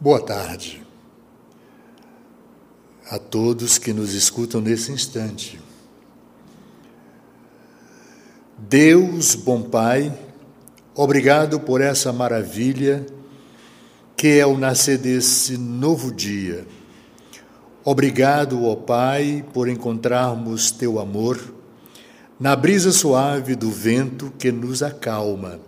Boa 0.00 0.24
tarde 0.24 0.80
a 3.10 3.18
todos 3.18 3.78
que 3.78 3.92
nos 3.92 4.14
escutam 4.14 4.60
nesse 4.60 4.92
instante. 4.92 5.58
Deus, 8.56 9.34
bom 9.34 9.60
Pai, 9.60 10.16
obrigado 10.94 11.58
por 11.58 11.80
essa 11.80 12.12
maravilha 12.12 13.04
que 14.16 14.38
é 14.38 14.46
o 14.46 14.56
nascer 14.56 14.98
desse 14.98 15.58
novo 15.58 16.12
dia. 16.12 16.64
Obrigado, 17.84 18.66
ó 18.66 18.76
Pai, 18.76 19.44
por 19.52 19.68
encontrarmos 19.68 20.70
teu 20.70 21.00
amor 21.00 21.40
na 22.38 22.54
brisa 22.54 22.92
suave 22.92 23.56
do 23.56 23.68
vento 23.68 24.32
que 24.38 24.52
nos 24.52 24.80
acalma 24.80 25.58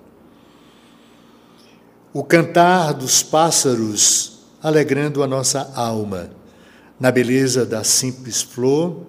o 2.13 2.25
cantar 2.25 2.93
dos 2.93 3.23
pássaros 3.23 4.41
alegrando 4.61 5.23
a 5.23 5.29
nossa 5.29 5.73
alma, 5.77 6.31
na 6.99 7.11
beleza 7.11 7.65
da 7.65 7.85
simples 7.85 8.43
flor, 8.43 9.07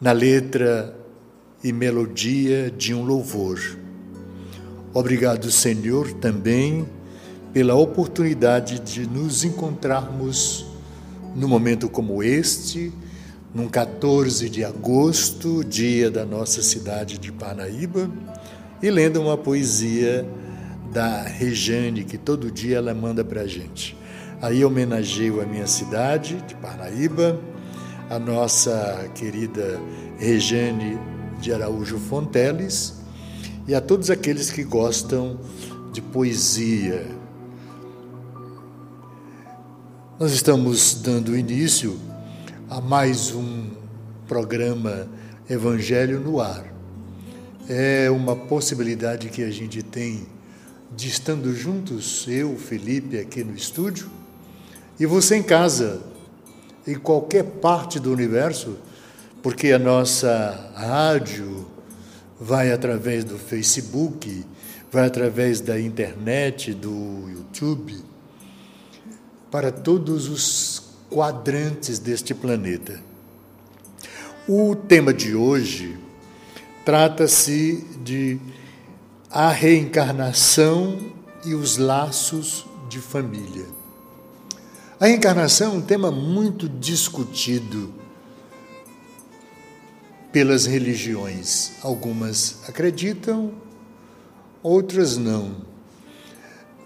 na 0.00 0.12
letra 0.12 0.96
e 1.62 1.70
melodia 1.70 2.70
de 2.70 2.94
um 2.94 3.04
louvor. 3.04 3.60
Obrigado, 4.94 5.50
Senhor, 5.50 6.10
também 6.14 6.88
pela 7.52 7.74
oportunidade 7.74 8.80
de 8.80 9.06
nos 9.06 9.44
encontrarmos 9.44 10.66
num 11.36 11.48
momento 11.48 11.88
como 11.88 12.22
este, 12.22 12.90
num 13.54 13.68
14 13.68 14.48
de 14.48 14.64
agosto, 14.64 15.62
dia 15.62 16.10
da 16.10 16.24
nossa 16.24 16.62
cidade 16.62 17.18
de 17.18 17.30
Paraíba, 17.30 18.10
e 18.82 18.90
lendo 18.90 19.20
uma 19.20 19.36
poesia 19.36 20.26
da 20.92 21.22
Rejane, 21.22 22.04
que 22.04 22.18
todo 22.18 22.50
dia 22.50 22.76
ela 22.76 22.92
manda 22.92 23.24
para 23.24 23.42
a 23.42 23.46
gente. 23.46 23.96
Aí 24.42 24.64
homenageio 24.64 25.40
a 25.40 25.46
minha 25.46 25.66
cidade, 25.66 26.36
de 26.46 26.54
Paraíba, 26.56 27.40
a 28.10 28.18
nossa 28.18 29.10
querida 29.14 29.80
Rejane 30.18 30.98
de 31.40 31.52
Araújo 31.52 31.98
Fonteles 31.98 33.00
e 33.66 33.74
a 33.74 33.80
todos 33.80 34.10
aqueles 34.10 34.50
que 34.50 34.62
gostam 34.62 35.40
de 35.92 36.02
poesia. 36.02 37.06
Nós 40.20 40.32
estamos 40.32 40.94
dando 40.94 41.36
início 41.36 41.98
a 42.68 42.80
mais 42.80 43.34
um 43.34 43.70
programa 44.28 45.08
Evangelho 45.48 46.20
no 46.20 46.40
Ar. 46.40 46.72
É 47.68 48.10
uma 48.10 48.36
possibilidade 48.36 49.28
que 49.30 49.42
a 49.42 49.50
gente 49.50 49.82
tem 49.82 50.26
de 50.96 51.08
estando 51.08 51.54
juntos, 51.54 52.26
eu, 52.28 52.56
Felipe, 52.56 53.18
aqui 53.18 53.42
no 53.42 53.54
estúdio, 53.54 54.10
e 55.00 55.06
você 55.06 55.36
em 55.36 55.42
casa, 55.42 56.02
em 56.86 56.94
qualquer 56.94 57.44
parte 57.44 57.98
do 57.98 58.12
universo, 58.12 58.76
porque 59.42 59.72
a 59.72 59.78
nossa 59.78 60.72
rádio 60.74 61.66
vai 62.38 62.72
através 62.72 63.24
do 63.24 63.38
Facebook, 63.38 64.44
vai 64.90 65.06
através 65.06 65.60
da 65.60 65.80
internet, 65.80 66.74
do 66.74 67.28
YouTube, 67.30 67.98
para 69.50 69.72
todos 69.72 70.28
os 70.28 70.92
quadrantes 71.10 71.98
deste 71.98 72.34
planeta. 72.34 73.00
O 74.46 74.74
tema 74.74 75.14
de 75.14 75.34
hoje 75.34 75.96
trata-se 76.84 77.86
de 78.02 78.38
a 79.32 79.50
reencarnação 79.50 80.98
e 81.42 81.54
os 81.54 81.78
laços 81.78 82.66
de 82.90 82.98
família. 82.98 83.64
A 85.00 85.06
reencarnação 85.06 85.72
é 85.72 85.76
um 85.78 85.80
tema 85.80 86.10
muito 86.10 86.68
discutido 86.68 87.94
pelas 90.30 90.66
religiões. 90.66 91.72
Algumas 91.82 92.58
acreditam, 92.68 93.52
outras 94.62 95.16
não. 95.16 95.56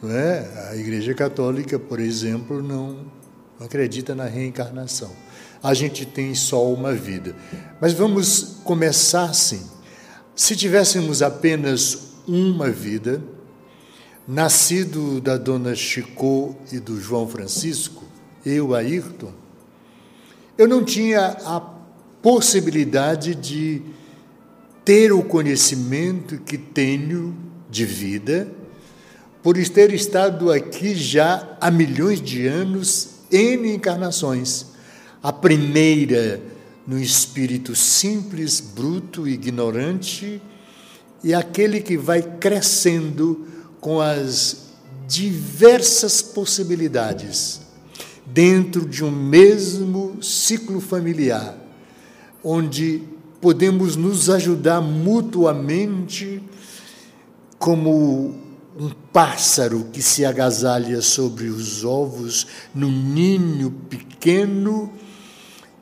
não 0.00 0.10
é? 0.12 0.70
A 0.70 0.76
Igreja 0.76 1.14
Católica, 1.14 1.80
por 1.80 1.98
exemplo, 1.98 2.62
não 2.62 3.10
acredita 3.58 4.14
na 4.14 4.26
reencarnação. 4.26 5.10
A 5.60 5.74
gente 5.74 6.06
tem 6.06 6.32
só 6.32 6.72
uma 6.72 6.92
vida. 6.92 7.34
Mas 7.80 7.92
vamos 7.92 8.58
começar 8.62 9.24
assim. 9.24 9.68
Se 10.36 10.54
tivéssemos 10.54 11.22
apenas 11.22 12.05
uma 12.26 12.70
vida, 12.70 13.22
nascido 14.26 15.20
da 15.20 15.36
dona 15.36 15.74
Chicô 15.74 16.54
e 16.72 16.78
do 16.78 17.00
João 17.00 17.28
Francisco, 17.28 18.04
eu, 18.44 18.74
Ayrton, 18.74 19.32
eu 20.58 20.66
não 20.66 20.84
tinha 20.84 21.36
a 21.44 21.60
possibilidade 22.22 23.34
de 23.34 23.82
ter 24.84 25.12
o 25.12 25.22
conhecimento 25.22 26.38
que 26.38 26.56
tenho 26.56 27.36
de 27.70 27.84
vida, 27.84 28.48
por 29.42 29.56
ter 29.56 29.92
estado 29.92 30.50
aqui 30.50 30.94
já 30.94 31.56
há 31.60 31.70
milhões 31.70 32.20
de 32.20 32.46
anos, 32.46 33.10
em 33.30 33.74
encarnações. 33.74 34.66
A 35.22 35.32
primeira 35.32 36.40
no 36.86 36.98
espírito 36.98 37.74
simples, 37.74 38.60
bruto, 38.60 39.26
ignorante, 39.26 40.40
e 41.22 41.34
aquele 41.34 41.80
que 41.80 41.96
vai 41.96 42.22
crescendo 42.22 43.46
com 43.80 44.00
as 44.00 44.66
diversas 45.06 46.20
possibilidades 46.20 47.60
dentro 48.24 48.86
de 48.86 49.04
um 49.04 49.10
mesmo 49.10 50.22
ciclo 50.22 50.80
familiar, 50.80 51.56
onde 52.42 53.02
podemos 53.40 53.94
nos 53.96 54.28
ajudar 54.28 54.80
mutuamente 54.80 56.42
como 57.58 58.34
um 58.78 58.90
pássaro 59.12 59.86
que 59.92 60.02
se 60.02 60.24
agasalha 60.24 61.00
sobre 61.00 61.48
os 61.48 61.84
ovos 61.84 62.46
num 62.74 62.90
ninho 62.90 63.70
pequeno 63.88 64.92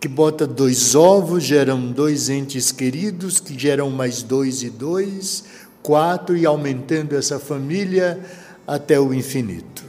que 0.05 0.09
bota 0.09 0.47
dois 0.47 0.95
ovos, 0.95 1.45
geram 1.45 1.91
dois 1.91 2.29
entes 2.29 2.71
queridos, 2.71 3.41
que 3.41 3.59
geram 3.59 3.89
mais 3.89 4.23
dois 4.23 4.63
e 4.63 4.69
dois, 4.69 5.45
quatro, 5.83 6.37
e 6.37 6.45
aumentando 6.45 7.17
essa 7.17 7.39
família 7.39 8.21
até 8.67 9.01
o 9.01 9.15
infinito. 9.15 9.83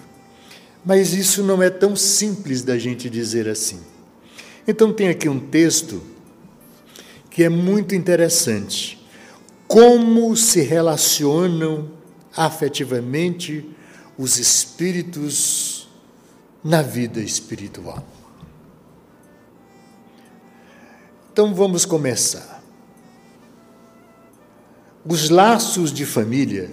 Mas 0.85 1.11
isso 1.11 1.43
não 1.43 1.61
é 1.61 1.69
tão 1.69 1.97
simples 1.97 2.63
da 2.63 2.77
gente 2.77 3.09
dizer 3.09 3.49
assim. 3.49 3.81
Então, 4.65 4.93
tem 4.93 5.09
aqui 5.09 5.27
um 5.27 5.37
texto 5.37 6.01
que 7.29 7.43
é 7.43 7.49
muito 7.49 7.93
interessante. 7.93 9.05
Como 9.67 10.33
se 10.37 10.61
relacionam 10.61 11.91
afetivamente 12.33 13.69
os 14.17 14.37
espíritos 14.37 15.89
na 16.63 16.81
vida 16.81 17.19
espiritual. 17.19 18.14
Então 21.35 21.53
vamos 21.53 21.83
começar. 21.83 22.63
Os 25.05 25.29
laços 25.29 25.91
de 25.91 26.05
família, 26.05 26.71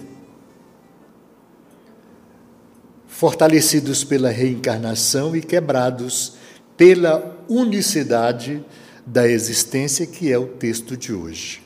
fortalecidos 3.05 4.05
pela 4.05 4.29
reencarnação 4.29 5.35
e 5.35 5.41
quebrados 5.41 6.35
pela 6.77 7.43
unicidade 7.49 8.63
da 9.05 9.27
existência, 9.27 10.07
que 10.07 10.31
é 10.31 10.37
o 10.37 10.47
texto 10.47 10.95
de 10.95 11.11
hoje. 11.11 11.61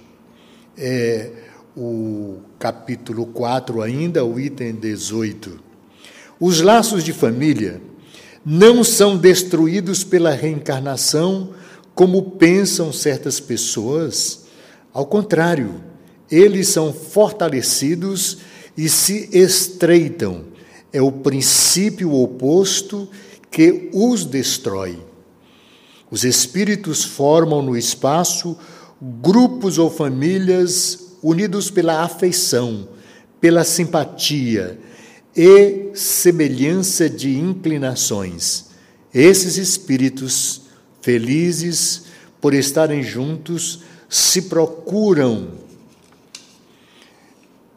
É 0.76 1.30
o 1.78 2.40
capítulo 2.58 3.28
4, 3.28 3.80
ainda, 3.84 4.26
o 4.26 4.40
item 4.40 4.74
18. 4.74 5.60
Os 6.40 6.62
laços 6.62 7.04
de 7.04 7.14
família 7.14 7.80
não 8.44 8.84
são 8.84 9.16
destruídos 9.16 10.04
pela 10.04 10.32
reencarnação 10.32 11.54
como 11.98 12.22
pensam 12.22 12.94
certas 12.94 13.40
pessoas. 13.40 14.46
Ao 14.94 15.04
contrário, 15.04 15.84
eles 16.30 16.68
são 16.68 16.94
fortalecidos 16.94 18.38
e 18.78 18.88
se 18.88 19.28
estreitam. 19.34 20.46
É 20.94 21.02
o 21.02 21.12
princípio 21.12 22.14
oposto 22.14 23.10
que 23.50 23.90
os 23.92 24.26
destrói. 24.26 25.00
Os 26.12 26.24
espíritos 26.24 27.04
formam 27.04 27.64
no 27.64 27.76
espaço 27.76 28.56
grupos 29.02 29.80
ou 29.80 29.90
famílias 29.90 31.16
unidos 31.24 31.72
pela 31.72 32.04
afeição, 32.04 32.88
pela 33.42 33.64
simpatia 33.64 34.80
e 35.36 35.90
semelhança 35.96 37.10
de 37.10 37.36
inclinações. 37.36 38.66
Esses 39.12 39.58
espíritos 39.58 40.67
felizes 41.08 42.04
por 42.42 42.54
estarem 42.54 43.02
juntos, 43.02 43.80
se 44.10 44.42
procuram. 44.42 45.52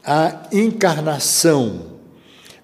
A 0.04 0.48
encarnação 0.50 1.92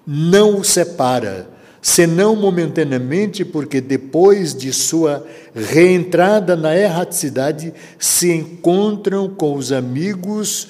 não 0.05 0.59
o 0.59 0.65
separa, 0.65 1.49
senão 1.81 2.35
momentaneamente, 2.35 3.45
porque 3.45 3.79
depois 3.79 4.53
de 4.53 4.73
sua 4.73 5.25
reentrada 5.55 6.57
na 6.57 6.75
erraticidade 6.75 7.73
se 7.97 8.29
encontram 8.29 9.29
com 9.29 9.55
os 9.55 9.71
amigos 9.71 10.67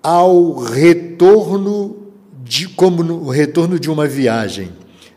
ao 0.00 0.54
retorno 0.54 2.12
de 2.44 2.68
como 2.68 3.02
no 3.02 3.28
retorno 3.28 3.76
de 3.76 3.90
uma 3.90 4.06
viagem. 4.06 4.70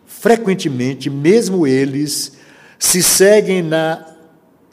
Frequentemente, 0.07 1.11
mesmo 1.11 1.67
eles 1.67 2.38
se 2.79 3.03
seguem 3.03 3.61
na 3.61 4.05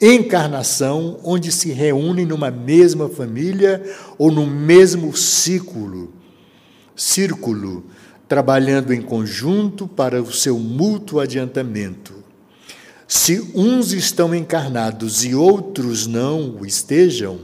encarnação, 0.01 1.19
onde 1.23 1.51
se 1.51 1.71
reúnem 1.73 2.25
numa 2.25 2.49
mesma 2.49 3.09
família 3.09 3.83
ou 4.17 4.31
no 4.31 4.47
mesmo 4.47 5.15
círculo, 5.15 6.13
círculo, 6.95 7.83
trabalhando 8.27 8.93
em 8.93 9.01
conjunto 9.01 9.87
para 9.87 10.21
o 10.21 10.31
seu 10.31 10.57
mútuo 10.57 11.19
adiantamento. 11.19 12.13
Se 13.05 13.51
uns 13.53 13.91
estão 13.91 14.33
encarnados 14.33 15.25
e 15.25 15.35
outros 15.35 16.07
não 16.07 16.55
o 16.55 16.65
estejam, 16.65 17.39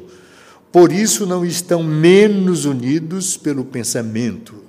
por 0.72 0.92
isso 0.92 1.26
não 1.26 1.46
estão 1.46 1.84
menos 1.84 2.66
unidos 2.66 3.36
pelo 3.36 3.66
pensamento. 3.66 4.64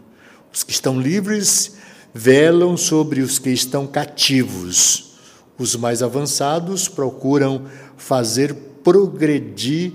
Os 0.52 0.62
que 0.62 0.72
estão 0.72 1.00
livres 1.00 1.76
velam 2.12 2.76
sobre 2.76 3.20
os 3.22 3.38
que 3.38 3.50
estão 3.50 3.86
cativos 3.86 5.13
os 5.58 5.76
mais 5.76 6.02
avançados 6.02 6.88
procuram 6.88 7.66
fazer 7.96 8.54
progredir 8.82 9.92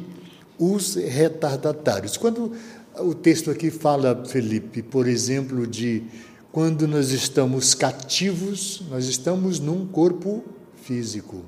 os 0.58 0.96
retardatários. 0.96 2.18
Quando 2.18 2.54
o 2.98 3.14
texto 3.14 3.52
aqui 3.52 3.70
fala, 3.70 4.24
Felipe, 4.26 4.82
por 4.82 5.08
exemplo, 5.08 5.66
de 5.68 6.04
quando 6.52 6.88
nós 6.88 7.12
estamos 7.12 7.74
cativos, 7.74 8.84
nós 8.90 9.06
estamos 9.06 9.60
num 9.60 9.86
corpo 9.86 10.44
físico. 10.82 11.44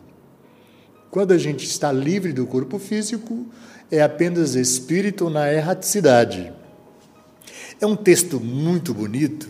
Quando 1.10 1.34
a 1.34 1.38
gente 1.38 1.66
está 1.66 1.92
livre 1.92 2.32
do 2.32 2.46
corpo 2.46 2.80
físico, 2.80 3.46
é 3.90 4.02
apenas 4.02 4.56
espírito 4.56 5.30
na 5.30 5.52
erraticidade. 5.52 6.54
É 7.82 7.86
um 7.86 7.96
texto 7.96 8.40
muito 8.40 8.94
bonito, 8.94 9.50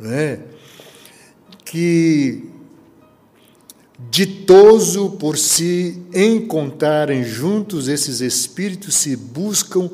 não 0.00 0.10
é? 0.10 0.40
que 1.72 2.51
Ditoso 4.14 5.12
por 5.12 5.38
se 5.38 5.98
encontrarem 6.14 7.24
juntos, 7.24 7.88
esses 7.88 8.20
espíritos 8.20 8.94
se 8.96 9.16
buscam 9.16 9.88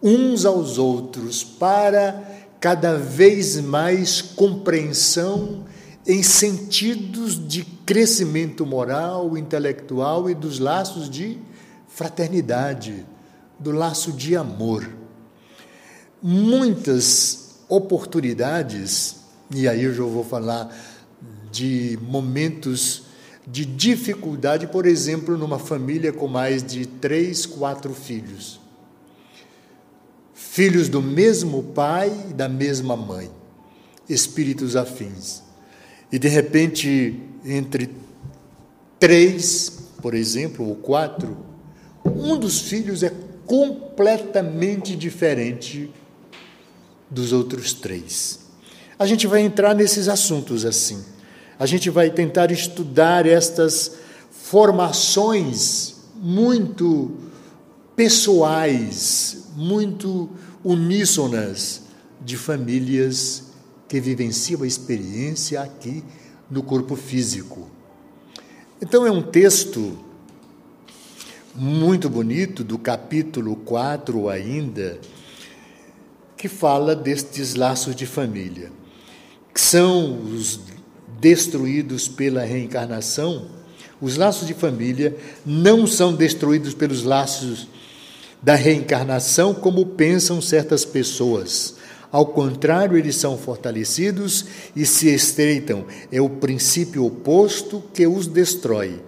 uns 0.00 0.44
aos 0.44 0.78
outros 0.78 1.42
para 1.42 2.22
cada 2.60 2.96
vez 2.96 3.60
mais 3.60 4.22
compreensão 4.22 5.64
em 6.06 6.22
sentidos 6.22 7.36
de 7.48 7.64
crescimento 7.64 8.64
moral, 8.64 9.36
intelectual 9.36 10.30
e 10.30 10.36
dos 10.36 10.60
laços 10.60 11.10
de 11.10 11.36
fraternidade, 11.88 13.04
do 13.58 13.72
laço 13.72 14.12
de 14.12 14.36
amor. 14.36 14.88
Muitas 16.22 17.56
oportunidades, 17.68 19.16
e 19.52 19.66
aí 19.66 19.82
eu 19.82 19.92
já 19.92 20.04
vou 20.04 20.22
falar 20.22 20.72
de 21.50 21.98
momentos 22.00 23.03
de 23.46 23.64
dificuldade, 23.64 24.66
por 24.66 24.86
exemplo, 24.86 25.36
numa 25.36 25.58
família 25.58 26.12
com 26.12 26.26
mais 26.26 26.62
de 26.62 26.86
três, 26.86 27.44
quatro 27.44 27.92
filhos. 27.92 28.60
Filhos 30.32 30.88
do 30.88 31.02
mesmo 31.02 31.62
pai 31.62 32.10
e 32.30 32.32
da 32.32 32.48
mesma 32.48 32.96
mãe, 32.96 33.30
espíritos 34.08 34.76
afins. 34.76 35.42
E 36.10 36.18
de 36.18 36.28
repente, 36.28 37.20
entre 37.44 37.90
três, 38.98 39.70
por 40.00 40.14
exemplo, 40.14 40.66
ou 40.66 40.76
quatro, 40.76 41.36
um 42.04 42.38
dos 42.38 42.60
filhos 42.60 43.02
é 43.02 43.12
completamente 43.46 44.96
diferente 44.96 45.90
dos 47.10 47.32
outros 47.32 47.72
três. 47.72 48.40
A 48.98 49.06
gente 49.06 49.26
vai 49.26 49.42
entrar 49.42 49.74
nesses 49.74 50.08
assuntos 50.08 50.64
assim. 50.64 51.04
A 51.58 51.66
gente 51.66 51.90
vai 51.90 52.10
tentar 52.10 52.50
estudar 52.50 53.26
estas 53.26 53.92
formações 54.30 55.96
muito 56.16 57.12
pessoais, 57.94 59.46
muito 59.56 60.28
uníssonas 60.64 61.82
de 62.20 62.36
famílias 62.36 63.44
que 63.88 64.00
vivenciam 64.00 64.62
a 64.62 64.66
experiência 64.66 65.60
aqui 65.60 66.02
no 66.50 66.62
corpo 66.62 66.96
físico. 66.96 67.70
Então, 68.80 69.06
é 69.06 69.10
um 69.10 69.22
texto 69.22 69.98
muito 71.54 72.10
bonito, 72.10 72.64
do 72.64 72.76
capítulo 72.76 73.54
4 73.56 74.28
ainda, 74.28 74.98
que 76.36 76.48
fala 76.48 76.96
destes 76.96 77.54
laços 77.54 77.94
de 77.94 78.06
família, 78.06 78.72
que 79.52 79.60
são 79.60 80.20
os 80.20 80.60
destruídos 81.24 82.06
pela 82.06 82.42
reencarnação, 82.42 83.46
os 83.98 84.18
laços 84.18 84.46
de 84.46 84.52
família 84.52 85.16
não 85.44 85.86
são 85.86 86.14
destruídos 86.14 86.74
pelos 86.74 87.02
laços 87.02 87.66
da 88.42 88.54
reencarnação 88.54 89.54
como 89.54 89.86
pensam 89.86 90.42
certas 90.42 90.84
pessoas. 90.84 91.76
Ao 92.12 92.26
contrário, 92.26 92.98
eles 92.98 93.16
são 93.16 93.38
fortalecidos 93.38 94.44
e 94.76 94.84
se 94.84 95.08
estreitam. 95.08 95.86
É 96.12 96.20
o 96.20 96.28
princípio 96.28 97.06
oposto 97.06 97.82
que 97.94 98.06
os 98.06 98.26
destrói. 98.26 99.00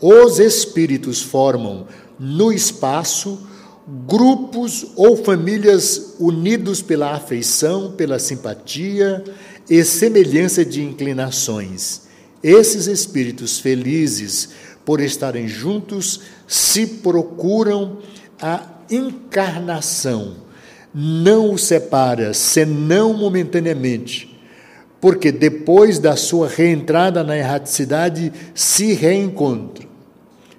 Os 0.00 0.40
espíritos 0.40 1.22
formam 1.22 1.86
no 2.18 2.52
espaço 2.52 3.38
grupos 3.86 4.86
ou 4.96 5.16
famílias 5.16 6.14
unidos 6.18 6.82
pela 6.82 7.12
afeição, 7.12 7.92
pela 7.92 8.18
simpatia 8.18 9.22
e 9.68 9.84
semelhança 9.84 10.64
de 10.64 10.82
inclinações. 10.82 12.02
Esses 12.42 12.86
espíritos 12.86 13.58
felizes 13.58 14.50
por 14.84 15.00
estarem 15.00 15.48
juntos 15.48 16.20
se 16.46 16.86
procuram 16.86 17.98
a 18.40 18.62
encarnação. 18.90 20.36
Não 20.94 21.52
os 21.52 21.64
separa, 21.64 22.34
senão 22.34 23.14
momentaneamente, 23.14 24.38
porque 25.00 25.32
depois 25.32 25.98
da 25.98 26.16
sua 26.16 26.48
reentrada 26.48 27.24
na 27.24 27.36
erraticidade 27.36 28.32
se 28.54 28.92
reencontram. 28.92 29.88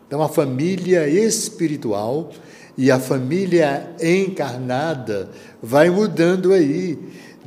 Então, 0.08 0.22
a 0.22 0.30
família 0.30 1.08
espiritual 1.08 2.32
e 2.78 2.92
a 2.92 3.00
família 3.00 3.90
encarnada 4.02 5.30
vai 5.62 5.90
mudando 5.90 6.52
aí 6.52 7.00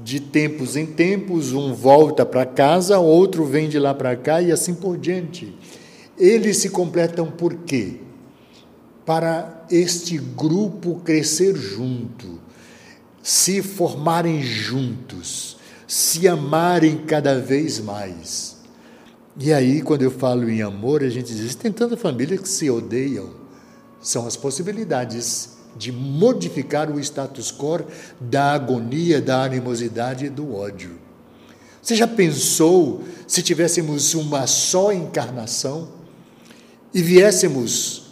de 0.09 0.21
tempos 0.21 0.75
em 0.75 0.87
tempos, 0.87 1.53
um 1.53 1.75
volta 1.75 2.25
para 2.25 2.47
casa, 2.47 2.99
outro 2.99 3.45
vem 3.45 3.69
de 3.69 3.79
lá 3.79 3.93
para 3.93 4.17
cá 4.17 4.41
e 4.41 4.51
assim 4.51 4.75
por 4.75 4.97
diante. 4.97 5.55
Eles 6.17 6.57
se 6.57 6.71
completam 6.71 7.31
por 7.31 7.55
quê? 7.55 7.97
Para 9.05 9.67
este 9.71 10.17
grupo 10.17 11.03
crescer 11.05 11.55
junto, 11.55 12.41
se 13.23 13.61
formarem 13.61 14.43
juntos, 14.43 15.59
se 15.87 16.27
amarem 16.27 17.05
cada 17.07 17.39
vez 17.39 17.79
mais. 17.79 18.57
E 19.39 19.53
aí, 19.53 19.83
quando 19.83 20.01
eu 20.01 20.11
falo 20.11 20.49
em 20.49 20.63
amor, 20.63 21.05
a 21.05 21.11
gente 21.11 21.35
diz: 21.35 21.55
tem 21.55 21.71
tanta 21.71 21.99
família 21.99 22.39
que 22.39 22.49
se 22.49 22.71
odeiam. 22.71 23.29
São 24.01 24.27
as 24.27 24.37
possibilidades 24.37 25.58
de 25.79 25.93
modificar 25.93 26.91
o 26.91 26.99
status 26.99 27.53
quo 27.53 27.85
da 28.21 28.53
agonia, 28.53 29.21
da 29.21 29.45
animosidade 29.45 30.27
e 30.27 30.31
do 30.31 30.55
ódio. 30.55 30.99
Você 31.81 31.95
já 31.95 32.07
pensou 32.07 33.05
se 33.27 33.41
tivéssemos 33.41 34.13
uma 34.15 34.47
só 34.47 34.93
encarnação 34.93 35.89
e 36.93 37.01
viéssemos 37.01 38.09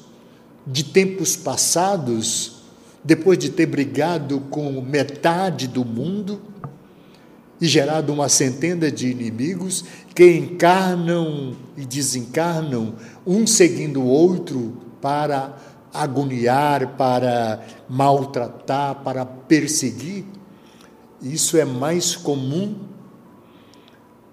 de 0.66 0.84
tempos 0.84 1.36
passados, 1.36 2.62
depois 3.04 3.38
de 3.38 3.50
ter 3.50 3.66
brigado 3.66 4.40
com 4.50 4.80
metade 4.80 5.68
do 5.68 5.84
mundo 5.84 6.40
e 7.60 7.66
gerado 7.66 8.12
uma 8.12 8.28
centena 8.28 8.90
de 8.90 9.08
inimigos 9.08 9.84
que 10.14 10.36
encarnam 10.36 11.56
e 11.76 11.84
desencarnam, 11.84 12.94
um 13.26 13.46
seguindo 13.46 14.00
o 14.00 14.06
outro 14.06 14.76
para 15.00 15.56
agoniar, 16.02 16.96
para 16.96 17.64
maltratar, 17.88 18.96
para 19.02 19.24
perseguir, 19.24 20.24
isso 21.20 21.56
é 21.56 21.64
mais 21.64 22.14
comum 22.14 22.78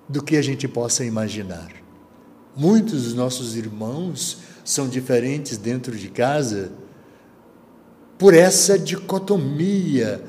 do 0.07 0.21
que 0.21 0.35
a 0.35 0.41
gente 0.41 0.67
possa 0.67 1.03
imaginar. 1.03 1.71
Muitos 2.55 3.03
dos 3.03 3.13
nossos 3.13 3.55
irmãos 3.55 4.39
são 4.63 4.87
diferentes 4.87 5.57
dentro 5.57 5.95
de 5.97 6.09
casa 6.09 6.71
por 8.17 8.33
essa 8.33 8.77
dicotomia 8.77 10.23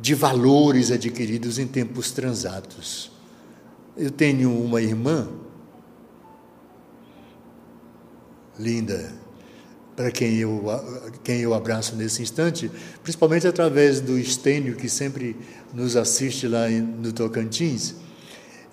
de 0.00 0.14
valores 0.14 0.90
adquiridos 0.90 1.58
em 1.58 1.66
tempos 1.66 2.10
transatos. 2.10 3.10
Eu 3.96 4.10
tenho 4.10 4.50
uma 4.50 4.80
irmã 4.80 5.28
linda, 8.58 9.12
para 9.96 10.10
quem 10.10 10.36
eu, 10.36 10.62
quem 11.24 11.40
eu 11.40 11.54
abraço 11.54 11.96
nesse 11.96 12.22
instante, 12.22 12.70
principalmente 13.02 13.48
através 13.48 13.98
do 13.98 14.18
Estênio, 14.18 14.76
que 14.76 14.90
sempre 14.90 15.34
nos 15.72 15.96
assiste 15.96 16.46
lá 16.46 16.68
no 16.68 17.12
Tocantins. 17.14 17.94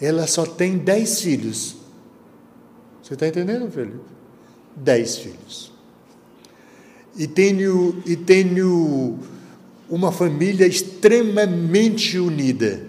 Ela 0.01 0.27
só 0.27 0.46
tem 0.46 0.77
dez 0.77 1.22
filhos. 1.22 1.77
Você 3.01 3.13
está 3.13 3.25
entendendo, 3.25 3.72
Felipe? 3.72 4.01
Dez 4.75 5.18
filhos. 5.18 5.72
E 7.15 7.25
tenho, 7.25 8.03
e 8.06 8.18
tenho 8.18 9.18
uma 9.89 10.12
família 10.12 10.68
extremamente 10.68 12.20
unida. 12.20 12.86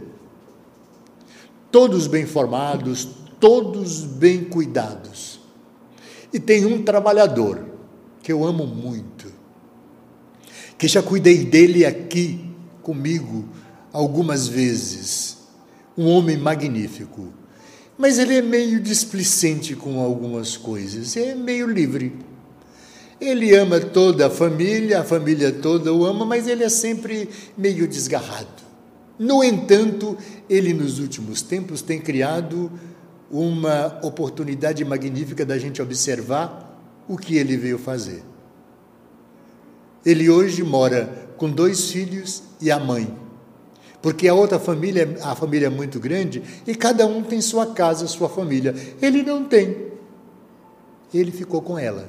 Todos 1.71 2.09
bem 2.09 2.27
formados, 2.27 3.09
todos 3.39 4.03
bem 4.03 4.43
cuidados. 4.45 5.39
E 6.33 6.41
tem 6.41 6.65
um 6.65 6.83
trabalhador 6.83 7.74
que 8.25 8.33
eu 8.33 8.43
amo 8.43 8.67
muito, 8.67 9.31
que 10.79 10.89
já 10.89 11.03
cuidei 11.03 11.45
dele 11.45 11.85
aqui 11.85 12.43
comigo 12.83 13.47
algumas 13.93 14.49
vezes. 14.49 15.37
Um 15.97 16.09
homem 16.09 16.39
magnífico. 16.39 17.29
Mas 17.99 18.19
ele 18.19 18.37
é 18.37 18.43
meio 18.43 18.81
displicente 18.81 19.77
com 19.77 20.01
algumas 20.01 20.57
coisas, 20.57 21.15
é 21.19 21.35
meio 21.35 21.71
livre. 21.71 22.17
Ele 23.21 23.55
ama 23.55 23.79
toda 23.79 24.27
a 24.27 24.31
família, 24.31 25.01
a 25.01 25.05
família 25.05 25.53
toda 25.53 25.93
o 25.93 26.07
ama, 26.07 26.25
mas 26.25 26.49
ele 26.49 26.65
é 26.65 26.69
sempre 26.71 27.29
meio 27.57 27.87
desgarrado. 27.87 28.65
No 29.19 29.45
entanto, 29.45 30.17
ele 30.49 30.73
nos 30.73 30.99
últimos 30.99 31.43
tempos 31.43 31.83
tem 31.83 32.01
criado 32.01 32.73
uma 33.31 34.01
oportunidade 34.03 34.83
magnífica 34.83 35.45
da 35.45 35.59
gente 35.59 35.83
observar 35.83 36.64
o 37.09 37.17
que 37.17 37.37
ele 37.37 37.57
veio 37.57 37.79
fazer. 37.79 38.23
Ele 40.05 40.29
hoje 40.29 40.63
mora 40.63 41.29
com 41.37 41.51
dois 41.51 41.91
filhos 41.91 42.43
e 42.61 42.71
a 42.71 42.79
mãe. 42.79 43.17
Porque 44.03 44.29
a 44.29 44.35
outra 44.35 44.59
família, 44.59 45.17
a 45.23 45.35
família 45.35 45.67
é 45.67 45.71
muito 45.71 45.99
grande 45.99 46.43
e 46.67 46.75
cada 46.75 47.07
um 47.07 47.23
tem 47.23 47.41
sua 47.41 47.73
casa, 47.73 48.07
sua 48.07 48.29
família. 48.29 48.75
Ele 49.01 49.23
não 49.23 49.45
tem. 49.45 49.93
Ele 51.13 51.33
ficou 51.33 51.63
com 51.63 51.79
ela. 51.79 52.09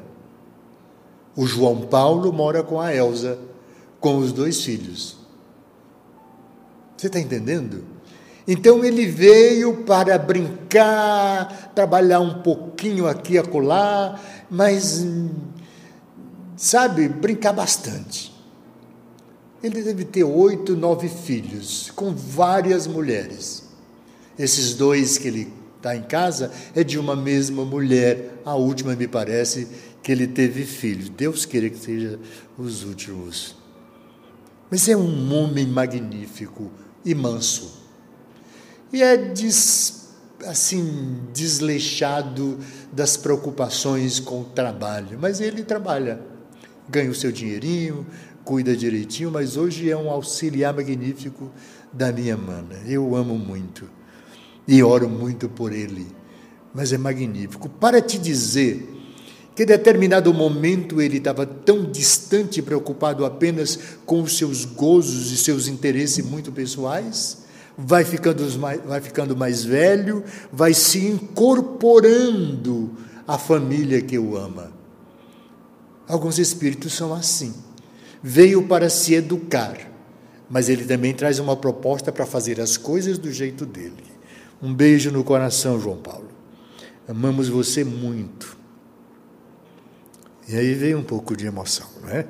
O 1.36 1.46
João 1.46 1.82
Paulo 1.82 2.34
mora 2.34 2.64
com 2.64 2.82
a 2.82 2.94
Elsa, 2.94 3.40
com 4.00 4.18
os 4.18 4.32
dois 4.34 4.62
filhos. 4.62 5.18
Você 6.98 7.08
está 7.08 7.20
entendendo? 7.20 7.84
Então 8.48 8.86
ele 8.86 9.06
veio 9.08 9.84
para 9.84 10.18
brincar, 10.18 11.72
trabalhar 11.74 12.20
um 12.20 12.42
pouquinho 12.42 13.08
aqui 13.08 13.34
e 13.34 13.40
acolá, 13.40 14.20
mas, 14.50 15.06
sabe, 16.56 17.08
brincar 17.08 17.54
bastante. 17.54 18.34
Ele 19.64 19.82
deve 19.82 20.06
ter 20.06 20.24
oito, 20.24 20.76
nove 20.76 21.10
filhos, 21.10 21.92
com 21.96 22.14
várias 22.14 22.86
mulheres. 22.86 23.64
Esses 24.38 24.76
dois 24.76 25.18
que 25.18 25.28
ele 25.28 25.54
está 25.78 25.96
em 25.96 26.04
casa 26.04 26.52
é 26.76 26.84
de 26.84 27.00
uma 27.00 27.16
mesma 27.16 27.66
mulher. 27.66 28.42
A 28.46 28.56
última, 28.56 28.96
me 28.96 29.08
parece, 29.08 29.68
que 30.04 30.12
ele 30.12 30.28
teve 30.28 30.66
filho. 30.66 31.10
Deus 31.10 31.46
queira 31.46 31.70
que 31.70 31.80
seja 31.80 32.20
os 32.58 32.84
últimos. 32.84 33.56
Mas 34.70 34.88
é 34.88 34.96
um 34.96 35.34
homem 35.34 35.66
magnífico 35.66 36.72
e 37.04 37.16
manso. 37.16 37.86
E 38.92 39.02
é 39.02 39.18
des, 39.18 40.05
assim 40.46 41.20
desleixado 41.34 42.58
das 42.92 43.16
preocupações 43.18 44.20
com 44.20 44.42
o 44.42 44.46
trabalho, 44.46 45.18
mas 45.20 45.40
ele 45.40 45.64
trabalha, 45.64 46.20
ganha 46.90 47.10
o 47.10 47.16
seu 47.16 47.32
dinheirinho, 47.32 48.06
cuida 48.44 48.76
direitinho, 48.76 49.32
mas 49.32 49.58
hoje 49.58 49.90
é 49.90 49.98
um 49.98 50.10
auxiliar 50.10 50.74
magnífico 50.74 51.52
da 51.92 52.12
minha 52.12 52.38
mana. 52.38 52.76
Eu 52.86 53.16
amo 53.16 53.38
muito 53.38 53.90
e 54.68 54.84
oro 54.84 55.10
muito 55.10 55.50
por 55.50 55.72
ele, 55.72 56.08
mas 56.74 56.94
é 56.94 56.98
magnífico. 56.98 57.70
Para 57.70 58.02
te 58.02 58.18
dizer 58.18 58.94
que 59.56 59.64
em 59.64 59.66
determinado 59.66 60.34
momento 60.34 61.02
ele 61.02 61.18
estava 61.18 61.46
tão 61.46 61.90
distante, 61.90 62.62
preocupado 62.62 63.26
apenas 63.26 63.80
com 64.06 64.22
os 64.22 64.38
seus 64.38 64.66
gozos 64.66 65.32
e 65.32 65.38
seus 65.38 65.68
interesses 65.68 66.24
muito 66.26 66.52
pessoais, 66.52 67.45
vai 67.78 68.04
ficando 68.04 68.44
mais, 68.60 68.82
vai 68.82 69.02
ficando 69.02 69.36
mais 69.36 69.64
velho, 69.64 70.24
vai 70.52 70.74
se 70.74 71.06
incorporando 71.06 72.92
à 73.28 73.38
família 73.38 74.02
que 74.02 74.18
o 74.18 74.38
ama. 74.38 74.72
Alguns 76.08 76.38
espíritos 76.40 76.94
são 76.94 77.14
assim. 77.14 77.54
Veio 78.22 78.68
para 78.68 78.90
se 78.90 79.14
educar, 79.14 79.78
mas 80.50 80.70
ele 80.70 80.86
também 80.86 81.14
traz 81.14 81.40
uma 81.40 81.56
proposta 81.56 82.12
para 82.12 82.26
fazer 82.26 82.60
as 82.62 82.78
coisas 82.78 83.18
do 83.18 83.32
jeito 83.32 83.66
dele. 83.66 84.04
Um 84.62 84.74
beijo 84.74 85.12
no 85.12 85.24
coração, 85.24 85.80
João 85.80 85.98
Paulo. 85.98 86.30
Amamos 87.08 87.50
você 87.50 87.84
muito. 87.84 88.58
E 90.48 90.56
aí 90.56 90.74
veio 90.74 90.98
um 90.98 91.04
pouco 91.04 91.36
de 91.36 91.46
emoção, 91.46 91.88
não 92.02 92.10
é? 92.10 92.26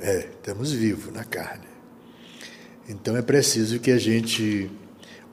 É, 0.00 0.18
estamos 0.30 0.72
vivos 0.72 1.12
na 1.12 1.24
carne. 1.24 1.69
Então 2.90 3.16
é 3.16 3.22
preciso 3.22 3.78
que 3.78 3.92
a 3.92 3.98
gente 3.98 4.68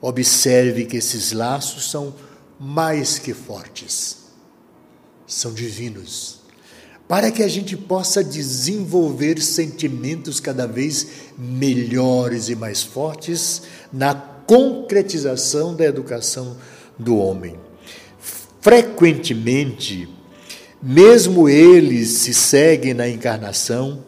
observe 0.00 0.84
que 0.84 0.96
esses 0.96 1.32
laços 1.32 1.90
são 1.90 2.14
mais 2.58 3.18
que 3.18 3.34
fortes, 3.34 4.18
são 5.26 5.52
divinos, 5.52 6.38
para 7.08 7.32
que 7.32 7.42
a 7.42 7.48
gente 7.48 7.76
possa 7.76 8.22
desenvolver 8.22 9.42
sentimentos 9.42 10.38
cada 10.38 10.68
vez 10.68 11.08
melhores 11.36 12.48
e 12.48 12.54
mais 12.54 12.84
fortes 12.84 13.62
na 13.92 14.14
concretização 14.14 15.74
da 15.74 15.84
educação 15.84 16.56
do 16.96 17.16
homem. 17.16 17.56
Frequentemente, 18.60 20.08
mesmo 20.80 21.48
eles 21.48 22.08
se 22.10 22.32
seguem 22.32 22.94
na 22.94 23.08
encarnação, 23.08 24.04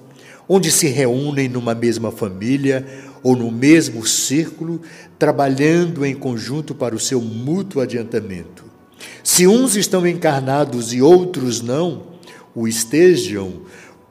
onde 0.49 0.71
se 0.71 0.87
reúnem 0.89 1.49
numa 1.49 1.75
mesma 1.75 2.11
família, 2.13 3.10
ou 3.23 3.37
no 3.37 3.51
mesmo 3.51 4.07
círculo, 4.07 4.81
trabalhando 5.19 6.05
em 6.05 6.15
conjunto 6.15 6.75
para 6.75 6.95
o 6.95 7.01
seu 7.01 7.21
mútuo 7.21 7.83
adiantamento. 7.83 8.65
Se 9.23 9.47
uns 9.47 9.77
estão 9.77 10.07
encarnados 10.07 10.93
e 10.93 11.01
outros 11.01 11.61
não 11.61 12.09
o 12.55 12.67
estejam, 12.67 13.63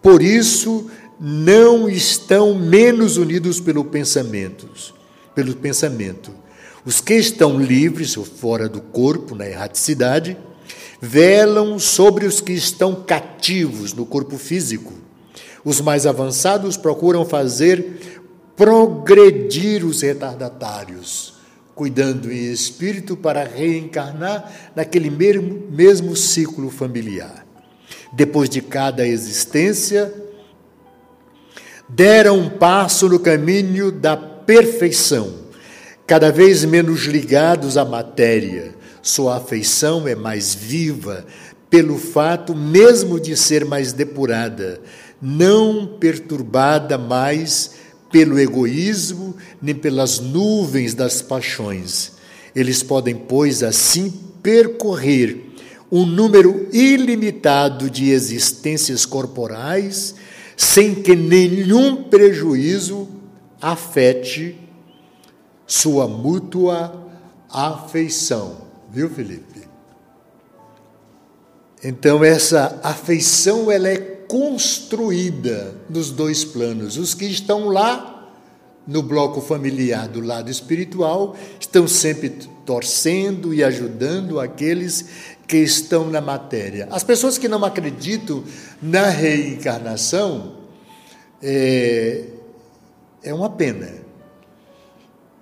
por 0.02 0.22
isso 0.22 0.90
não 1.20 1.90
estão 1.90 2.56
menos 2.56 3.18
unidos 3.18 3.60
pelo 3.60 3.84
pensamento, 3.84 4.70
pelo 5.36 5.56
pensamento. 5.56 6.32
Os 6.86 7.02
que 7.02 7.16
estão 7.16 7.60
livres 7.60 8.16
ou 8.16 8.24
fora 8.24 8.70
do 8.70 8.80
corpo, 8.80 9.36
na 9.36 9.48
erraticidade, 9.48 10.38
velam 11.02 11.78
sobre 11.78 12.26
os 12.26 12.40
que 12.40 12.54
estão 12.54 12.96
cativos 12.96 13.94
no 13.94 14.06
corpo 14.06 14.38
físico. 14.38 14.94
Os 15.64 15.82
mais 15.82 16.06
avançados 16.06 16.78
procuram 16.78 17.26
fazer 17.26 18.19
progredir 18.60 19.86
os 19.86 20.02
retardatários, 20.02 21.36
cuidando 21.74 22.30
em 22.30 22.52
espírito 22.52 23.16
para 23.16 23.46
reencarnar 23.46 24.52
naquele 24.76 25.10
mesmo 25.10 26.14
ciclo 26.14 26.70
familiar. 26.70 27.46
Depois 28.12 28.50
de 28.50 28.62
cada 28.62 29.08
existência, 29.08 30.14
deram 31.88 32.38
um 32.38 32.50
passo 32.50 33.08
no 33.08 33.18
caminho 33.18 33.94
da 33.94 34.18
perfeição, 34.18 35.36
cada 36.06 36.30
vez 36.30 36.66
menos 36.66 37.06
ligados 37.06 37.78
à 37.78 37.86
matéria. 37.86 38.76
Sua 39.02 39.38
afeição 39.38 40.06
é 40.06 40.16
mais 40.16 40.54
viva 40.54 41.26
pelo 41.70 41.98
fato 41.98 42.54
mesmo 42.54 43.22
de 43.22 43.38
ser 43.38 43.64
mais 43.64 43.94
depurada, 43.94 44.82
não 45.22 45.96
perturbada 45.98 46.98
mais 46.98 47.79
pelo 48.12 48.40
egoísmo, 48.40 49.36
nem 49.62 49.76
pelas 49.76 50.20
nuvens 50.20 50.94
das 50.94 51.22
paixões. 51.22 52.14
Eles 52.56 52.82
podem, 52.82 53.16
pois, 53.16 53.64
assim 53.64 54.12
percorrer 54.42 55.46
um 55.92 56.06
número 56.06 56.68
ilimitado 56.72 57.90
de 57.90 58.10
existências 58.10 59.06
corporais, 59.06 60.16
sem 60.56 60.96
que 60.96 61.16
nenhum 61.16 62.04
prejuízo 62.04 63.08
afete 63.62 64.60
sua 65.66 66.08
mútua 66.08 67.08
afeição. 67.50 68.68
Viu, 68.92 69.10
Felipe? 69.10 69.68
Então 71.84 72.24
essa 72.24 72.80
afeição 72.84 73.72
ela 73.72 73.88
é 73.88 74.19
construída 74.30 75.74
nos 75.90 76.12
dois 76.12 76.46
planos. 76.46 76.98
Os 76.98 77.16
que 77.16 77.26
estão 77.26 77.68
lá 77.68 78.32
no 78.86 79.02
bloco 79.02 79.42
familiar 79.42 80.08
do 80.08 80.22
lado 80.22 80.52
espiritual 80.52 81.36
estão 81.60 81.88
sempre 81.88 82.30
torcendo 82.64 83.52
e 83.56 83.64
ajudando 83.64 84.40
aqueles 84.40 85.06
que 85.48 85.58
estão 85.58 86.12
na 86.12 86.22
matéria. 86.22 86.88
As 86.92 87.04
pessoas 87.04 87.40
que 87.40 87.48
não 87.48 87.66
acreditam 87.66 88.44
na 88.80 89.10
reencarnação 89.10 90.58
é, 91.42 92.26
é 93.24 93.34
uma 93.34 93.50
pena, 93.50 93.92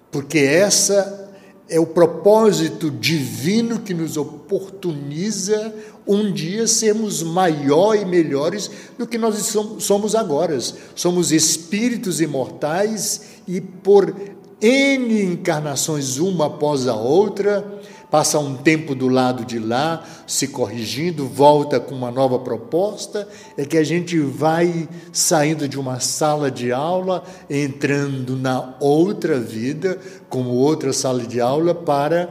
porque 0.10 0.40
essa 0.40 1.27
é 1.70 1.80
o 1.80 1.86
propósito 1.86 2.90
divino 2.90 3.80
que 3.80 3.94
nos 3.94 4.16
oportuniza 4.18 5.74
um 6.08 6.32
dia 6.32 6.66
sermos 6.68 7.22
maior 7.22 7.96
e 7.96 8.06
melhores 8.06 8.72
do 8.98 9.06
que 9.06 9.18
nós 9.18 9.36
somos 9.80 10.16
agora. 10.16 10.58
Somos 10.96 11.32
espíritos 11.32 12.22
imortais 12.22 13.22
e 13.48 13.60
por 13.60 14.16
N 14.62 15.22
encarnações, 15.22 16.18
uma 16.18 16.48
após 16.48 16.88
a 16.88 16.96
outra, 16.96 17.80
passa 18.10 18.40
um 18.40 18.56
tempo 18.56 18.96
do 18.96 19.08
lado 19.08 19.44
de 19.44 19.60
lá, 19.60 20.04
se 20.26 20.48
corrigindo, 20.48 21.28
volta 21.28 21.80
com 21.80 21.94
uma 21.94 22.10
nova 22.10 22.40
proposta, 22.40 23.28
é 23.58 23.66
que 23.66 23.78
a 23.78 23.84
gente 23.84 24.18
vai 24.20 24.88
saindo 25.12 25.68
de 25.68 25.80
uma 25.80 26.00
sala 26.00 26.50
de 26.50 26.72
aula, 26.72 27.24
entrando 27.50 28.36
na 28.36 28.76
outra 28.80 29.40
vida, 29.40 29.98
como 30.30 30.52
outra 30.52 30.94
sala 30.94 31.24
de 31.24 31.42
aula, 31.42 31.76
para 31.76 32.30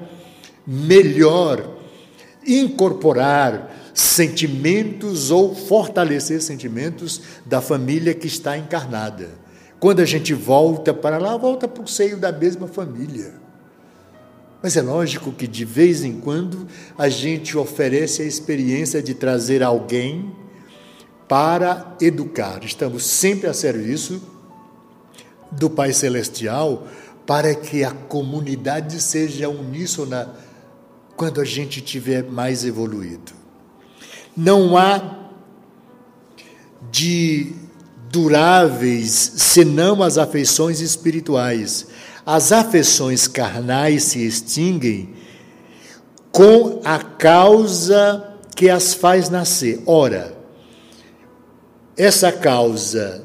melhor 0.67 1.77
incorporar 2.47 3.75
sentimentos 3.93 5.31
ou 5.31 5.55
fortalecer 5.55 6.41
sentimentos 6.41 7.21
da 7.45 7.61
família 7.61 8.15
que 8.15 8.27
está 8.27 8.57
encarnada. 8.57 9.31
Quando 9.79 10.01
a 10.01 10.05
gente 10.05 10.33
volta 10.33 10.95
para 10.95 11.19
lá, 11.19 11.37
volta 11.37 11.69
para 11.69 11.83
o 11.83 11.89
seio 11.89 12.17
da 12.17 12.33
mesma 12.33 12.67
família. 12.67 13.46
Mas 14.63 14.77
é 14.77 14.83
lógico 14.83 15.33
que 15.33 15.47
de 15.47 15.65
vez 15.65 16.03
em 16.03 16.21
quando 16.21 16.67
a 16.97 17.09
gente 17.09 17.57
oferece 17.57 18.23
a 18.23 18.25
experiência 18.25 19.03
de 19.03 19.15
trazer 19.15 19.63
alguém 19.63 20.35
para 21.29 21.97
educar. 22.01 22.65
Estamos 22.65 23.05
sempre 23.05 23.49
a 23.49 23.55
serviço 23.55 24.23
do 25.53 25.69
Pai 25.69 25.93
Celestial 25.93 26.87
para 27.27 27.55
que 27.55 27.85
a 27.85 27.91
comunidade 27.91 29.01
seja 29.01 29.49
uníssona 29.49 30.33
quando 31.17 31.41
a 31.41 31.45
gente 31.45 31.81
tiver 31.81 32.23
mais 32.23 32.65
evoluído. 32.65 33.33
Não 34.37 34.77
há 34.77 35.31
de 36.91 37.53
duráveis 38.11 39.33
senão 39.37 40.03
as 40.03 40.19
afeições 40.19 40.81
espirituais 40.81 41.87
as 42.27 42.51
afeições 42.51 43.29
carnais 43.29 44.03
se 44.03 44.27
extinguem 44.27 45.11
com 46.33 46.81
a 46.85 46.99
causa 46.99 48.35
que 48.57 48.69
as 48.69 48.93
faz 48.95 49.31
nascer. 49.31 49.81
Ora, 49.87 50.37
essa 51.97 52.33
causa 52.33 53.25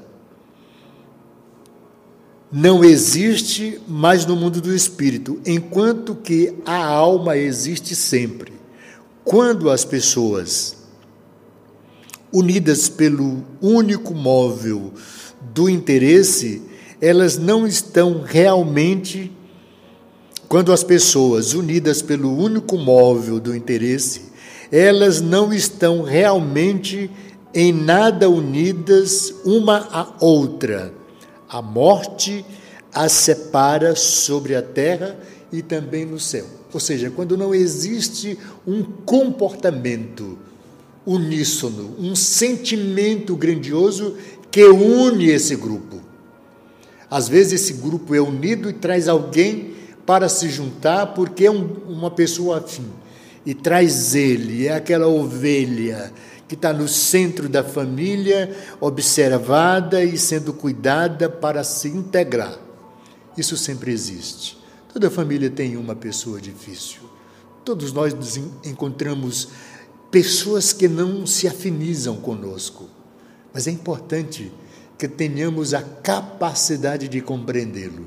não 2.51 2.84
existe 2.84 3.81
mais 3.88 4.25
no 4.25 4.36
mundo 4.36 4.62
do 4.62 4.75
espírito, 4.75 5.41
enquanto 5.46 6.13
que 6.13 6.53
a 6.63 6.86
alma 6.86 7.36
existe 7.36 7.96
sempre. 7.96 8.53
Quando 9.24 9.70
as 9.70 9.84
pessoas, 9.84 10.75
unidas 12.31 12.88
pelo 12.88 13.43
único 13.62 14.13
móvel 14.13 14.93
do 15.53 15.70
interesse, 15.70 16.62
elas 17.01 17.38
não 17.38 17.65
estão 17.65 18.22
realmente, 18.22 19.31
quando 20.48 20.72
as 20.72 20.84
pessoas 20.84 21.53
unidas 21.53 22.01
pelo 22.01 22.38
único 22.38 22.77
móvel 22.77 23.39
do 23.39 23.55
interesse, 23.55 24.31
elas 24.72 25.20
não 25.20 25.51
estão 25.51 26.03
realmente 26.03 27.09
em 27.53 27.74
nada 27.74 28.29
unidas 28.29 29.33
uma 29.44 29.90
à 29.92 30.14
outra. 30.24 30.94
A 31.50 31.61
morte 31.61 32.46
as 32.94 33.11
separa 33.11 33.96
sobre 33.96 34.55
a 34.55 34.61
terra 34.61 35.18
e 35.51 35.61
também 35.61 36.05
no 36.05 36.20
céu. 36.20 36.46
Ou 36.74 36.79
seja, 36.79 37.09
quando 37.09 37.35
não 37.35 37.53
existe 37.53 38.37
um 38.66 38.83
comportamento 38.83 40.37
uníssono, 41.05 41.96
um 42.00 42.16
sentimento 42.16 43.35
grandioso 43.35 44.16
que 44.50 44.64
une 44.64 45.29
esse 45.29 45.55
grupo. 45.55 46.00
Às 47.12 47.28
vezes 47.28 47.62
esse 47.62 47.74
grupo 47.74 48.16
é 48.16 48.22
unido 48.22 48.70
e 48.70 48.74
traz 48.74 49.10
alguém 49.10 49.76
para 50.06 50.30
se 50.30 50.48
juntar 50.48 51.08
porque 51.08 51.46
é 51.46 51.52
um, 51.52 51.66
uma 51.90 52.10
pessoa 52.10 52.60
afim. 52.60 52.88
E 53.46 53.54
traz 53.54 54.16
ele, 54.16 54.68
é 54.68 54.74
aquela 54.74 55.08
ovelha 55.08 56.14
que 56.48 56.56
está 56.56 56.72
no 56.72 56.88
centro 56.88 57.50
da 57.50 57.64
família, 57.64 58.56
observada 58.80 60.02
e 60.04 60.18
sendo 60.18 60.54
cuidada 60.54 61.30
para 61.30 61.66
se 61.66 61.90
integrar. 61.90 62.58
Isso 63.38 63.58
sempre 63.58 63.92
existe. 63.92 64.58
Toda 64.94 65.10
família 65.10 65.50
tem 65.50 65.76
uma 65.76 65.96
pessoa 65.96 66.40
difícil. 66.40 67.02
Todos 67.66 67.92
nós 67.92 68.14
nos 68.14 68.38
encontramos 68.66 69.50
pessoas 70.10 70.72
que 70.72 70.88
não 70.88 71.26
se 71.26 71.48
afinizam 71.48 72.18
conosco. 72.18 72.90
Mas 73.54 73.68
é 73.68 73.72
importante 73.72 74.52
que 75.01 75.07
tenhamos 75.07 75.74
a 75.74 75.81
capacidade 75.81 77.07
de 77.07 77.22
compreendê-lo 77.22 78.05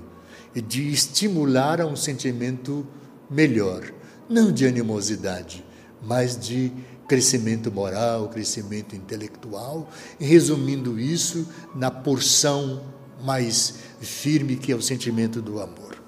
e 0.55 0.61
de 0.61 0.93
estimular 0.93 1.81
a 1.81 1.87
um 1.87 1.97
sentimento 1.97 2.87
melhor, 3.29 3.93
não 4.29 4.53
de 4.53 4.65
animosidade, 4.65 5.65
mas 6.01 6.39
de 6.39 6.73
crescimento 7.09 7.73
moral, 7.73 8.29
crescimento 8.29 8.95
intelectual, 8.95 9.91
resumindo 10.21 10.97
isso 10.97 11.49
na 11.75 11.91
porção 11.91 12.85
mais 13.25 13.75
firme 14.01 14.55
que 14.55 14.71
é 14.71 14.77
o 14.77 14.81
sentimento 14.81 15.43
do 15.43 15.61
amor. 15.61 16.01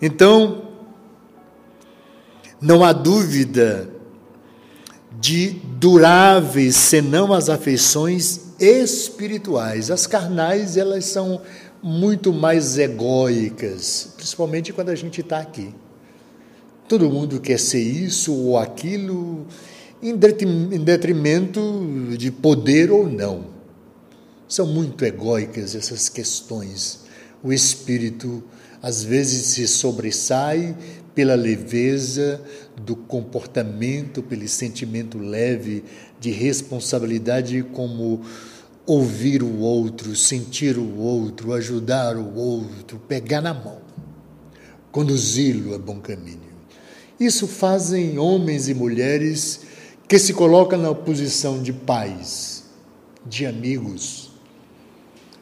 Então, 0.00 0.70
não 2.58 2.82
há 2.82 2.94
dúvida 2.94 3.90
de 5.20 5.50
duráveis 5.78 6.74
senão 6.74 7.34
as 7.34 7.50
afeições 7.50 8.53
espirituais. 8.58 9.90
As 9.90 10.06
carnais, 10.06 10.76
elas 10.76 11.04
são 11.06 11.40
muito 11.82 12.32
mais 12.32 12.78
egóicas, 12.78 14.14
principalmente 14.16 14.72
quando 14.72 14.88
a 14.88 14.94
gente 14.94 15.20
está 15.20 15.38
aqui. 15.40 15.74
Todo 16.88 17.10
mundo 17.10 17.40
quer 17.40 17.58
ser 17.58 17.82
isso 17.82 18.34
ou 18.34 18.58
aquilo, 18.58 19.46
em 20.02 20.14
detrimento 20.14 21.60
de 22.16 22.30
poder 22.30 22.90
ou 22.90 23.08
não. 23.08 23.46
São 24.46 24.66
muito 24.66 25.04
egóicas 25.04 25.74
essas 25.74 26.08
questões. 26.08 27.00
O 27.42 27.52
espírito 27.52 28.42
às 28.82 29.02
vezes 29.02 29.46
se 29.46 29.66
sobressai 29.66 30.76
pela 31.14 31.34
leveza 31.34 32.42
do 32.76 32.94
comportamento, 32.94 34.22
pelo 34.22 34.46
sentimento 34.46 35.16
leve 35.16 35.84
de 36.24 36.30
responsabilidade, 36.30 37.62
como 37.74 38.22
ouvir 38.86 39.42
o 39.42 39.58
outro, 39.58 40.16
sentir 40.16 40.78
o 40.78 40.96
outro, 40.96 41.52
ajudar 41.52 42.16
o 42.16 42.34
outro, 42.34 42.98
pegar 43.06 43.42
na 43.42 43.52
mão, 43.52 43.76
conduzi-lo 44.90 45.74
a 45.74 45.78
bom 45.78 46.00
caminho. 46.00 46.40
Isso 47.20 47.46
fazem 47.46 48.18
homens 48.18 48.70
e 48.70 48.74
mulheres 48.74 49.60
que 50.08 50.18
se 50.18 50.32
colocam 50.32 50.80
na 50.80 50.94
posição 50.94 51.62
de 51.62 51.74
pais, 51.74 52.64
de 53.26 53.44
amigos, 53.44 54.30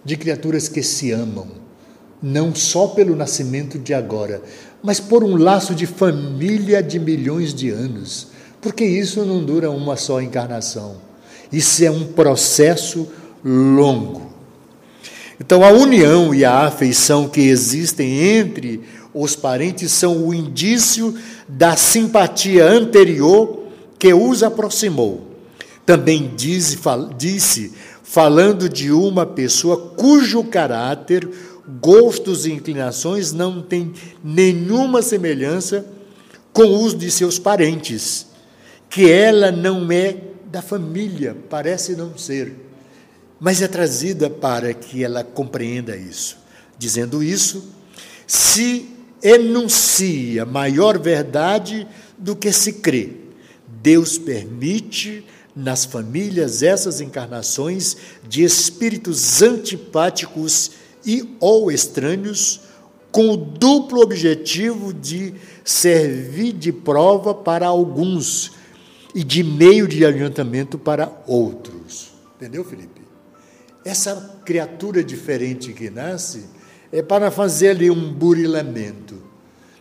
de 0.05 0.17
criaturas 0.17 0.67
que 0.69 0.83
se 0.83 1.13
amam, 1.13 1.47
não 2.21 2.53
só 2.53 2.89
pelo 2.89 3.15
nascimento 3.15 3.79
de 3.79 3.95
agora, 3.95 4.43
mas 4.83 4.99
por 4.99 5.23
um 5.23 5.37
laço 5.37 5.77
de 5.77 5.87
família 5.87 6.83
de 6.83 6.99
milhões 6.99 7.55
de 7.55 7.71
anos, 7.71 8.32
porque 8.63 8.85
isso 8.85 9.25
não 9.25 9.45
dura 9.45 9.71
uma 9.71 9.97
só 9.97 10.23
encarnação. 10.23 10.97
Isso 11.53 11.85
é 11.85 11.91
um 11.91 12.07
processo 12.07 13.09
longo. 13.45 14.33
Então, 15.39 15.65
a 15.65 15.71
união 15.71 16.33
e 16.33 16.45
a 16.45 16.67
afeição 16.67 17.29
que 17.29 17.41
existem 17.41 18.39
entre 18.39 18.81
os 19.13 19.35
parentes 19.35 19.91
são 19.91 20.25
o 20.25 20.33
indício 20.33 21.15
da 21.49 21.77
simpatia 21.77 22.65
anterior 22.65 23.65
que 23.99 24.15
os 24.15 24.43
aproximou. 24.45 25.27
Também 25.85 26.33
disse, 26.37 26.79
disse 27.19 27.73
falando 28.05 28.69
de 28.69 28.93
uma 28.93 29.27
pessoa 29.27 29.77
cujo 29.77 30.45
caráter 30.45 31.29
gostos 31.81 32.47
e 32.47 32.53
inclinações 32.53 33.33
não 33.33 33.61
têm 33.61 33.93
nenhuma 34.23 35.03
semelhança 35.03 35.85
com 36.53 36.85
os 36.85 36.97
de 36.97 37.11
seus 37.11 37.39
parentes, 37.39 38.27
que 38.93 39.11
ela 39.11 39.51
não 39.51 39.91
é 39.91 40.19
da 40.51 40.61
família, 40.61 41.35
parece 41.49 41.97
não 41.97 42.19
ser, 42.19 42.55
mas 43.41 43.63
é 43.63 43.67
trazida 43.67 44.29
para 44.29 44.75
que 44.75 45.03
ela 45.03 45.25
compreenda 45.25 45.97
isso. 45.97 46.37
Dizendo 46.77 47.23
isso, 47.23 47.73
se 48.27 48.91
enuncia 49.23 50.45
maior 50.45 50.99
verdade 50.99 51.89
do 52.19 52.37
que 52.37 52.53
se 52.53 52.75
crê. 52.75 53.13
Deus 53.67 54.19
permite 54.19 55.25
nas 55.57 55.87
famílias 55.87 56.63
essas 56.63 57.01
encarnações 57.01 57.97
de 58.29 58.45
espíritos 58.45 59.41
antipáticos 59.41 60.73
e 61.05 61.35
ou 61.41 61.73
estranhos, 61.73 62.61
com 63.11 63.31
o 63.31 63.37
duplo 63.39 64.03
objetivo 64.03 64.93
de 64.93 65.33
servir 65.65 66.53
de 66.53 66.73
prova 66.73 67.35
para 67.35 67.67
alguns 67.67 68.61
e 69.15 69.23
de 69.23 69.43
meio 69.43 69.87
de 69.87 70.05
adiantamento 70.05 70.79
para 70.79 71.13
outros. 71.27 72.13
Entendeu, 72.37 72.65
Felipe? 72.65 73.01
Essa 73.85 74.41
criatura 74.45 75.03
diferente 75.03 75.73
que 75.73 75.91
nasce 75.91 76.47
é 76.91 77.03
para 77.03 77.31
fazer 77.31 77.71
ali 77.71 77.91
um 77.91 78.13
burilamento, 78.13 79.21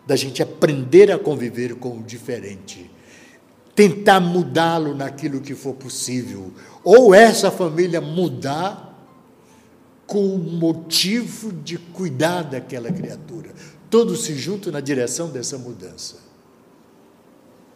da 0.06 0.16
gente 0.16 0.42
aprender 0.42 1.12
a 1.12 1.20
conviver 1.20 1.76
com 1.76 2.00
o 2.00 2.04
diferente 2.04 2.90
tentar 3.76 4.20
mudá-lo 4.20 4.96
naquilo 4.96 5.42
que 5.42 5.56
for 5.56 5.74
possível, 5.74 6.54
ou 6.84 7.14
essa 7.14 7.50
família 7.50 8.02
mudar 8.02 8.90
com 10.06 10.36
o 10.36 10.38
motivo 10.38 11.52
de 11.54 11.78
cuidar 11.78 12.44
daquela 12.44 12.92
criatura. 12.92 13.52
Todos 13.90 14.24
se 14.24 14.36
juntam 14.36 14.72
na 14.72 14.82
direção 14.82 15.30
dessa 15.30 15.58
mudança. 15.58 16.18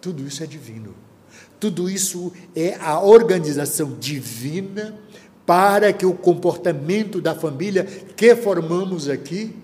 Tudo 0.01 0.25
isso 0.27 0.43
é 0.43 0.45
divino. 0.45 0.93
Tudo 1.59 1.89
isso 1.89 2.31
é 2.55 2.75
a 2.75 2.99
organização 2.99 3.93
divina 3.99 4.97
para 5.45 5.93
que 5.93 6.05
o 6.05 6.13
comportamento 6.13 7.21
da 7.21 7.35
família 7.35 7.83
que 7.83 8.35
formamos 8.35 9.07
aqui 9.07 9.55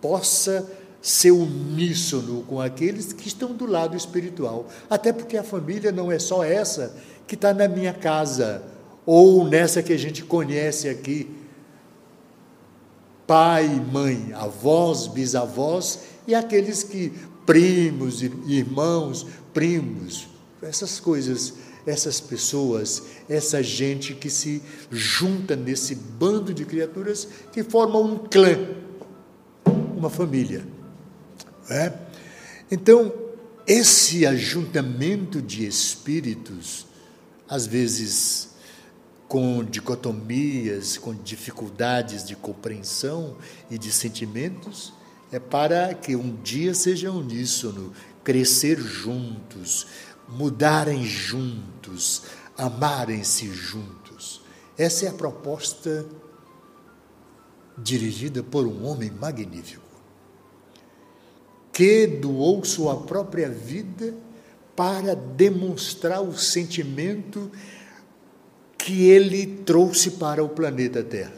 possa 0.00 0.68
ser 1.00 1.30
uníssono 1.30 2.42
com 2.48 2.60
aqueles 2.60 3.12
que 3.12 3.28
estão 3.28 3.52
do 3.52 3.66
lado 3.66 3.96
espiritual. 3.96 4.66
Até 4.90 5.12
porque 5.12 5.36
a 5.36 5.44
família 5.44 5.92
não 5.92 6.10
é 6.10 6.18
só 6.18 6.42
essa 6.42 6.96
que 7.26 7.34
está 7.34 7.52
na 7.52 7.68
minha 7.68 7.92
casa, 7.92 8.62
ou 9.04 9.44
nessa 9.48 9.82
que 9.82 9.92
a 9.92 9.98
gente 9.98 10.24
conhece 10.24 10.88
aqui. 10.88 11.30
Pai, 13.26 13.68
mãe, 13.92 14.32
avós, 14.34 15.06
bisavós 15.06 16.00
e 16.26 16.34
aqueles 16.34 16.82
que, 16.82 17.12
primos, 17.44 18.22
irmãos, 18.22 19.26
primos, 19.52 20.28
essas 20.66 21.00
coisas, 21.00 21.54
essas 21.86 22.20
pessoas, 22.20 23.02
essa 23.28 23.62
gente 23.62 24.14
que 24.14 24.28
se 24.28 24.62
junta 24.90 25.54
nesse 25.54 25.94
bando 25.94 26.52
de 26.52 26.64
criaturas 26.64 27.28
que 27.52 27.62
formam 27.62 28.02
um 28.02 28.18
clã, 28.18 28.56
uma 29.96 30.10
família. 30.10 30.66
É? 31.70 31.92
Então, 32.70 33.12
esse 33.66 34.26
ajuntamento 34.26 35.40
de 35.40 35.66
espíritos, 35.66 36.86
às 37.48 37.66
vezes 37.66 38.50
com 39.28 39.64
dicotomias, 39.64 40.96
com 40.96 41.12
dificuldades 41.12 42.24
de 42.24 42.36
compreensão 42.36 43.36
e 43.68 43.76
de 43.76 43.90
sentimentos, 43.90 44.92
é 45.32 45.40
para 45.40 45.94
que 45.94 46.14
um 46.14 46.36
dia 46.42 46.72
sejam 46.74 47.18
uníssono, 47.18 47.92
crescer 48.22 48.78
juntos, 48.78 49.86
mudarem 50.28 51.04
juntos, 51.04 52.22
amarem-se 52.56 53.48
juntos. 53.52 54.42
Essa 54.76 55.06
é 55.06 55.08
a 55.08 55.14
proposta 55.14 56.06
dirigida 57.78 58.42
por 58.42 58.66
um 58.66 58.86
homem 58.86 59.10
magnífico 59.10 59.86
que 61.76 62.06
doou 62.06 62.64
sua 62.64 63.02
própria 63.02 63.50
vida 63.50 64.14
para 64.74 65.14
demonstrar 65.14 66.22
o 66.22 66.34
sentimento 66.34 67.50
que 68.78 69.10
ele 69.10 69.46
trouxe 69.46 70.12
para 70.12 70.42
o 70.42 70.48
planeta 70.48 71.02
Terra. 71.02 71.36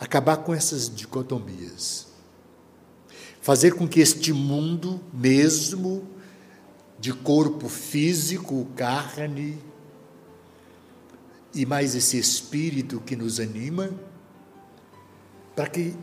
Acabar 0.00 0.38
com 0.38 0.52
essas 0.52 0.92
dicotomias. 0.92 2.08
Fazer 3.40 3.74
com 3.74 3.86
que 3.86 4.00
este 4.00 4.32
mundo, 4.32 5.00
mesmo 5.12 6.04
de 6.98 7.12
corpo 7.12 7.68
físico, 7.68 8.66
carne, 8.74 9.58
e 11.54 11.64
mais 11.64 11.94
esse 11.94 12.18
espírito 12.18 13.00
que 13.00 13.16
nos 13.16 13.40
anima, 13.40 13.90
para 15.54 15.68
que 15.68 15.94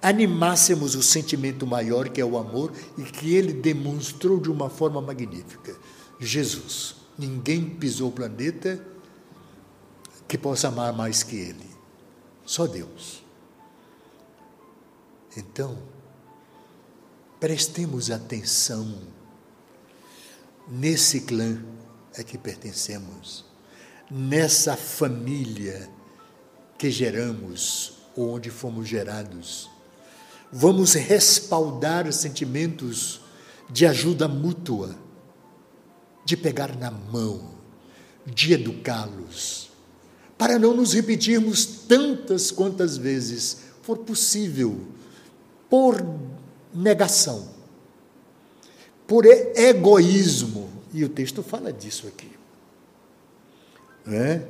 animássemos 0.00 0.96
o 0.96 1.02
sentimento 1.02 1.64
maior 1.66 2.08
que 2.08 2.20
é 2.20 2.24
o 2.24 2.36
amor 2.36 2.72
e 2.98 3.02
que 3.02 3.34
ele 3.34 3.52
demonstrou 3.52 4.40
de 4.40 4.50
uma 4.50 4.68
forma 4.68 5.00
magnífica. 5.00 5.76
Jesus. 6.18 6.96
Ninguém 7.16 7.68
pisou 7.68 8.08
o 8.08 8.12
planeta 8.12 8.84
que 10.26 10.36
possa 10.36 10.68
amar 10.68 10.92
mais 10.92 11.22
que 11.22 11.36
ele. 11.36 11.70
Só 12.44 12.66
Deus. 12.66 13.22
Então, 15.36 15.78
prestemos 17.38 18.10
atenção 18.10 18.98
nesse 20.68 21.20
clã 21.20 21.58
a 22.18 22.22
que 22.22 22.36
pertencemos, 22.38 23.44
nessa 24.10 24.76
família 24.76 25.88
que 26.78 26.90
geramos, 26.90 27.98
onde 28.16 28.50
fomos 28.50 28.88
gerados 28.88 29.72
vamos 30.52 30.92
respaldar 30.92 32.12
sentimentos 32.12 33.22
de 33.70 33.86
ajuda 33.86 34.28
mútua, 34.28 34.94
de 36.26 36.36
pegar 36.36 36.76
na 36.76 36.90
mão, 36.90 37.52
de 38.26 38.52
educá-los, 38.52 39.70
para 40.36 40.58
não 40.58 40.76
nos 40.76 40.92
repetirmos 40.92 41.64
tantas 41.64 42.50
quantas 42.50 42.98
vezes 42.98 43.58
for 43.80 43.98
possível, 43.98 44.78
por 45.70 46.04
negação, 46.74 47.48
por 49.12 49.26
egoísmo, 49.26 50.70
e 50.94 51.04
o 51.04 51.08
texto 51.10 51.42
fala 51.42 51.70
disso 51.70 52.06
aqui. 52.06 52.30
É? 54.10 54.40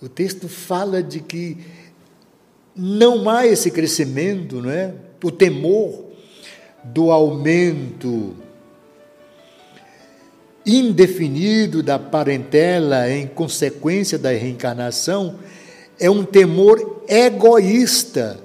O 0.00 0.08
texto 0.08 0.48
fala 0.48 1.02
de 1.02 1.18
que 1.18 1.58
não 2.76 3.28
há 3.28 3.44
esse 3.44 3.72
crescimento, 3.72 4.62
não 4.62 4.70
é? 4.70 4.94
O 5.20 5.32
temor 5.32 6.04
do 6.84 7.10
aumento 7.10 8.36
indefinido 10.64 11.82
da 11.82 11.98
parentela 11.98 13.10
em 13.10 13.26
consequência 13.26 14.16
da 14.16 14.30
reencarnação 14.30 15.40
é 15.98 16.08
um 16.08 16.22
temor 16.22 17.02
egoísta 17.08 18.38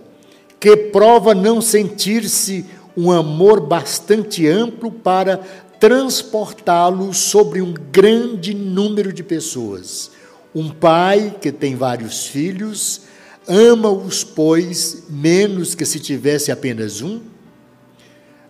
que 0.60 0.76
prova 0.76 1.36
não 1.36 1.62
sentir-se 1.62 2.66
um 2.96 3.12
amor 3.12 3.60
bastante 3.60 4.48
amplo 4.48 4.92
para 4.92 5.38
transportá-lo 5.80 7.14
sobre 7.14 7.62
um 7.62 7.74
grande 7.74 8.54
número 8.54 9.12
de 9.12 9.24
pessoas. 9.24 10.12
Um 10.54 10.70
pai 10.70 11.36
que 11.42 11.52
tem 11.52 11.76
vários 11.76 12.28
filhos 12.28 13.02
Ama-os, 13.48 14.24
pois, 14.24 15.04
menos 15.08 15.76
que 15.76 15.86
se 15.86 16.00
tivesse 16.00 16.52
apenas 16.52 17.02
um, 17.02 17.22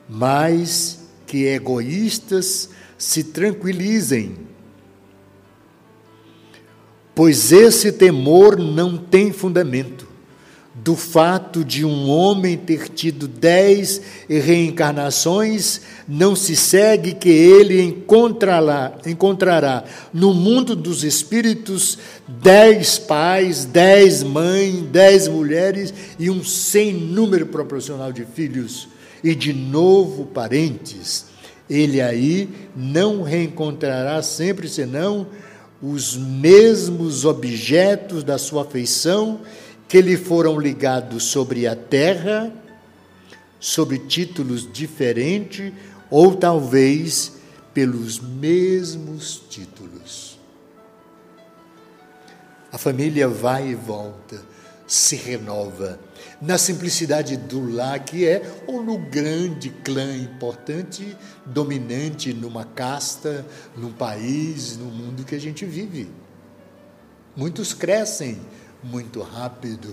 mas 0.08 1.00
que 1.28 1.46
egoístas 1.46 2.70
se 2.98 3.26
tranquilizem, 3.26 4.38
pois 7.14 7.52
esse 7.52 7.92
temor 7.92 8.58
não 8.58 8.98
tem 8.98 9.34
fundamento 9.34 10.08
do 10.76 10.94
fato 10.94 11.64
de 11.64 11.86
um 11.86 12.10
homem 12.10 12.58
ter 12.58 12.90
tido 12.90 13.30
dez 13.30 14.02
reencarnações, 14.28 15.80
não 16.06 16.36
se 16.36 16.54
segue 16.54 17.14
que 17.14 17.30
ele 17.30 17.82
encontrará, 17.82 18.94
encontrará 19.06 19.86
no 20.14 20.34
mundo 20.34 20.76
dos 20.76 21.06
espíritos 21.06 21.98
dez 22.28 22.98
pais, 22.98 23.64
dez 23.64 24.22
mães, 24.22 24.82
dez 24.92 25.30
mulheres 25.30 25.94
e 26.20 26.30
um 26.30 26.44
sem 26.44 26.92
número 26.94 27.46
proporcional 27.46 28.12
de 28.12 28.26
filhos 28.26 28.90
e 29.24 29.34
de 29.34 29.54
novo 29.54 30.26
parentes. 30.26 31.28
Ele 31.70 32.02
aí 32.02 32.50
não 32.76 33.24
reencontrará 33.24 34.22
sempre 34.22 34.68
senão 34.68 35.28
os 35.82 36.18
mesmos 36.18 37.24
objetos 37.24 38.24
da 38.24 38.38
sua 38.38 38.64
afeição 38.64 39.40
que 39.88 40.02
lhe 40.02 40.18
foram 40.18 40.60
ligados 40.60 41.24
sobre 41.26 41.68
a 41.68 41.76
terra, 41.76 42.52
sob 43.60 43.98
títulos 44.00 44.72
diferentes, 44.72 45.72
ou 46.10 46.36
talvez 46.36 47.34
pelos 47.74 48.20
mesmos 48.20 49.42
títulos. 49.50 50.40
A 52.72 52.78
família 52.78 53.28
vai 53.28 53.70
e 53.70 53.76
volta, 53.76 54.42
se 54.88 55.16
renova 55.16 56.00
na 56.42 56.58
simplicidade 56.58 57.38
do 57.38 57.74
lar 57.74 58.00
que 58.00 58.26
é, 58.26 58.42
ou 58.68 58.84
no 58.84 58.98
grande 58.98 59.70
clã 59.70 60.16
importante, 60.16 61.16
dominante 61.46 62.34
numa 62.34 62.66
casta, 62.66 63.46
num 63.76 63.92
país, 63.92 64.78
no 64.78 64.86
mundo 64.86 65.24
que 65.24 65.36
a 65.36 65.40
gente 65.40 65.66
vive. 65.66 66.10
Muitos 67.36 67.74
crescem 67.74 68.40
muito 68.86 69.22
rápido, 69.22 69.90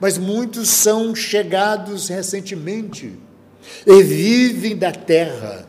mas 0.00 0.18
muitos 0.18 0.68
são 0.68 1.14
chegados 1.14 2.08
recentemente 2.08 3.16
e 3.86 4.02
vivem 4.02 4.76
da 4.76 4.90
terra, 4.90 5.68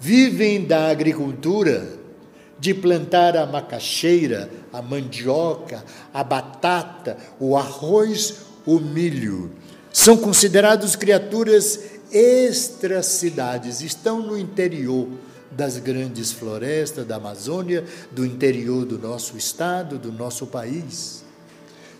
vivem 0.00 0.64
da 0.64 0.90
agricultura, 0.90 2.00
de 2.58 2.74
plantar 2.74 3.36
a 3.36 3.46
macaxeira, 3.46 4.50
a 4.70 4.82
mandioca, 4.82 5.82
a 6.12 6.22
batata, 6.22 7.16
o 7.38 7.56
arroz, 7.56 8.40
o 8.66 8.78
milho. 8.78 9.52
São 9.90 10.16
considerados 10.16 10.94
criaturas 10.94 11.80
extra-cidades, 12.12 13.80
estão 13.80 14.20
no 14.20 14.36
interior 14.36 15.08
das 15.50 15.78
grandes 15.78 16.30
florestas 16.32 17.06
da 17.06 17.16
Amazônia, 17.16 17.84
do 18.12 18.26
interior 18.26 18.84
do 18.84 18.98
nosso 18.98 19.36
estado, 19.36 19.98
do 19.98 20.12
nosso 20.12 20.46
país. 20.46 21.19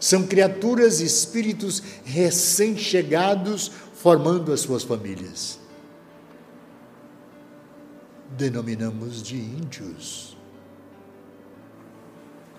São 0.00 0.26
criaturas, 0.26 1.00
espíritos 1.00 1.82
recém-chegados, 2.04 3.70
formando 3.92 4.50
as 4.50 4.60
suas 4.60 4.82
famílias. 4.82 5.58
Denominamos 8.30 9.22
de 9.22 9.36
índios. 9.36 10.38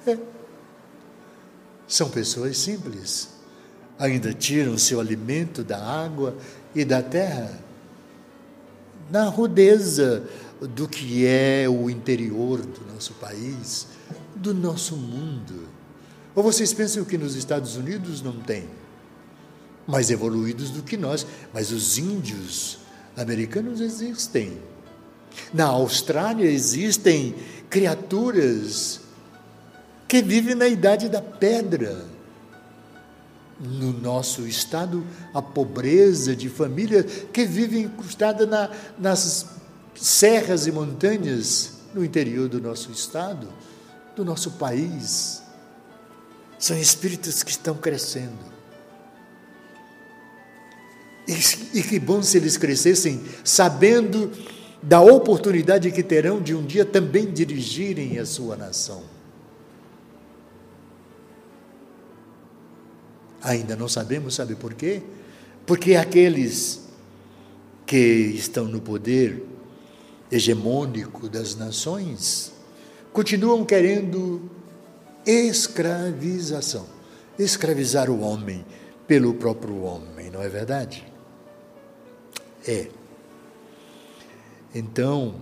É. 0.06 0.20
São 1.88 2.12
pessoas 2.12 2.60
simples. 2.60 3.30
Ainda 3.98 4.34
tiram 4.34 4.78
seu 4.78 5.00
alimento 5.00 5.64
da 5.64 5.84
água 5.84 6.38
e 6.76 6.86
da 6.86 7.02
terra. 7.02 7.60
Na 9.10 9.26
rudeza 9.26 10.28
do 10.62 10.88
que 10.88 11.26
é 11.26 11.68
o 11.68 11.90
interior 11.90 12.62
do 12.62 12.94
nosso 12.94 13.14
país, 13.14 13.88
do 14.36 14.54
nosso 14.54 14.96
mundo. 14.96 15.71
Ou 16.34 16.44
vocês 16.44 16.74
pensam 16.74 17.04
que 17.04 17.18
nos 17.18 17.36
Estados 17.36 17.76
Unidos 17.76 18.22
não 18.22 18.40
tem? 18.40 18.68
Mais 19.88 20.10
evoluídos 20.10 20.70
do 20.70 20.84
que 20.84 20.96
nós, 20.96 21.26
mas 21.54 21.72
os 21.72 21.98
índios 21.98 22.80
americanos 23.18 23.82
existem. 23.82 24.58
Na 25.54 25.66
Austrália 25.66 26.50
existem 26.50 27.36
criaturas 27.70 29.02
que 30.08 30.22
vivem 30.22 30.56
na 30.56 30.68
idade 30.68 31.10
da 31.10 31.22
pedra. 31.22 32.06
No 33.60 33.94
nosso 33.94 34.48
estado, 34.48 35.06
a 35.34 35.42
pobreza 35.42 36.36
de 36.36 36.50
família 36.50 37.04
que 37.04 37.46
vive 37.46 37.80
encrustada 37.80 38.46
na, 38.46 38.72
nas 38.98 39.46
serras 39.96 40.66
e 40.66 40.72
montanhas 40.72 41.74
no 41.94 42.04
interior 42.04 42.50
do 42.50 42.60
nosso 42.60 42.92
estado, 42.92 43.48
do 44.16 44.26
nosso 44.26 44.52
país. 44.52 45.41
São 46.62 46.78
espíritos 46.78 47.42
que 47.42 47.50
estão 47.50 47.74
crescendo. 47.74 48.38
E, 51.28 51.80
e 51.80 51.82
que 51.82 52.00
bom 52.00 52.22
se 52.22 52.38
eles 52.38 52.56
crescessem 52.56 53.20
sabendo 53.44 54.32
da 54.82 55.02
oportunidade 55.02 55.92
que 55.92 56.04
terão 56.04 56.40
de 56.40 56.54
um 56.54 56.64
dia 56.64 56.86
também 56.86 57.32
dirigirem 57.32 58.20
a 58.20 58.28
sua 58.28 58.56
nação. 58.56 59.04
Ainda 63.42 63.76
não 63.76 63.88
sabemos, 63.90 64.36
sabe 64.36 64.54
por 64.54 64.76
quê? 64.76 65.02
Porque 65.66 65.96
aqueles 65.96 66.82
que 67.88 67.98
estão 67.98 68.66
no 68.66 68.80
poder 68.80 69.44
hegemônico 70.32 71.28
das 71.28 71.56
nações 71.56 72.54
continuam 73.12 73.66
querendo 73.66 74.61
escravização 75.26 77.02
escravizar 77.44 78.10
o 78.10 78.22
homem 78.22 78.66
pelo 79.08 79.34
próprio 79.34 79.82
homem, 79.84 80.30
não 80.32 80.42
é 80.42 80.50
verdade? 80.50 81.04
É. 82.68 82.88
Então, 84.74 85.36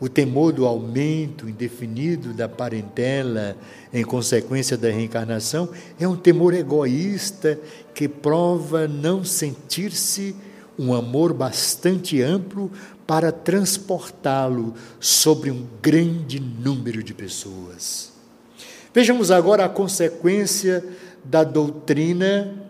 o 0.00 0.08
temor 0.08 0.52
do 0.52 0.66
aumento 0.66 1.48
indefinido 1.48 2.32
da 2.32 2.48
parentela 2.48 3.56
em 3.92 4.02
consequência 4.02 4.76
da 4.76 4.88
reencarnação 4.88 5.68
é 6.00 6.08
um 6.08 6.16
temor 6.16 6.54
egoísta 6.54 7.60
que 7.94 8.08
prova 8.08 8.88
não 8.88 9.22
sentir-se 9.24 10.34
um 10.78 10.94
amor 10.94 11.34
bastante 11.34 12.22
amplo 12.22 12.72
para 13.06 13.30
transportá-lo 13.30 14.74
sobre 14.98 15.50
um 15.50 15.66
grande 15.82 16.40
número 16.40 17.02
de 17.02 17.12
pessoas. 17.12 18.19
Vejamos 18.92 19.30
agora 19.30 19.64
a 19.64 19.68
consequência 19.68 20.84
da 21.24 21.44
doutrina 21.44 22.60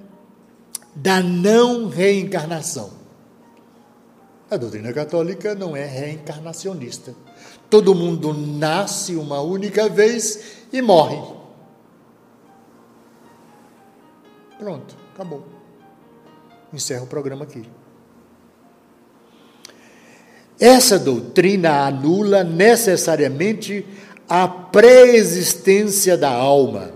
da 0.95 1.23
não 1.23 1.89
reencarnação. 1.89 2.91
A 4.51 4.57
doutrina 4.57 4.93
católica 4.93 5.55
não 5.55 5.77
é 5.77 5.85
reencarnacionista. 5.85 7.15
Todo 7.69 7.95
mundo 7.95 8.35
nasce 8.35 9.15
uma 9.15 9.41
única 9.41 9.89
vez 9.89 10.67
e 10.73 10.83
morre. 10.83 11.23
Pronto, 14.59 14.97
acabou. 15.15 15.47
Encerra 16.73 17.05
o 17.05 17.07
programa 17.07 17.45
aqui. 17.45 17.65
Essa 20.59 20.99
doutrina 20.99 21.87
anula 21.87 22.45
necessariamente 22.45 23.87
a 24.31 24.47
pré-existência 24.47 26.17
da 26.17 26.31
alma. 26.31 26.93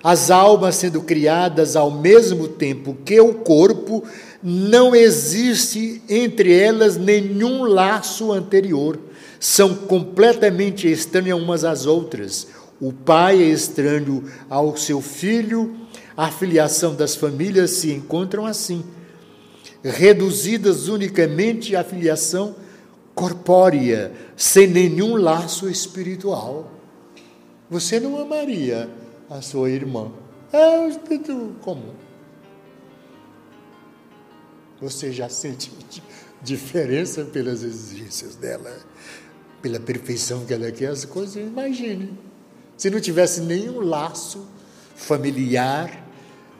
As 0.00 0.30
almas 0.30 0.76
sendo 0.76 1.02
criadas 1.02 1.74
ao 1.74 1.90
mesmo 1.90 2.46
tempo 2.46 2.96
que 3.04 3.20
o 3.20 3.34
corpo 3.34 4.04
não 4.40 4.94
existe 4.94 6.00
entre 6.08 6.56
elas 6.56 6.96
nenhum 6.96 7.64
laço 7.64 8.30
anterior. 8.30 8.96
São 9.40 9.74
completamente 9.74 10.90
estranhas 10.90 11.36
umas 11.36 11.64
às 11.64 11.84
outras. 11.84 12.46
O 12.80 12.92
pai 12.92 13.42
é 13.42 13.46
estranho 13.46 14.24
ao 14.48 14.76
seu 14.76 15.00
filho, 15.00 15.74
a 16.16 16.30
filiação 16.30 16.94
das 16.94 17.16
famílias 17.16 17.72
se 17.72 17.90
encontram 17.90 18.46
assim, 18.46 18.84
reduzidas 19.82 20.86
unicamente 20.86 21.74
à 21.74 21.82
filiação 21.82 22.54
corpórea, 23.18 24.12
sem 24.36 24.68
nenhum 24.68 25.16
laço 25.16 25.68
espiritual. 25.68 26.70
Você 27.68 27.98
não 27.98 28.16
amaria 28.16 28.88
a 29.28 29.42
sua 29.42 29.70
irmã. 29.70 30.12
É 30.52 30.78
um 30.78 31.54
comum. 31.54 31.94
Você 34.80 35.10
já 35.10 35.26
sente 35.28 35.72
diferença 36.40 37.24
pelas 37.24 37.64
exigências 37.64 38.36
dela, 38.36 38.72
pela 39.60 39.80
perfeição 39.80 40.46
que 40.46 40.54
ela 40.54 40.70
quer 40.70 40.90
as 40.90 41.04
coisas? 41.04 41.34
Imagine. 41.44 42.16
Se 42.76 42.88
não 42.88 43.00
tivesse 43.00 43.40
nenhum 43.40 43.80
laço 43.80 44.46
familiar 44.94 46.06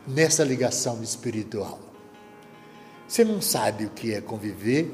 nessa 0.09 0.42
ligação 0.42 1.05
espiritual. 1.05 1.79
Você 3.07 3.25
não 3.25 3.40
sabe 3.40 3.85
o 3.85 3.90
que 3.90 4.12
é 4.12 4.21
conviver 4.21 4.92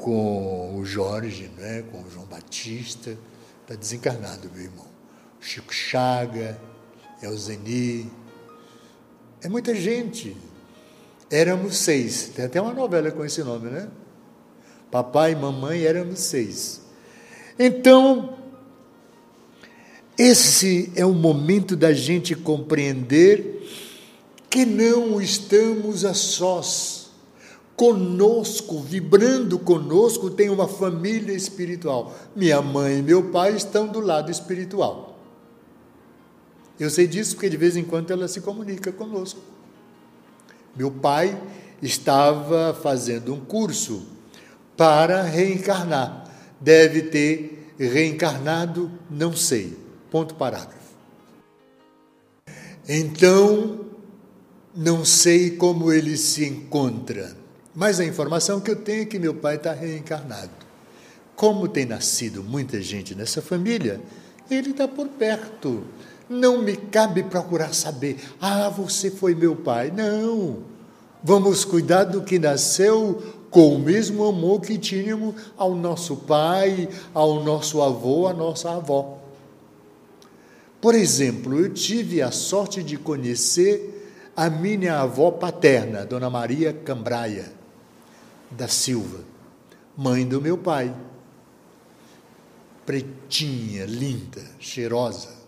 com 0.00 0.78
o 0.78 0.84
Jorge, 0.84 1.50
né? 1.58 1.84
com 1.90 2.02
o 2.02 2.10
João 2.10 2.26
Batista, 2.26 3.16
está 3.62 3.74
desencarnado, 3.74 4.50
meu 4.54 4.64
irmão. 4.64 4.86
Chico 5.40 5.72
Chaga, 5.72 6.58
Elzeni. 7.22 8.10
É 9.42 9.48
muita 9.48 9.74
gente. 9.74 10.36
Éramos 11.30 11.76
seis. 11.78 12.30
Tem 12.34 12.44
até 12.44 12.60
uma 12.60 12.72
novela 12.72 13.10
com 13.10 13.24
esse 13.24 13.42
nome, 13.42 13.70
né? 13.70 13.88
Papai 14.90 15.34
mamãe 15.34 15.84
éramos 15.84 16.18
seis. 16.18 16.80
Então, 17.58 18.36
esse 20.18 20.92
é 20.96 21.04
o 21.04 21.12
momento 21.12 21.76
da 21.76 21.92
gente 21.92 22.34
compreender 22.34 23.68
que 24.48 24.64
não 24.64 25.20
estamos 25.20 26.04
a 26.04 26.12
sós. 26.12 26.99
Conosco, 27.80 28.78
vibrando 28.78 29.58
conosco, 29.58 30.28
tem 30.28 30.50
uma 30.50 30.68
família 30.68 31.32
espiritual. 31.32 32.14
Minha 32.36 32.60
mãe 32.60 32.98
e 32.98 33.02
meu 33.02 33.30
pai 33.30 33.56
estão 33.56 33.88
do 33.88 34.00
lado 34.00 34.30
espiritual. 34.30 35.18
Eu 36.78 36.90
sei 36.90 37.06
disso 37.06 37.36
porque 37.36 37.48
de 37.48 37.56
vez 37.56 37.78
em 37.78 37.82
quando 37.82 38.10
ela 38.10 38.28
se 38.28 38.42
comunica 38.42 38.92
conosco. 38.92 39.40
Meu 40.76 40.90
pai 40.90 41.42
estava 41.80 42.78
fazendo 42.82 43.32
um 43.32 43.40
curso 43.40 44.02
para 44.76 45.22
reencarnar. 45.22 46.30
Deve 46.60 47.04
ter 47.04 47.72
reencarnado, 47.78 48.90
não 49.10 49.34
sei. 49.34 49.74
Ponto 50.10 50.34
parágrafo. 50.34 50.76
Então, 52.86 53.86
Não 54.74 55.04
sei 55.04 55.50
como 55.50 55.90
ele 55.90 56.16
se 56.16 56.44
encontra, 56.44 57.39
mas 57.80 57.98
a 57.98 58.04
informação 58.04 58.60
que 58.60 58.70
eu 58.70 58.76
tenho 58.76 59.04
é 59.04 59.06
que 59.06 59.18
meu 59.18 59.32
pai 59.32 59.54
está 59.54 59.72
reencarnado. 59.72 60.50
Como 61.34 61.66
tem 61.66 61.86
nascido 61.86 62.44
muita 62.44 62.78
gente 62.82 63.14
nessa 63.14 63.40
família, 63.40 63.98
ele 64.50 64.72
está 64.72 64.86
por 64.86 65.08
perto. 65.08 65.84
Não 66.28 66.62
me 66.62 66.76
cabe 66.76 67.22
procurar 67.22 67.72
saber, 67.72 68.18
ah, 68.38 68.68
você 68.68 69.10
foi 69.10 69.34
meu 69.34 69.56
pai. 69.56 69.90
Não. 69.90 70.58
Vamos 71.24 71.64
cuidar 71.64 72.04
do 72.04 72.20
que 72.20 72.38
nasceu 72.38 73.22
com 73.48 73.76
o 73.76 73.78
mesmo 73.78 74.26
amor 74.26 74.60
que 74.60 74.76
tínhamos 74.76 75.34
ao 75.56 75.74
nosso 75.74 76.16
pai, 76.16 76.86
ao 77.14 77.42
nosso 77.42 77.80
avô, 77.80 78.26
à 78.26 78.34
nossa 78.34 78.72
avó. 78.72 79.16
Por 80.82 80.94
exemplo, 80.94 81.58
eu 81.58 81.72
tive 81.72 82.20
a 82.20 82.30
sorte 82.30 82.82
de 82.82 82.98
conhecer 82.98 84.30
a 84.36 84.50
minha 84.50 85.00
avó 85.00 85.30
paterna, 85.30 86.04
Dona 86.04 86.28
Maria 86.28 86.74
Cambraia 86.74 87.58
da 88.50 88.68
Silva, 88.68 89.24
mãe 89.96 90.26
do 90.26 90.40
meu 90.40 90.58
pai. 90.58 90.92
Pretinha, 92.84 93.86
linda, 93.86 94.44
cheirosa. 94.58 95.38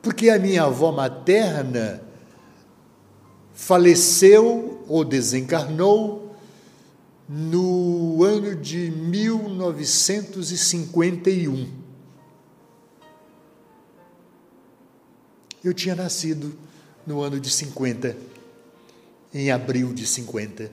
Porque 0.00 0.30
a 0.30 0.38
minha 0.38 0.62
avó 0.62 0.90
materna 0.92 2.02
faleceu 3.52 4.82
ou 4.88 5.04
desencarnou 5.04 6.34
no 7.28 8.24
ano 8.24 8.56
de 8.56 8.90
1951. 8.90 11.78
Eu 15.62 15.74
tinha 15.74 15.94
nascido 15.94 16.58
no 17.06 17.20
ano 17.20 17.38
de 17.38 17.50
50, 17.50 18.16
em 19.32 19.50
abril 19.50 19.92
de 19.92 20.06
50, 20.06 20.70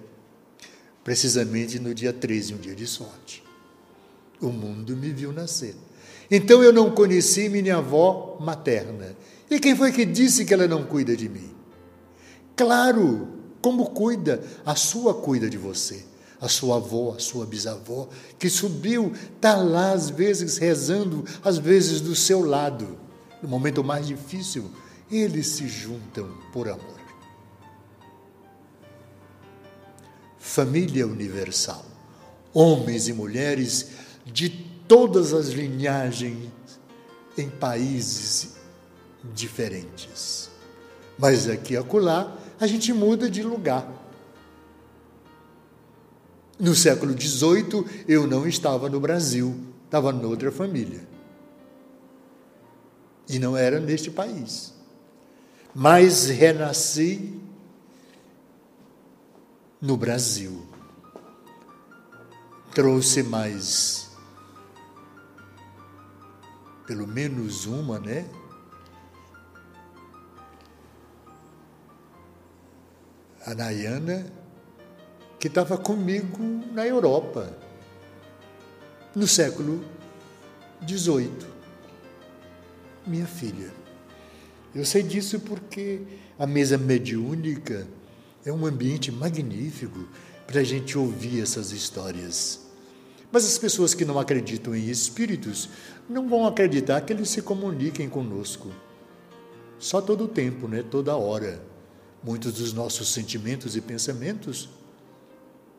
precisamente 1.03 1.79
no 1.79 1.93
dia 1.93 2.11
13, 2.11 2.55
um 2.55 2.57
dia 2.57 2.75
de 2.75 2.87
sorte. 2.87 3.43
O 4.41 4.47
mundo 4.49 4.95
me 4.95 5.11
viu 5.11 5.31
nascer. 5.31 5.75
Então 6.29 6.61
eu 6.61 6.73
não 6.73 6.91
conheci 6.91 7.49
minha 7.49 7.77
avó 7.77 8.37
materna. 8.39 9.15
E 9.49 9.59
quem 9.59 9.75
foi 9.75 9.91
que 9.91 10.05
disse 10.05 10.43
que 10.43 10.53
ela 10.53 10.67
não 10.67 10.83
cuida 10.83 11.15
de 11.15 11.29
mim? 11.29 11.49
Claro, 12.55 13.29
como 13.61 13.91
cuida? 13.91 14.43
A 14.65 14.75
sua 14.75 15.13
cuida 15.13 15.49
de 15.49 15.57
você. 15.57 16.03
A 16.39 16.47
sua 16.47 16.75
avó, 16.75 17.15
a 17.15 17.19
sua 17.19 17.45
bisavó, 17.47 18.09
que 18.37 18.47
subiu, 18.47 19.11
está 19.35 19.55
lá 19.55 19.91
às 19.91 20.09
vezes 20.09 20.57
rezando, 20.57 21.25
às 21.43 21.57
vezes 21.57 21.99
do 21.99 22.15
seu 22.15 22.45
lado. 22.45 22.97
No 23.41 23.49
momento 23.49 23.83
mais 23.83 24.05
difícil, 24.05 24.69
eles 25.09 25.47
se 25.47 25.67
juntam 25.67 26.29
por 26.53 26.67
amor. 26.67 26.96
Família 30.47 31.05
universal. 31.05 31.85
Homens 32.53 33.09
e 33.09 33.13
mulheres 33.13 33.89
de 34.25 34.49
todas 34.87 35.33
as 35.33 35.49
linhagens 35.49 36.49
em 37.37 37.49
países 37.49 38.55
diferentes. 39.33 40.49
Mas 41.19 41.49
aqui 41.49 41.73
e 41.73 41.77
acolá 41.77 42.33
a 42.59 42.65
gente 42.65 42.93
muda 42.93 43.29
de 43.29 43.43
lugar. 43.43 43.91
No 46.57 46.73
século 46.73 47.11
XVIII, 47.11 48.05
eu 48.07 48.25
não 48.25 48.47
estava 48.47 48.89
no 48.89 49.01
Brasil, 49.01 49.53
estava 49.83 50.13
noutra 50.13 50.49
família. 50.49 51.05
E 53.27 53.37
não 53.37 53.55
era 53.55 53.81
neste 53.81 54.09
país. 54.09 54.73
Mas 55.75 56.29
renasci 56.29 57.37
no 59.81 59.97
Brasil. 59.97 60.65
Trouxe 62.73 63.23
mais, 63.23 64.11
pelo 66.85 67.07
menos 67.07 67.65
uma, 67.65 67.99
né? 67.99 68.29
a 73.47 73.55
Nayana, 73.55 74.29
que 75.39 75.47
estava 75.47 75.77
comigo 75.77 76.37
na 76.73 76.85
Europa, 76.85 77.49
no 79.15 79.25
século 79.25 79.85
XVIII. 80.85 81.31
Minha 83.05 83.25
filha. 83.25 83.71
Eu 84.75 84.83
sei 84.83 85.01
disso 85.01 85.39
porque 85.39 86.01
a 86.37 86.45
mesa 86.45 86.77
mediúnica 86.77 87.87
é 88.47 88.53
um 88.53 88.65
ambiente 88.65 89.11
magnífico 89.11 90.07
para 90.45 90.61
a 90.61 90.63
gente 90.63 90.97
ouvir 90.97 91.41
essas 91.41 91.73
histórias. 91.73 92.61
Mas 93.29 93.45
as 93.45 93.57
pessoas 93.57 93.93
que 93.93 94.05
não 94.05 94.17
acreditam 94.17 94.73
em 94.73 94.89
espíritos 94.89 95.67
não 96.09 96.29
vão 96.29 96.47
acreditar 96.47 97.01
que 97.01 97.11
eles 97.11 97.27
se 97.29 97.41
comuniquem 97.41 98.07
conosco. 98.07 98.71
Só 99.77 99.99
todo 99.99 100.23
o 100.23 100.27
tempo, 100.29 100.65
né? 100.65 100.81
toda 100.81 101.17
hora. 101.17 101.61
Muitos 102.23 102.53
dos 102.53 102.71
nossos 102.71 103.09
sentimentos 103.09 103.75
e 103.75 103.81
pensamentos 103.81 104.69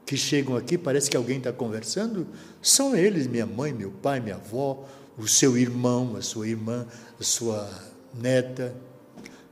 que 0.04 0.16
chegam 0.16 0.54
aqui, 0.54 0.76
parece 0.76 1.10
que 1.10 1.16
alguém 1.16 1.38
está 1.38 1.52
conversando, 1.52 2.26
são 2.62 2.94
eles, 2.94 3.26
minha 3.26 3.46
mãe, 3.46 3.72
meu 3.72 3.90
pai, 3.90 4.20
minha 4.20 4.36
avó, 4.36 4.86
o 5.16 5.26
seu 5.26 5.56
irmão, 5.56 6.16
a 6.16 6.22
sua 6.22 6.46
irmã, 6.46 6.86
a 7.18 7.24
sua 7.24 7.68
neta. 8.14 8.74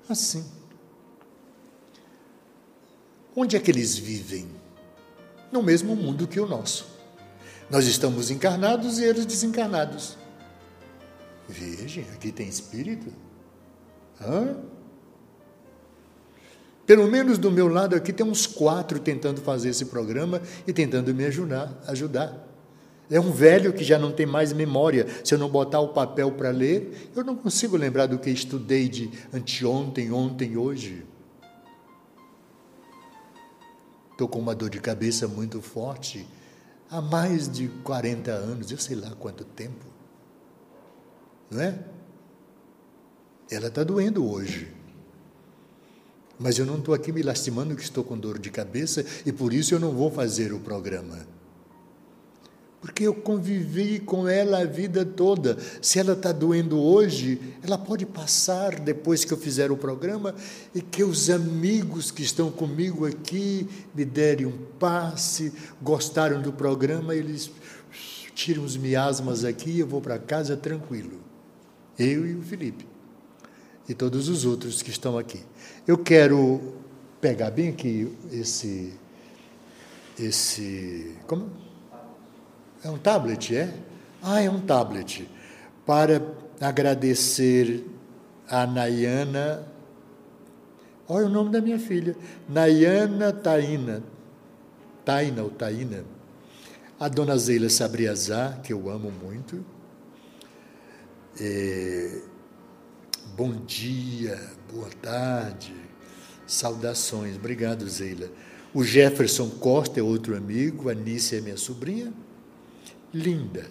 Assim. 0.09 0.56
Onde 3.39 3.55
é 3.55 3.61
que 3.61 3.71
eles 3.71 3.99
vivem? 3.99 4.47
No 5.53 5.63
mesmo 5.63 5.95
mundo 5.95 6.27
que 6.27 6.41
o 6.41 6.47
nosso. 6.47 6.87
Nós 7.69 7.87
estamos 7.87 8.31
encarnados 8.31 8.99
e 8.99 9.05
eles 9.05 9.27
desencarnados. 9.27 10.17
Vejam, 11.47 12.03
aqui 12.15 12.33
tem 12.33 12.49
espírito. 12.49 13.13
Hã? 14.19 14.57
Pelo 16.87 17.07
menos 17.09 17.37
do 17.37 17.51
meu 17.51 17.69
lado 17.69 17.95
aqui 17.95 18.11
tem 18.11 18.25
uns 18.25 18.47
quatro 18.47 18.99
tentando 18.99 19.43
fazer 19.43 19.69
esse 19.69 19.85
programa 19.85 20.41
e 20.67 20.73
tentando 20.73 21.15
me 21.15 21.27
ajudar. 21.27 21.79
ajudar. 21.87 22.43
É 23.11 23.21
um 23.21 23.31
velho 23.31 23.73
que 23.73 23.85
já 23.85 23.99
não 23.99 24.13
tem 24.13 24.25
mais 24.25 24.53
memória. 24.53 25.07
Se 25.23 25.35
eu 25.35 25.39
não 25.39 25.51
botar 25.51 25.81
o 25.81 25.89
papel 25.89 26.33
para 26.33 26.51
ler, 26.51 27.11
eu 27.15 27.23
não 27.23 27.37
consigo 27.37 27.77
lembrar 27.77 28.07
do 28.07 28.19
que 28.19 28.31
estudei 28.31 28.89
de 28.89 29.11
anteontem, 29.33 30.11
ontem, 30.11 30.57
hoje. 30.57 31.05
Estou 34.17 34.27
com 34.27 34.39
uma 34.39 34.55
dor 34.55 34.71
de 34.71 34.81
cabeça 34.81 35.29
muito 35.29 35.61
forte 35.61 36.27
há 36.91 37.03
mais 37.03 37.53
de 37.53 37.69
40 37.85 38.31
anos, 38.31 38.71
eu 38.71 38.79
sei 38.79 38.97
lá 38.97 39.11
quanto 39.11 39.45
tempo. 39.45 39.85
Não 41.51 41.61
é? 41.61 41.79
Ela 43.51 43.67
está 43.69 43.85
doendo 43.85 44.27
hoje. 44.27 44.75
Mas 46.39 46.59
eu 46.59 46.65
não 46.65 46.79
estou 46.79 46.95
aqui 46.95 47.13
me 47.13 47.21
lastimando 47.21 47.77
que 47.77 47.83
estou 47.83 48.03
com 48.03 48.17
dor 48.17 48.39
de 48.39 48.51
cabeça 48.51 49.05
e 49.27 49.31
por 49.31 49.53
isso 49.53 49.75
eu 49.75 49.79
não 49.79 49.93
vou 49.93 50.11
fazer 50.11 50.51
o 50.55 50.61
programa. 50.61 51.27
Porque 52.87 53.03
eu 53.03 53.13
convivi 53.13 53.99
com 53.99 54.29
ela 54.29 54.61
a 54.61 54.65
vida 54.65 55.05
toda. 55.05 55.59
Se 55.83 55.99
ela 55.99 56.13
está 56.13 56.31
doendo 56.31 56.81
hoje, 56.81 57.57
ela 57.61 57.77
pode 57.77 58.07
passar 58.07 58.79
depois 58.79 59.25
que 59.25 59.33
eu 59.33 59.37
fizer 59.37 59.73
o 59.73 59.77
programa 59.77 60.33
e 60.73 60.81
que 60.81 61.03
os 61.03 61.29
amigos 61.29 62.13
que 62.13 62.23
estão 62.23 62.49
comigo 62.49 63.05
aqui 63.05 63.69
me 63.93 64.05
derem 64.05 64.47
um 64.47 64.57
passe, 64.79 65.53
gostaram 65.83 66.41
do 66.41 66.53
programa, 66.53 67.17
eles 67.17 67.51
tiram 68.37 68.63
os 68.63 68.77
miasmas 68.77 69.45
aqui 69.45 69.71
e 69.71 69.81
eu 69.81 69.87
vou 69.89 70.01
para 70.01 70.17
casa 70.17 70.57
tranquilo. 70.57 71.19
Eu 71.99 72.25
e 72.25 72.37
o 72.37 72.43
Felipe. 72.43 72.87
E 73.89 73.95
todos 73.95 74.29
os 74.29 74.45
outros 74.45 74.81
que 74.81 74.91
estão 74.91 75.19
aqui. 75.19 75.41
Eu 75.89 75.99
quero 75.99 76.75
pegar 77.21 77.51
bem 77.51 77.71
aqui 77.71 78.17
esse. 78.31 78.93
esse 80.17 81.17
como? 81.27 81.66
É 82.87 82.89
um 82.89 82.99
tablet, 82.99 83.53
é? 83.53 83.75
Ah, 84.23 84.41
é 84.41 84.49
um 84.49 84.61
tablet. 84.61 85.29
Para 85.85 86.23
agradecer 86.61 87.85
a 88.49 88.65
Nayana. 88.65 89.67
Olha 91.09 91.27
o 91.27 91.29
nome 91.29 91.51
da 91.51 91.61
minha 91.61 91.81
filha. 91.81 92.15
Nayana 92.49 93.33
Taina. 93.33 94.05
Taina 95.05 95.43
ou 95.43 95.51
Taina. 95.51 96.05
A 97.01 97.09
dona 97.09 97.37
Zeila 97.37 97.69
Sabriazá, 97.69 98.57
que 98.63 98.73
eu 98.73 98.89
amo 98.89 99.11
muito. 99.11 99.65
É, 101.41 102.21
Bom 103.37 103.53
dia, 103.67 104.41
boa 104.73 104.89
tarde, 105.03 105.75
saudações. 106.47 107.35
Obrigado, 107.35 107.87
Zeila. 107.89 108.31
O 108.73 108.85
Jefferson 108.85 109.51
Costa 109.51 109.99
é 109.99 110.03
outro 110.05 110.37
amigo, 110.37 110.89
a 110.89 110.95
Nícia 110.95 111.39
é 111.39 111.41
minha 111.41 111.57
sobrinha. 111.57 112.15
Linda. 113.13 113.67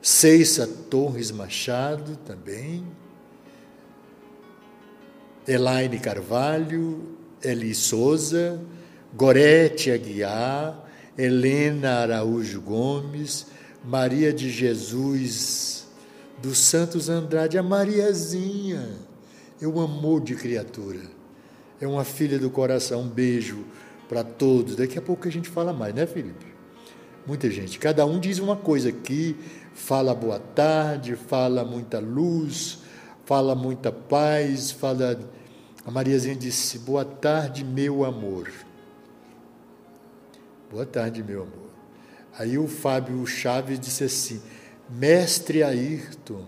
Ceissa 0.00 0.66
Torres 0.66 1.30
Machado 1.30 2.16
também. 2.16 2.84
Elaine 5.46 5.98
Carvalho, 5.98 7.16
Eli 7.42 7.74
Souza, 7.74 8.60
Gorete 9.14 9.90
Aguiar, 9.90 10.88
Helena 11.18 12.00
Araújo 12.00 12.60
Gomes, 12.60 13.46
Maria 13.84 14.32
de 14.32 14.50
Jesus 14.50 15.86
dos 16.40 16.58
Santos 16.58 17.08
Andrade, 17.08 17.56
a 17.56 17.62
Mariazinha, 17.62 18.96
é 19.60 19.66
um 19.66 19.80
amor 19.80 20.20
de 20.20 20.34
criatura, 20.34 21.00
é 21.80 21.86
uma 21.86 22.04
filha 22.04 22.38
do 22.38 22.50
coração, 22.50 23.02
um 23.02 23.08
beijo 23.08 23.64
para 24.08 24.24
todos. 24.24 24.74
Daqui 24.74 24.98
a 24.98 25.02
pouco 25.02 25.28
a 25.28 25.30
gente 25.30 25.48
fala 25.48 25.72
mais, 25.72 25.94
né, 25.94 26.06
Felipe? 26.06 26.51
Muita 27.24 27.48
gente, 27.48 27.78
cada 27.78 28.04
um 28.04 28.18
diz 28.18 28.40
uma 28.40 28.56
coisa 28.56 28.88
aqui, 28.88 29.36
fala 29.74 30.12
boa 30.12 30.40
tarde, 30.40 31.14
fala 31.14 31.64
muita 31.64 32.00
luz, 32.00 32.80
fala 33.24 33.54
muita 33.54 33.92
paz, 33.92 34.72
fala. 34.72 35.18
A 35.86 35.90
Mariazinha 35.90 36.34
disse: 36.34 36.80
Boa 36.80 37.04
tarde, 37.04 37.64
meu 37.64 38.04
amor. 38.04 38.50
Boa 40.70 40.84
tarde, 40.84 41.22
meu 41.22 41.42
amor. 41.42 41.70
Aí 42.36 42.58
o 42.58 42.66
Fábio 42.66 43.24
Chaves 43.24 43.78
disse 43.78 44.02
assim: 44.02 44.42
Mestre 44.90 45.62
Ayrton, 45.62 46.44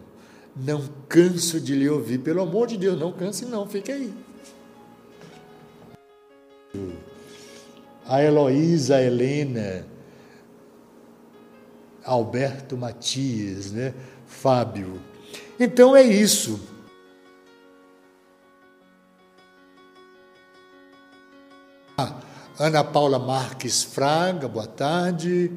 não 0.57 0.89
canso 1.09 1.61
de 1.61 1.75
lhe 1.75 1.89
ouvir. 1.89 2.19
Pelo 2.19 2.43
amor 2.43 2.67
de 2.67 2.77
Deus, 2.77 2.99
não 2.99 3.13
canse, 3.13 3.45
não, 3.45 3.69
fique 3.69 3.93
aí. 3.93 4.13
A 8.07 8.23
Heloísa 8.23 9.01
Helena, 9.01 9.87
Alberto 12.05 12.77
Matias, 12.77 13.73
né? 13.73 13.95
Fábio. 14.27 15.01
Então 15.59 15.97
é 15.97 16.03
isso. 16.03 16.61
Ah, 21.97 22.21
Ana 22.59 22.83
Paula 22.83 23.19
Marques 23.19 23.83
Fraga, 23.83 24.49
boa 24.49 24.67
tarde. 24.67 25.51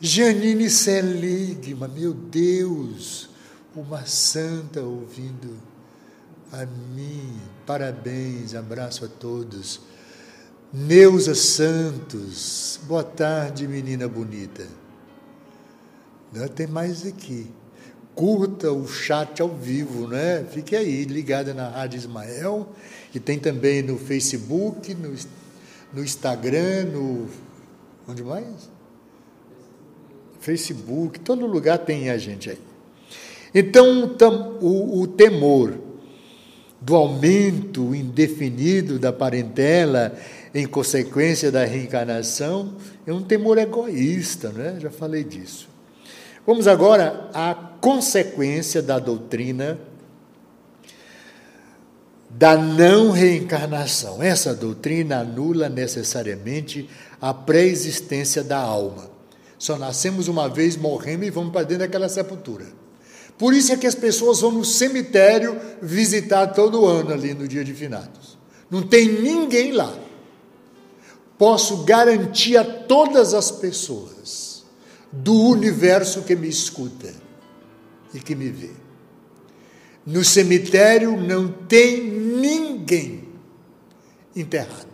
Janine 0.00 0.68
Seligma, 0.68 1.86
meu 1.86 2.12
Deus, 2.12 3.30
uma 3.74 4.04
santa 4.04 4.80
ouvindo 4.80 5.56
a 6.52 6.66
mim. 6.66 7.40
Parabéns, 7.64 8.54
abraço 8.54 9.04
a 9.04 9.08
todos. 9.08 9.80
Neuza 10.72 11.34
Santos, 11.34 12.80
boa 12.82 13.04
tarde, 13.04 13.68
menina 13.68 14.08
bonita. 14.08 14.81
Não, 16.32 16.48
tem 16.48 16.66
mais 16.66 17.06
aqui. 17.06 17.50
Curta 18.14 18.70
o 18.72 18.86
chat 18.86 19.40
ao 19.40 19.48
vivo, 19.48 20.06
né? 20.06 20.44
Fique 20.50 20.76
aí, 20.76 21.04
ligada 21.04 21.54
na 21.54 21.68
Rádio 21.68 21.98
Ismael. 21.98 22.68
E 23.14 23.20
tem 23.20 23.38
também 23.38 23.82
no 23.82 23.98
Facebook, 23.98 24.94
no 24.94 25.14
no 25.92 26.02
Instagram, 26.02 26.84
no. 26.84 27.28
Onde 28.08 28.22
mais? 28.22 28.70
Facebook, 30.40 31.20
todo 31.20 31.46
lugar 31.46 31.78
tem 31.78 32.10
a 32.10 32.18
gente 32.18 32.50
aí. 32.50 32.58
Então, 33.54 34.16
o, 34.60 35.02
o 35.02 35.06
temor 35.06 35.78
do 36.80 36.96
aumento 36.96 37.94
indefinido 37.94 38.98
da 38.98 39.12
parentela 39.12 40.18
em 40.52 40.66
consequência 40.66 41.52
da 41.52 41.64
reencarnação 41.64 42.74
é 43.06 43.12
um 43.12 43.22
temor 43.22 43.56
egoísta, 43.58 44.48
né? 44.50 44.78
já 44.80 44.90
falei 44.90 45.22
disso. 45.22 45.68
Vamos 46.46 46.66
agora 46.66 47.30
à 47.32 47.54
consequência 47.80 48.82
da 48.82 48.98
doutrina 48.98 49.78
da 52.28 52.56
não 52.56 53.10
reencarnação. 53.10 54.22
Essa 54.22 54.54
doutrina 54.54 55.20
anula 55.20 55.68
necessariamente 55.68 56.88
a 57.20 57.32
pré-existência 57.32 58.42
da 58.42 58.58
alma. 58.58 59.10
Só 59.58 59.76
nascemos 59.76 60.28
uma 60.28 60.48
vez, 60.48 60.76
morremos 60.76 61.26
e 61.26 61.30
vamos 61.30 61.52
para 61.52 61.62
dentro 61.62 61.84
daquela 61.84 62.08
sepultura. 62.08 62.66
Por 63.38 63.54
isso 63.54 63.72
é 63.72 63.76
que 63.76 63.86
as 63.86 63.94
pessoas 63.94 64.40
vão 64.40 64.50
no 64.50 64.64
cemitério 64.64 65.60
visitar 65.80 66.48
todo 66.48 66.86
ano 66.86 67.12
ali 67.12 67.34
no 67.34 67.46
dia 67.46 67.62
de 67.62 67.74
finados. 67.74 68.36
Não 68.70 68.82
tem 68.82 69.06
ninguém 69.08 69.72
lá. 69.72 69.94
Posso 71.38 71.84
garantir 71.84 72.56
a 72.56 72.64
todas 72.64 73.34
as 73.34 73.50
pessoas 73.50 74.41
do 75.12 75.34
universo 75.34 76.22
que 76.22 76.34
me 76.34 76.48
escuta 76.48 77.12
e 78.14 78.20
que 78.20 78.34
me 78.34 78.48
vê 78.48 78.82
no 80.04 80.24
cemitério 80.24 81.16
não 81.16 81.48
tem 81.48 82.02
ninguém 82.02 83.28
enterrado. 84.34 84.86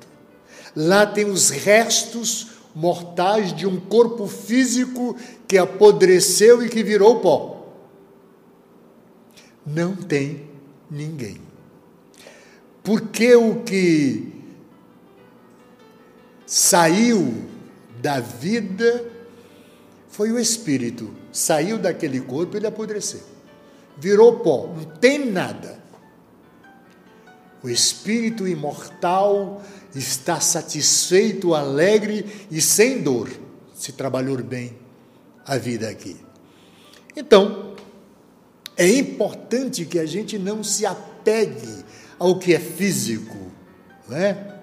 Lá 0.76 1.06
tem 1.06 1.24
os 1.24 1.50
restos 1.50 2.48
mortais 2.74 3.54
de 3.54 3.66
um 3.66 3.80
corpo 3.80 4.26
físico 4.26 5.16
que 5.46 5.56
apodreceu 5.56 6.62
e 6.62 6.68
que 6.68 6.82
virou 6.82 7.20
pó. 7.20 7.74
Não 9.66 9.96
tem 9.96 10.46
ninguém. 10.90 11.40
Porque 12.82 13.34
o 13.34 13.62
que 13.62 14.32
saiu 16.46 17.34
da 18.00 18.20
vida 18.20 19.04
foi 20.18 20.32
o 20.32 20.38
espírito, 20.38 21.14
saiu 21.32 21.78
daquele 21.78 22.20
corpo 22.20 22.54
e 22.54 22.58
ele 22.58 22.66
apodreceu 22.66 23.38
virou 23.98 24.38
pó, 24.38 24.72
não 24.74 24.84
tem 24.84 25.30
nada. 25.30 25.78
O 27.62 27.68
espírito 27.68 28.46
imortal 28.46 29.62
está 29.94 30.40
satisfeito, 30.40 31.54
alegre 31.54 32.46
e 32.50 32.60
sem 32.60 33.02
dor, 33.02 33.28
se 33.74 33.92
trabalhou 33.92 34.40
bem 34.42 34.78
a 35.44 35.56
vida 35.56 35.88
aqui. 35.88 36.16
Então, 37.16 37.74
é 38.76 38.88
importante 38.88 39.84
que 39.84 39.98
a 39.98 40.06
gente 40.06 40.38
não 40.38 40.62
se 40.62 40.86
apegue 40.86 41.84
ao 42.16 42.38
que 42.38 42.54
é 42.54 42.60
físico, 42.60 43.50
não 44.08 44.16
é? 44.16 44.60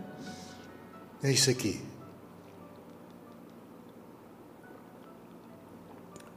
É 1.21 1.31
isso 1.31 1.49
aqui. 1.49 1.84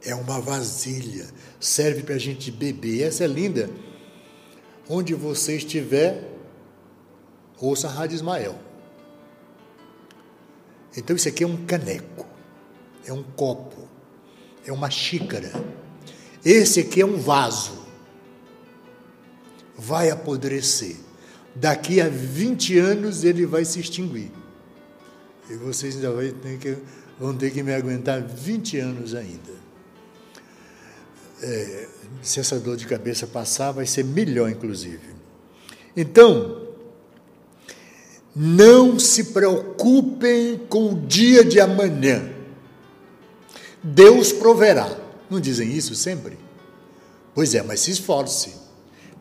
É 0.03 0.15
uma 0.15 0.39
vasilha, 0.39 1.27
serve 1.59 2.03
para 2.03 2.15
a 2.15 2.19
gente 2.19 2.51
beber. 2.51 3.03
Essa 3.03 3.25
é 3.25 3.27
linda. 3.27 3.69
Onde 4.87 5.13
você 5.13 5.57
estiver, 5.57 6.23
ouça 7.59 7.87
a 7.87 7.91
Rádio 7.91 8.15
Ismael. 8.15 8.57
Então, 10.95 11.15
isso 11.15 11.27
aqui 11.27 11.43
é 11.43 11.47
um 11.47 11.65
caneco, 11.65 12.25
é 13.05 13.13
um 13.13 13.23
copo, 13.23 13.87
é 14.65 14.71
uma 14.71 14.89
xícara. 14.89 15.51
Esse 16.43 16.79
aqui 16.79 17.01
é 17.01 17.05
um 17.05 17.17
vaso. 17.17 17.77
Vai 19.77 20.09
apodrecer. 20.09 20.95
Daqui 21.55 22.01
a 22.01 22.09
20 22.09 22.79
anos 22.79 23.23
ele 23.23 23.45
vai 23.45 23.65
se 23.65 23.79
extinguir. 23.79 24.31
E 25.49 25.55
vocês 25.55 25.95
ainda 25.95 26.11
vão 26.11 26.31
ter 26.31 26.57
que, 26.57 26.77
vão 27.19 27.35
ter 27.35 27.51
que 27.51 27.61
me 27.61 27.73
aguentar 27.73 28.21
20 28.21 28.77
anos 28.79 29.13
ainda 29.13 29.68
é, 31.41 31.87
se 32.21 32.39
essa 32.39 32.59
dor 32.59 32.75
de 32.75 32.85
cabeça 32.85 33.27
passar, 33.27 33.71
vai 33.71 33.85
ser 33.85 34.03
melhor, 34.03 34.49
inclusive. 34.49 35.15
Então, 35.95 36.67
não 38.35 38.99
se 38.99 39.25
preocupem 39.25 40.57
com 40.69 40.93
o 40.93 41.01
dia 41.01 41.43
de 41.43 41.59
amanhã. 41.59 42.29
Deus 43.83 44.31
proverá. 44.31 44.97
Não 45.29 45.39
dizem 45.39 45.71
isso 45.71 45.95
sempre? 45.95 46.37
Pois 47.33 47.55
é, 47.55 47.63
mas 47.63 47.81
se 47.81 47.91
esforce, 47.91 48.55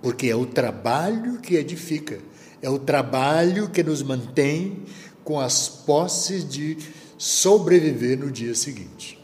porque 0.03 0.29
é 0.29 0.35
o 0.35 0.47
trabalho 0.47 1.39
que 1.39 1.55
edifica, 1.55 2.19
é 2.61 2.69
o 2.69 2.79
trabalho 2.79 3.69
que 3.69 3.83
nos 3.83 4.03
mantém 4.03 4.83
com 5.23 5.39
as 5.39 5.69
posses 5.69 6.49
de 6.49 6.79
sobreviver 7.17 8.19
no 8.19 8.31
dia 8.31 8.55
seguinte. 8.55 9.19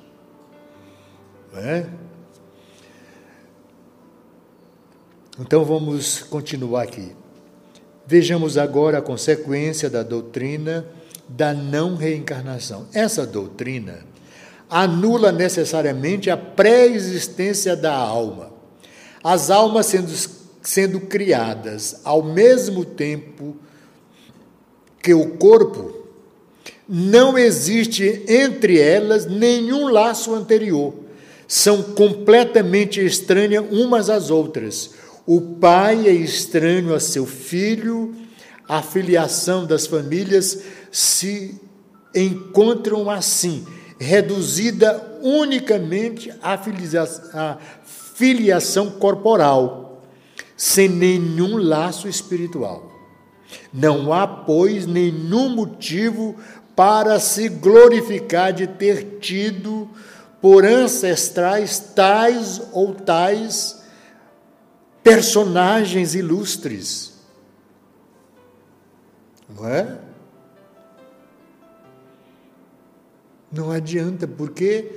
Não 1.53 1.61
é? 1.61 1.89
Então 5.39 5.65
vamos 5.65 6.23
continuar 6.23 6.83
aqui. 6.83 7.11
Vejamos 8.07 8.57
agora 8.57 8.99
a 8.99 9.03
consequência 9.03 9.91
da 9.91 10.03
doutrina 10.03 10.87
da 11.29 11.53
não 11.53 11.97
reencarnação. 11.97 12.87
Essa 12.93 13.27
doutrina 13.27 14.05
anula 14.71 15.33
necessariamente 15.33 16.31
a 16.31 16.37
pré-existência 16.37 17.75
da 17.75 17.93
alma. 17.93 18.53
As 19.25 19.51
almas 19.51 19.87
sendo, 19.87 20.13
sendo 20.63 21.01
criadas 21.01 22.01
ao 22.05 22.23
mesmo 22.23 22.85
tempo 22.85 23.57
que 25.03 25.15
o 25.15 25.31
corpo, 25.31 26.05
não 26.89 27.37
existe 27.37 28.23
entre 28.29 28.79
elas 28.79 29.27
nenhum 29.27 29.89
laço 29.89 30.33
anterior. 30.33 30.95
São 31.49 31.83
completamente 31.83 33.05
estranhas 33.05 33.65
umas 33.71 34.09
às 34.09 34.31
outras 34.31 35.04
o 35.27 35.41
pai 35.41 36.07
é 36.07 36.13
estranho 36.13 36.95
a 36.95 37.01
seu 37.01 37.25
filho 37.25 38.15
a 38.69 38.83
filiação 38.83 39.67
das 39.67 39.87
famílias 39.87 40.63
se 40.91 41.61
encontram 42.15 43.11
assim, 43.11 43.67
reduzida 43.99 45.19
unicamente 45.23 46.33
à 46.43 46.59
filiação 48.15 48.91
corporal, 48.93 50.03
sem 50.57 50.89
nenhum 50.89 51.57
laço 51.59 52.09
espiritual. 52.09 52.91
Não 53.73 54.13
há, 54.13 54.27
pois, 54.27 54.87
nenhum 54.87 55.49
motivo 55.51 56.37
para 56.75 57.21
se 57.21 57.49
glorificar 57.49 58.53
de 58.53 58.67
ter 58.67 59.19
tido 59.21 59.89
por 60.41 60.65
ancestrais 60.65 61.79
tais 61.95 62.61
ou 62.73 62.95
tais 62.95 63.74
personagens 65.05 66.15
ilustres. 66.15 67.13
Não 69.55 69.69
é? 69.69 70.01
Não 73.53 73.71
adianta, 73.71 74.27
porque 74.27 74.91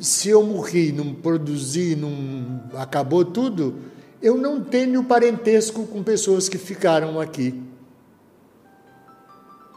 se 0.00 0.28
eu 0.30 0.42
morri, 0.42 0.92
não 0.92 1.12
produzi, 1.12 1.96
não 1.96 2.62
acabou 2.80 3.24
tudo, 3.24 3.76
eu 4.22 4.38
não 4.38 4.62
tenho 4.62 5.04
parentesco 5.04 5.86
com 5.86 6.02
pessoas 6.02 6.48
que 6.48 6.56
ficaram 6.56 7.20
aqui. 7.20 7.60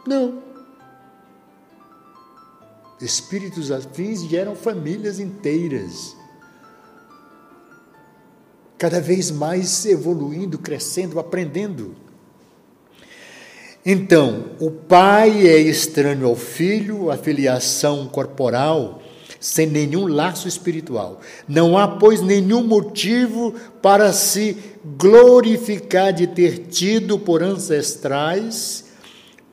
Não. 0.05 0.41
Espíritos 3.01 3.71
afins 3.71 4.21
geram 4.21 4.55
famílias 4.55 5.19
inteiras. 5.19 6.15
Cada 8.81 8.99
vez 8.99 9.29
mais 9.29 9.85
evoluindo, 9.85 10.57
crescendo, 10.57 11.19
aprendendo. 11.19 11.93
Então, 13.85 14.53
o 14.59 14.71
pai 14.71 15.47
é 15.47 15.59
estranho 15.59 16.25
ao 16.25 16.35
filho, 16.35 17.11
a 17.11 17.15
filiação 17.15 18.07
corporal, 18.07 18.99
sem 19.39 19.67
nenhum 19.67 20.07
laço 20.07 20.47
espiritual. 20.47 21.21
Não 21.47 21.77
há, 21.77 21.87
pois, 21.87 22.21
nenhum 22.21 22.63
motivo 22.63 23.53
para 23.83 24.11
se 24.13 24.57
glorificar 24.97 26.11
de 26.11 26.25
ter 26.25 26.65
tido 26.71 27.19
por 27.19 27.43
ancestrais 27.43 28.85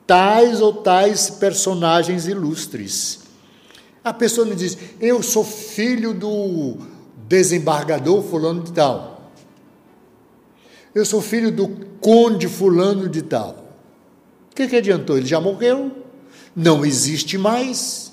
tais 0.07 0.59
ou 0.59 0.73
tais 0.73 1.29
personagens 1.29 2.25
ilustres. 2.25 3.19
A 4.03 4.11
pessoa 4.11 4.47
me 4.47 4.55
diz: 4.55 4.75
Eu 4.99 5.21
sou 5.21 5.43
filho 5.43 6.15
do 6.15 6.77
desembargador 7.27 8.23
Fulano 8.23 8.63
de 8.63 8.73
Tal. 8.73 9.08
Eu 10.93 11.05
sou 11.05 11.21
filho 11.21 11.51
do 11.51 11.67
conde 11.99 12.47
Fulano 12.47 13.07
de 13.07 13.21
Tal 13.21 13.69
que, 14.59 14.67
que 14.67 14.75
adiantou? 14.75 15.17
Ele 15.17 15.25
já 15.25 15.39
morreu, 15.39 15.91
não 16.55 16.85
existe 16.85 17.37
mais. 17.37 18.11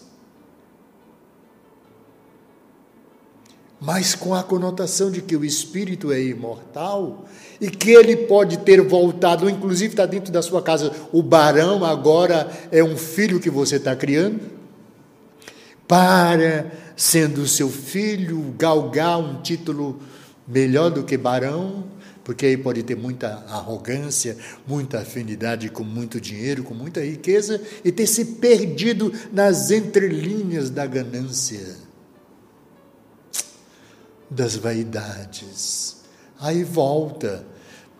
Mas 3.80 4.14
com 4.14 4.34
a 4.34 4.42
conotação 4.42 5.10
de 5.10 5.20
que 5.20 5.36
o 5.36 5.44
espírito 5.44 6.12
é 6.12 6.22
imortal 6.22 7.26
e 7.60 7.68
que 7.68 7.90
ele 7.90 8.16
pode 8.16 8.58
ter 8.58 8.80
voltado, 8.80 9.50
inclusive 9.50 9.92
está 9.92 10.06
dentro 10.06 10.32
da 10.32 10.40
sua 10.40 10.62
casa, 10.62 10.92
o 11.12 11.22
barão 11.22 11.84
agora 11.84 12.50
é 12.70 12.82
um 12.82 12.96
filho 12.96 13.40
que 13.40 13.50
você 13.50 13.76
está 13.76 13.94
criando, 13.94 14.40
para, 15.86 16.70
sendo 16.96 17.46
seu 17.46 17.68
filho, 17.68 18.54
galgar 18.56 19.18
um 19.18 19.42
título 19.42 20.00
melhor 20.46 20.90
do 20.90 21.04
que 21.04 21.16
barão, 21.16 21.84
porque 22.26 22.44
aí 22.44 22.56
pode 22.56 22.82
ter 22.82 22.96
muita 22.96 23.44
arrogância, 23.48 24.36
muita 24.66 24.98
afinidade 24.98 25.68
com 25.68 25.84
muito 25.84 26.20
dinheiro, 26.20 26.64
com 26.64 26.74
muita 26.74 27.00
riqueza 27.00 27.62
e 27.84 27.92
ter 27.92 28.08
se 28.08 28.24
perdido 28.24 29.12
nas 29.32 29.70
entrelinhas 29.70 30.68
da 30.68 30.84
ganância, 30.86 31.76
das 34.28 34.56
vaidades. 34.56 35.98
Aí 36.40 36.64
volta 36.64 37.44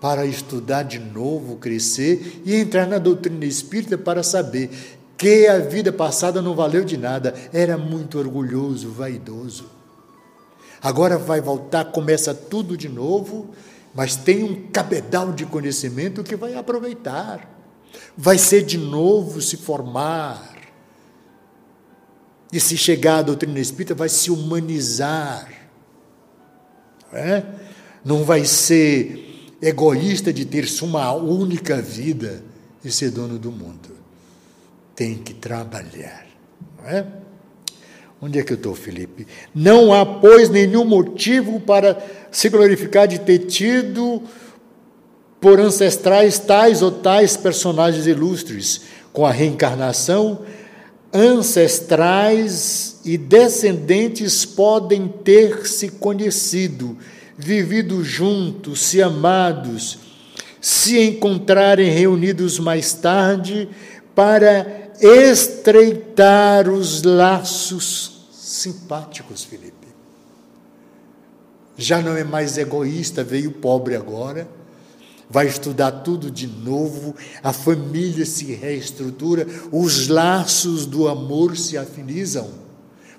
para 0.01 0.27
estudar 0.27 0.83
de 0.83 0.99
novo, 0.99 1.59
crescer 1.59 2.43
e 2.45 2.57
entrar 2.57 2.85
na 2.85 2.99
doutrina 2.99 3.45
espírita 3.45 3.97
para 3.97 4.25
saber 4.25 4.71
que 5.17 5.47
a 5.47 5.61
vida 5.61 5.93
passada 5.93 6.43
não 6.43 6.57
valeu 6.57 6.85
de 6.85 6.97
nada, 6.97 7.33
era 7.53 7.79
muito 7.79 8.19
orgulhoso, 8.19 8.91
vaidoso. 8.91 9.71
Agora 10.83 11.17
vai 11.17 11.41
voltar, 11.41 11.85
começa 11.93 12.35
tudo 12.35 12.77
de 12.77 12.89
novo 12.89 13.55
mas 13.97 14.15
tem 14.15 14.45
um 14.45 14.69
cabedal 14.71 15.33
de 15.33 15.47
conhecimento 15.47 16.23
que 16.23 16.37
vai 16.37 16.55
aproveitar, 16.55 17.51
vai 18.15 18.37
ser 18.37 18.63
de 18.63 18.77
novo 18.77 19.41
se 19.41 19.57
formar. 19.57 20.55
E 22.53 22.61
se 22.61 22.77
chegar 22.77 23.19
à 23.19 23.23
doutrina 23.23 23.59
espírita, 23.59 23.95
vai 23.95 24.11
se 24.11 24.31
humanizar. 24.31 25.51
Não, 27.11 27.19
é? 27.19 27.47
não 28.05 28.23
vai 28.23 28.45
ser 28.45 29.57
egoísta 29.63 30.31
de 30.31 30.45
ter 30.45 30.67
uma 30.83 31.13
única 31.15 31.81
vida 31.81 32.45
e 32.85 32.93
ser 32.93 33.11
dono 33.11 33.39
do 33.39 33.51
mundo. 33.51 33.97
Tem 34.95 35.17
que 35.17 35.33
trabalhar. 35.33 36.27
Não 36.79 36.87
é? 36.87 37.07
Onde 38.21 38.39
é 38.39 38.43
que 38.43 38.53
eu 38.53 38.57
estou, 38.57 38.75
Felipe? 38.75 39.27
Não 39.55 39.93
há, 39.93 40.07
pois, 40.07 40.49
nenhum 40.49 40.85
motivo 40.85 41.61
para 41.61 42.03
se 42.31 42.49
glorificar 42.49 43.07
de 43.07 43.21
ter 43.21 43.41
tido 43.41 44.23
por 45.41 45.61
ancestrais 45.61 46.39
tais 46.39 46.81
ou 46.81 46.91
tais 46.91 47.37
personagens 47.37 48.07
ilustres, 48.07 48.83
com 49.13 49.27
a 49.27 49.31
reencarnação, 49.31 50.41
ancestrais 51.13 53.01
e 53.05 53.19
descendentes 53.19 54.45
podem 54.45 55.09
ter 55.09 55.67
se 55.67 55.89
conhecido, 55.89 56.97
vivido 57.37 58.03
juntos, 58.03 58.81
se 58.81 59.03
amados, 59.03 59.99
se 60.61 60.99
encontrarem 61.01 61.91
reunidos 61.91 62.59
mais 62.59 62.95
tarde 62.95 63.69
para 64.15 64.86
estreitar 65.01 66.69
os 66.69 67.03
laços 67.03 68.29
simpáticos, 68.33 69.45
Felipe. 69.45 69.87
Já 71.77 72.01
não 72.01 72.17
é 72.17 72.25
mais 72.25 72.57
egoísta, 72.57 73.23
veio 73.23 73.53
pobre 73.53 73.95
agora, 73.95 74.49
vai 75.29 75.47
estudar 75.47 75.91
tudo 75.91 76.31
de 76.31 76.47
novo, 76.47 77.15
a 77.43 77.53
família 77.53 78.25
se 78.25 78.47
reestrutura, 78.55 79.47
os 79.71 80.09
laços 80.09 80.87
do 80.87 81.09
amor 81.09 81.57
se 81.57 81.77
afinizam, 81.77 82.49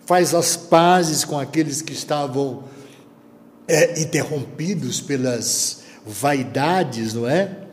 faz 0.05 0.33
as 0.33 0.55
pazes 0.55 1.23
com 1.23 1.37
aqueles 1.37 1.81
que 1.81 1.93
estavam 1.93 2.63
é, 3.67 4.01
interrompidos 4.01 5.01
pelas 5.01 5.81
vaidades, 6.05 7.13
não 7.13 7.27
é? 7.27 7.66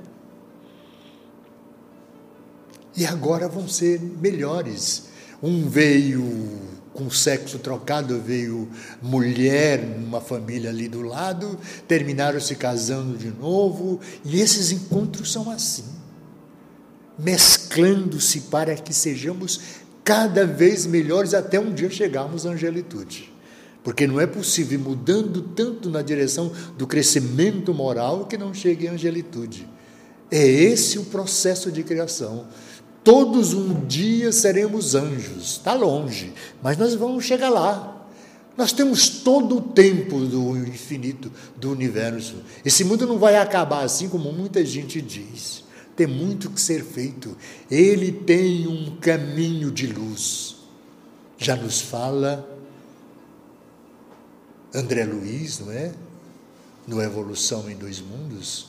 E 2.97 3.05
agora 3.05 3.49
vão 3.49 3.69
ser 3.69 4.01
melhores. 4.01 5.05
Um 5.43 5.69
veio 5.69 6.23
com 6.95 7.11
sexo 7.11 7.59
trocado, 7.59 8.21
veio 8.21 8.69
mulher 9.03 9.85
numa 9.85 10.21
família 10.21 10.71
ali 10.71 10.89
do 10.89 11.03
lado, 11.03 11.59
terminaram 11.89 12.41
se 12.41 12.55
casando 12.55 13.19
de 13.19 13.31
novo, 13.31 14.01
e 14.25 14.41
esses 14.41 14.71
encontros 14.71 15.33
são 15.33 15.51
assim, 15.51 15.85
mesclando-se 17.19 18.43
para 18.43 18.77
que 18.77 18.95
sejamos 18.95 19.61
cada 20.05 20.47
vez 20.47 20.87
melhores 20.87 21.35
até 21.35 21.59
um 21.59 21.75
dia 21.75 21.91
chegarmos 21.91 22.47
à 22.47 22.51
angelitude. 22.51 23.33
Porque 23.83 24.07
não 24.07 24.21
é 24.21 24.27
possível 24.27 24.79
ir 24.79 24.83
mudando 24.83 25.43
tanto 25.43 25.91
na 25.91 26.01
direção 26.01 26.51
do 26.79 26.87
crescimento 26.87 27.75
moral 27.75 28.27
que 28.27 28.39
não 28.39 28.55
chegue 28.55 28.89
à 28.89 28.93
angelitude. 28.93 29.69
É 30.31 30.47
esse 30.47 30.99
o 30.99 31.05
processo 31.05 31.71
de 31.71 31.83
criação. 31.83 32.47
Todos 33.05 33.53
um 33.53 33.85
dia 33.85 34.33
seremos 34.33 34.95
anjos. 34.95 35.53
Está 35.53 35.75
longe, 35.75 36.33
mas 36.63 36.79
nós 36.79 36.95
vamos 36.95 37.25
chegar 37.27 37.51
lá. 37.51 37.91
Nós 38.57 38.73
temos 38.73 39.09
todo 39.09 39.59
o 39.59 39.61
tempo 39.61 40.21
do 40.21 40.57
infinito, 40.57 41.31
do 41.55 41.71
universo. 41.71 42.37
Esse 42.65 42.83
mundo 42.83 43.07
não 43.07 43.19
vai 43.19 43.37
acabar 43.37 43.85
assim 43.85 44.09
como 44.09 44.33
muita 44.33 44.65
gente 44.65 45.03
diz. 45.03 45.65
Tem 45.95 46.07
muito 46.07 46.49
que 46.49 46.61
ser 46.61 46.83
feito. 46.83 47.37
Ele 47.71 48.11
tem 48.11 48.67
um 48.67 48.97
caminho 48.97 49.71
de 49.71 49.87
luz. 49.87 50.57
Já 51.37 51.57
nos 51.57 51.83
fala 51.83 52.49
André 54.73 55.05
Luiz, 55.05 55.59
não 55.59 55.71
é? 55.71 55.93
No 56.87 57.03
Evolução 57.03 57.69
em 57.71 57.77
Dois 57.77 58.01
Mundos. 58.01 58.69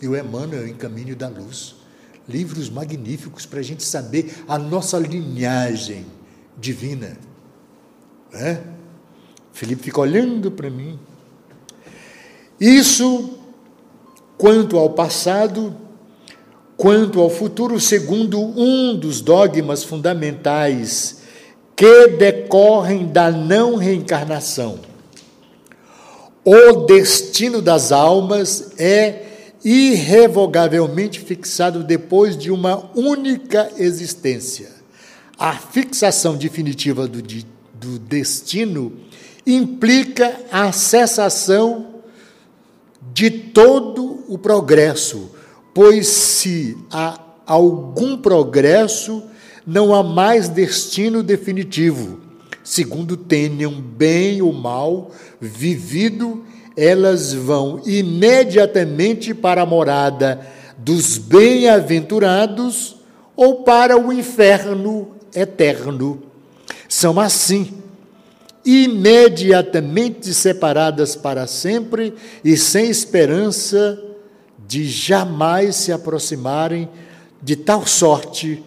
E 0.00 0.08
o 0.08 0.16
Emmanuel 0.16 0.66
em 0.66 0.74
Caminho 0.74 1.14
da 1.14 1.28
Luz 1.28 1.77
livros 2.28 2.68
magníficos 2.68 3.46
para 3.46 3.60
a 3.60 3.62
gente 3.62 3.82
saber 3.82 4.44
a 4.46 4.58
nossa 4.58 4.98
linhagem 4.98 6.04
divina. 6.56 7.16
É? 8.32 8.58
Felipe 9.52 9.84
fica 9.84 10.00
olhando 10.00 10.50
para 10.50 10.68
mim. 10.68 10.98
Isso, 12.60 13.38
quanto 14.36 14.76
ao 14.76 14.90
passado, 14.90 15.74
quanto 16.76 17.20
ao 17.20 17.30
futuro, 17.30 17.80
segundo 17.80 18.38
um 18.38 18.94
dos 18.96 19.20
dogmas 19.20 19.82
fundamentais 19.82 21.22
que 21.74 22.08
decorrem 22.08 23.06
da 23.06 23.30
não 23.30 23.76
reencarnação. 23.76 24.80
O 26.44 26.86
destino 26.86 27.62
das 27.62 27.92
almas 27.92 28.72
é 28.78 29.27
irrevogavelmente 29.64 31.20
fixado 31.20 31.82
depois 31.82 32.36
de 32.36 32.50
uma 32.50 32.90
única 32.94 33.70
existência. 33.76 34.70
A 35.38 35.54
fixação 35.54 36.36
definitiva 36.36 37.06
do, 37.06 37.22
do 37.22 37.98
destino 37.98 38.92
implica 39.46 40.40
a 40.50 40.72
cessação 40.72 42.02
de 43.12 43.30
todo 43.30 44.24
o 44.28 44.36
progresso, 44.36 45.30
pois 45.72 46.06
se 46.06 46.76
há 46.90 47.18
algum 47.46 48.16
progresso, 48.16 49.22
não 49.66 49.94
há 49.94 50.02
mais 50.02 50.48
destino 50.48 51.22
definitivo. 51.22 52.20
Segundo 52.62 53.16
tenham 53.16 53.80
bem 53.80 54.42
ou 54.42 54.52
mal 54.52 55.10
vivido, 55.40 56.44
elas 56.80 57.32
vão 57.34 57.82
imediatamente 57.84 59.34
para 59.34 59.62
a 59.62 59.66
morada 59.66 60.46
dos 60.78 61.18
bem-aventurados 61.18 62.98
ou 63.34 63.64
para 63.64 63.98
o 63.98 64.12
inferno 64.12 65.16
eterno. 65.34 66.22
São 66.88 67.18
assim 67.18 67.74
imediatamente 68.64 70.32
separadas 70.32 71.16
para 71.16 71.48
sempre 71.48 72.14
e 72.44 72.56
sem 72.56 72.88
esperança 72.88 74.00
de 74.64 74.86
jamais 74.86 75.74
se 75.74 75.90
aproximarem, 75.90 76.88
de 77.42 77.56
tal 77.56 77.88
sorte 77.88 78.62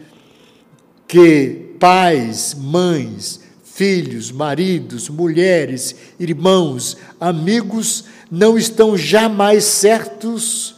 que 1.07 1.75
pais, 1.79 2.53
mães, 2.55 3.40
filhos, 3.81 4.31
maridos, 4.31 5.09
mulheres, 5.09 5.95
irmãos, 6.19 6.97
amigos 7.19 8.03
não 8.29 8.55
estão 8.55 8.95
jamais 8.95 9.63
certos 9.63 10.75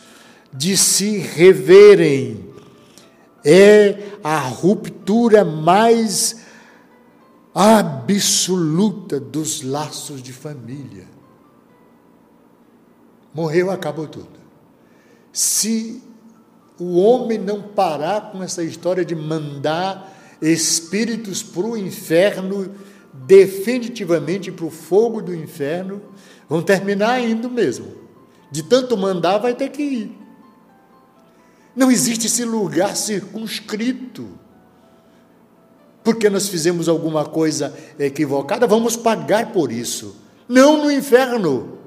de 0.53 0.77
se 0.77 1.17
reverem. 1.17 2.49
É 3.43 4.03
a 4.23 4.39
ruptura 4.39 5.43
mais 5.43 6.45
absoluta 7.53 9.19
dos 9.19 9.61
laços 9.61 10.23
de 10.23 10.31
família. 10.31 11.05
Morreu, 13.33 13.69
acabou 13.69 14.07
tudo. 14.07 14.39
Se 15.33 16.01
o 16.79 16.97
homem 17.01 17.37
não 17.37 17.61
parar 17.61 18.31
com 18.31 18.41
essa 18.41 18.63
história 18.63 19.03
de 19.03 19.13
mandar 19.13 20.09
espíritos 20.41 21.43
para 21.43 21.65
o 21.65 21.77
inferno, 21.77 22.73
definitivamente 23.13 24.51
para 24.51 24.65
o 24.65 24.71
fogo 24.71 25.21
do 25.21 25.33
inferno, 25.33 26.01
vão 26.49 26.61
terminar 26.61 27.21
indo 27.21 27.49
mesmo. 27.49 27.87
De 28.51 28.63
tanto 28.63 28.97
mandar, 28.97 29.37
vai 29.37 29.53
ter 29.53 29.69
que 29.69 29.83
ir. 29.83 30.17
Não 31.75 31.91
existe 31.91 32.27
esse 32.27 32.43
lugar 32.43 32.95
circunscrito 32.95 34.43
porque 36.03 36.29
nós 36.29 36.49
fizemos 36.49 36.89
alguma 36.89 37.25
coisa 37.25 37.73
equivocada, 37.97 38.67
vamos 38.67 38.95
pagar 38.95 39.51
por 39.53 39.71
isso. 39.71 40.15
Não 40.47 40.83
no 40.83 40.91
inferno. 40.91 41.79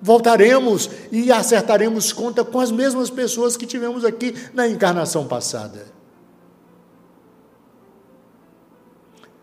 Voltaremos 0.00 0.90
e 1.12 1.30
acertaremos 1.30 2.12
conta 2.12 2.44
com 2.44 2.58
as 2.58 2.72
mesmas 2.72 3.08
pessoas 3.08 3.56
que 3.56 3.64
tivemos 3.64 4.04
aqui 4.04 4.34
na 4.52 4.66
encarnação 4.66 5.28
passada. 5.28 5.86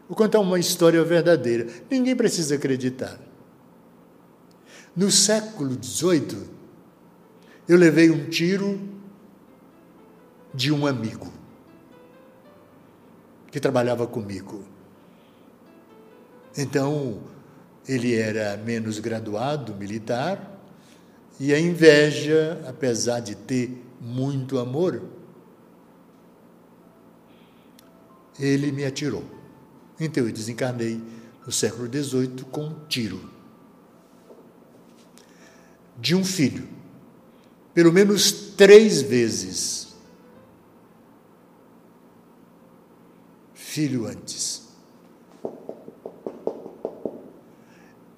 Vou 0.10 0.18
contar 0.18 0.40
uma 0.40 0.58
história 0.58 1.04
verdadeira. 1.04 1.68
Ninguém 1.88 2.16
precisa 2.16 2.56
acreditar. 2.56 3.20
No 4.96 5.12
século 5.12 5.78
XVIII, 5.82 6.50
eu 7.68 7.78
levei 7.78 8.10
um 8.10 8.28
tiro 8.28 8.82
de 10.52 10.72
um 10.72 10.88
amigo 10.88 11.32
que 13.52 13.60
trabalhava 13.60 14.08
comigo. 14.08 14.66
Então, 16.58 17.22
ele 17.88 18.16
era 18.16 18.58
menos 18.58 18.98
graduado 18.98 19.76
militar 19.76 20.60
e 21.40 21.54
a 21.54 21.60
inveja, 21.60 22.60
apesar 22.68 23.20
de 23.20 23.36
ter 23.36 23.80
muito 24.02 24.58
amor, 24.58 25.04
ele 28.40 28.72
me 28.72 28.84
atirou. 28.84 29.39
Então 30.00 30.26
eu 30.26 30.32
desencarnei 30.32 31.02
no 31.46 31.52
século 31.52 31.88
XVIII 31.88 32.46
com 32.52 32.68
um 32.68 32.86
tiro 32.88 33.30
de 35.98 36.16
um 36.16 36.24
filho, 36.24 36.68
pelo 37.74 37.92
menos 37.92 38.32
três 38.32 39.02
vezes 39.02 39.90
filho 43.54 44.08
antes. 44.08 44.68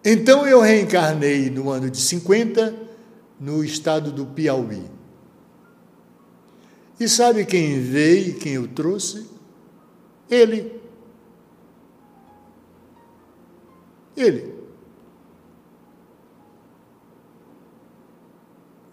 Então 0.03 0.47
eu 0.47 0.61
reencarnei 0.61 1.49
no 1.49 1.69
ano 1.69 1.89
de 1.89 1.99
50 1.99 2.73
no 3.39 3.63
estado 3.63 4.11
do 4.11 4.25
Piauí. 4.25 4.83
E 6.99 7.07
sabe 7.07 7.45
quem 7.45 7.79
veio 7.81 8.29
e 8.29 8.33
quem 8.33 8.53
eu 8.53 8.67
trouxe? 8.67 9.27
Ele. 10.29 10.80
Ele. 14.15 14.53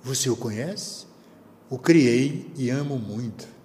Você 0.03 0.31
o 0.31 0.37
conhece? 0.37 1.07
O 1.69 1.79
criei 1.79 2.51
e 2.57 2.71
amo 2.71 2.99
muito 2.99 3.59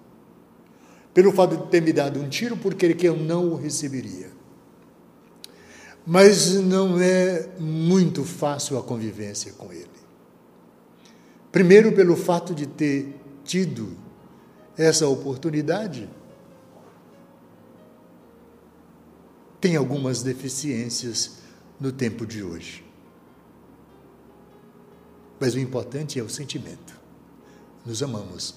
pelo 1.14 1.30
fato 1.30 1.56
de 1.56 1.66
ter 1.68 1.80
me 1.80 1.92
dado 1.92 2.20
um 2.20 2.28
tiro, 2.28 2.56
porque 2.56 2.92
que 2.92 3.06
eu 3.06 3.16
não 3.16 3.52
o 3.52 3.54
receberia. 3.54 4.32
Mas 6.04 6.54
não 6.54 7.00
é 7.00 7.48
muito 7.58 8.24
fácil 8.24 8.76
a 8.76 8.82
convivência 8.82 9.52
com 9.52 9.72
ele. 9.72 9.88
Primeiro, 11.52 11.92
pelo 11.92 12.16
fato 12.16 12.52
de 12.52 12.66
ter 12.66 13.14
tido 13.44 13.96
essa 14.76 15.06
oportunidade, 15.06 16.10
tem 19.60 19.76
algumas 19.76 20.20
deficiências 20.20 21.43
no 21.84 21.92
tempo 21.92 22.26
de 22.26 22.42
hoje. 22.42 22.82
Mas 25.38 25.54
o 25.54 25.58
importante 25.58 26.18
é 26.18 26.22
o 26.22 26.30
sentimento. 26.30 26.98
Nos 27.84 28.02
amamos 28.02 28.54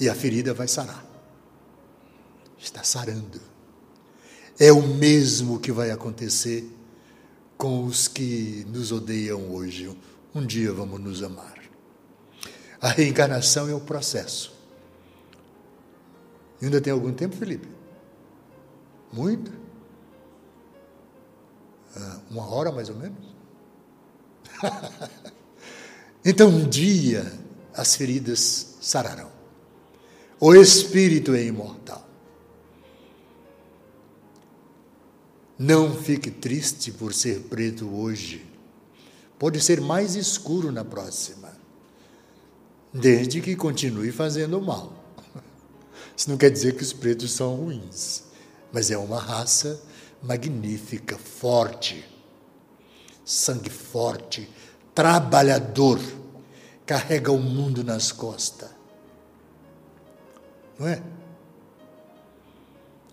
e 0.00 0.08
a 0.08 0.14
ferida 0.16 0.52
vai 0.52 0.66
sarar. 0.66 1.06
Está 2.58 2.82
sarando. 2.82 3.40
É 4.58 4.72
o 4.72 4.82
mesmo 4.82 5.60
que 5.60 5.70
vai 5.70 5.92
acontecer 5.92 6.68
com 7.56 7.84
os 7.84 8.08
que 8.08 8.66
nos 8.68 8.90
odeiam 8.90 9.54
hoje. 9.54 9.96
Um 10.34 10.44
dia 10.44 10.72
vamos 10.72 11.00
nos 11.00 11.22
amar. 11.22 11.62
A 12.80 12.88
reencarnação 12.88 13.68
é 13.68 13.74
o 13.74 13.80
processo. 13.80 14.52
ainda 16.60 16.80
tem 16.80 16.92
algum 16.92 17.12
tempo, 17.12 17.36
Felipe? 17.36 17.68
Muito? 19.12 19.63
Ah, 21.96 22.20
uma 22.30 22.46
hora 22.48 22.72
mais 22.72 22.88
ou 22.88 22.96
menos? 22.96 23.34
então, 26.24 26.48
um 26.48 26.68
dia 26.68 27.32
as 27.74 27.96
feridas 27.96 28.76
sararão. 28.80 29.30
O 30.40 30.54
espírito 30.54 31.34
é 31.34 31.44
imortal. 31.44 32.04
Não 35.58 35.94
fique 35.94 36.30
triste 36.30 36.90
por 36.90 37.14
ser 37.14 37.42
preto 37.42 37.88
hoje. 37.88 38.44
Pode 39.38 39.60
ser 39.60 39.80
mais 39.80 40.16
escuro 40.16 40.72
na 40.72 40.84
próxima. 40.84 41.52
Desde 42.92 43.40
que 43.40 43.54
continue 43.54 44.10
fazendo 44.10 44.60
mal. 44.60 44.92
Isso 46.16 46.28
não 46.28 46.36
quer 46.36 46.50
dizer 46.50 46.76
que 46.76 46.82
os 46.82 46.92
pretos 46.92 47.32
são 47.32 47.54
ruins, 47.54 48.24
mas 48.72 48.90
é 48.90 48.98
uma 48.98 49.20
raça 49.20 49.80
magnífica, 50.24 51.16
forte, 51.18 52.04
sangue 53.24 53.70
forte, 53.70 54.48
trabalhador, 54.94 56.00
carrega 56.84 57.30
o 57.30 57.38
mundo 57.38 57.84
nas 57.84 58.10
costas 58.10 58.74
não 60.78 60.88
é? 60.88 61.02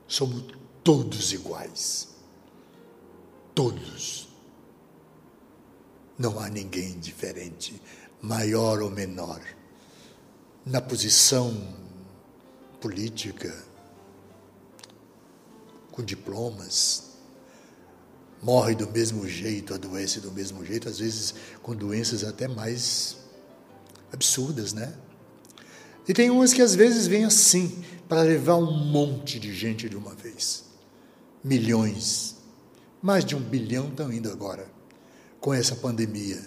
Somos 0.07 0.43
todos 0.83 1.31
iguais. 1.31 2.09
Todos. 3.53 4.29
Não 6.17 6.39
há 6.39 6.49
ninguém 6.49 6.99
diferente, 6.99 7.81
maior 8.21 8.81
ou 8.81 8.89
menor. 8.89 9.41
na 10.63 10.79
posição 10.79 11.51
política, 12.79 13.51
com 15.91 16.03
diplomas, 16.03 17.11
morre 18.41 18.75
do 18.75 18.89
mesmo 18.89 19.27
jeito, 19.27 19.73
adoece 19.73 20.19
do 20.19 20.31
mesmo 20.31 20.65
jeito, 20.65 20.89
às 20.89 20.99
vezes 20.99 21.35
com 21.61 21.75
doenças 21.75 22.23
até 22.23 22.47
mais 22.47 23.17
absurdas, 24.11 24.73
né? 24.73 24.93
E 26.07 26.13
tem 26.13 26.29
umas 26.29 26.53
que 26.53 26.61
às 26.61 26.75
vezes 26.75 27.07
vêm 27.07 27.25
assim, 27.25 27.83
para 28.09 28.21
levar 28.23 28.55
um 28.55 28.71
monte 28.71 29.39
de 29.39 29.53
gente 29.53 29.87
de 29.87 29.95
uma 29.95 30.13
vez. 30.13 30.65
Milhões. 31.43 32.35
Mais 33.01 33.23
de 33.23 33.35
um 33.35 33.39
bilhão 33.39 33.87
estão 33.87 34.11
indo 34.11 34.29
agora, 34.29 34.67
com 35.39 35.53
essa 35.53 35.75
pandemia. 35.75 36.39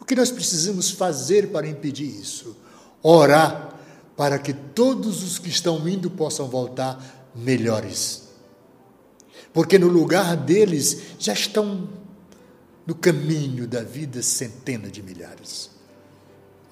O 0.00 0.04
que 0.04 0.14
nós 0.14 0.30
precisamos 0.30 0.90
fazer 0.90 1.50
para 1.50 1.66
impedir 1.66 2.06
isso? 2.06 2.56
Orar 3.02 3.78
para 4.16 4.38
que 4.38 4.52
todos 4.52 5.22
os 5.22 5.38
que 5.38 5.48
estão 5.48 5.88
indo 5.88 6.10
possam 6.10 6.48
voltar 6.48 7.30
melhores. 7.34 8.21
Porque 9.52 9.78
no 9.78 9.88
lugar 9.88 10.36
deles 10.36 11.16
já 11.18 11.32
estão 11.32 11.88
no 12.86 12.94
caminho 12.94 13.66
da 13.66 13.82
vida 13.82 14.22
centenas 14.22 14.90
de 14.90 15.02
milhares 15.02 15.72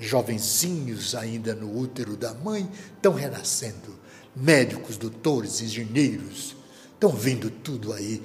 jovenzinhos 0.01 1.15
ainda 1.15 1.55
no 1.55 1.79
útero 1.79 2.17
da 2.17 2.33
mãe, 2.33 2.69
estão 2.97 3.13
renascendo. 3.13 4.01
Médicos, 4.35 4.97
doutores, 4.97 5.61
engenheiros, 5.61 6.57
estão 6.95 7.11
vindo 7.11 7.51
tudo 7.51 7.93
aí, 7.93 8.23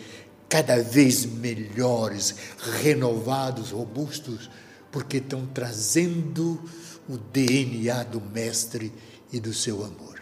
cada 0.47 0.81
vez 0.81 1.25
melhores, 1.25 2.35
renovados, 2.81 3.71
robustos, 3.71 4.49
porque 4.91 5.17
estão 5.17 5.45
trazendo 5.47 6.63
o 7.09 7.17
DNA 7.17 8.03
do 8.03 8.21
Mestre 8.21 8.93
e 9.33 9.39
do 9.39 9.53
seu 9.53 9.83
amor. 9.83 10.21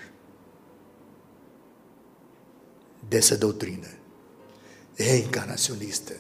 Dessa 3.02 3.38
doutrina 3.38 4.03
reencarnacionista, 4.96 6.16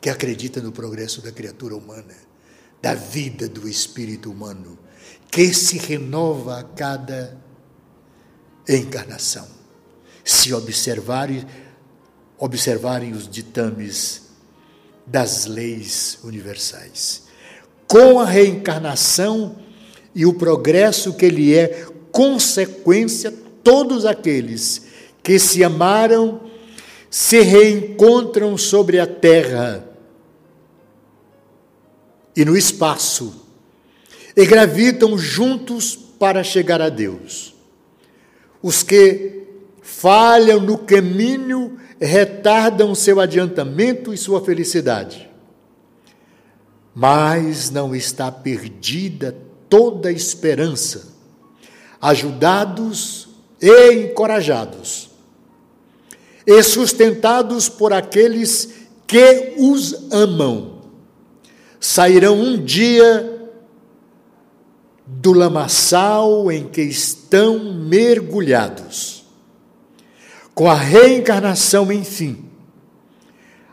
que 0.00 0.10
acredita 0.10 0.60
no 0.60 0.72
progresso 0.72 1.20
da 1.20 1.32
criatura 1.32 1.76
humana 1.76 2.26
da 2.86 2.94
vida 2.94 3.48
do 3.48 3.68
espírito 3.68 4.30
humano, 4.30 4.78
que 5.30 5.52
se 5.52 5.78
renova 5.78 6.60
a 6.60 6.62
cada 6.62 7.36
encarnação. 8.68 9.46
Se 10.24 10.52
observarem, 10.52 11.44
observarem 12.38 13.12
os 13.12 13.28
ditames 13.28 14.22
das 15.06 15.46
leis 15.46 16.18
universais. 16.22 17.24
Com 17.88 18.20
a 18.20 18.24
reencarnação 18.24 19.56
e 20.14 20.26
o 20.26 20.34
progresso 20.34 21.14
que 21.14 21.26
ele 21.26 21.54
é 21.54 21.86
consequência, 22.10 23.32
todos 23.62 24.04
aqueles 24.04 24.82
que 25.22 25.38
se 25.38 25.62
amaram 25.62 26.40
se 27.10 27.40
reencontram 27.40 28.56
sobre 28.58 28.98
a 28.98 29.06
terra 29.06 29.88
e 32.34 32.44
no 32.44 32.56
espaço, 32.56 33.46
e 34.36 34.44
gravitam 34.44 35.16
juntos 35.16 35.96
para 35.96 36.44
chegar 36.44 36.82
a 36.82 36.90
Deus. 36.90 37.54
Os 38.62 38.82
que 38.82 39.44
falham 39.80 40.60
no 40.60 40.76
caminho 40.76 41.78
retardam 41.98 42.94
seu 42.94 43.20
adiantamento 43.20 44.12
e 44.12 44.18
sua 44.18 44.44
felicidade. 44.44 45.30
Mas 46.94 47.70
não 47.70 47.94
está 47.94 48.30
perdida 48.30 49.36
toda 49.68 50.08
a 50.08 50.12
esperança. 50.12 51.14
Ajudados 52.00 53.28
e 53.60 53.92
encorajados, 53.92 55.05
e 56.46 56.62
sustentados 56.62 57.68
por 57.68 57.92
aqueles 57.92 58.86
que 59.06 59.54
os 59.58 60.12
amam 60.12 60.76
sairão 61.80 62.38
um 62.38 62.64
dia 62.64 63.50
do 65.06 65.32
lamaçal 65.32 66.50
em 66.50 66.66
que 66.66 66.82
estão 66.82 67.74
mergulhados. 67.74 69.24
Com 70.54 70.70
a 70.70 70.74
reencarnação, 70.74 71.92
enfim, 71.92 72.44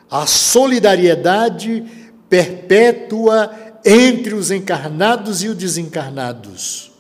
a 0.10 0.28
solidariedade 0.28 1.84
perpétua 2.30 3.52
entre 3.86 4.34
os 4.34 4.52
encarnados 4.52 5.44
e 5.44 5.48
os 5.48 5.56
desencarnados, 5.56 6.92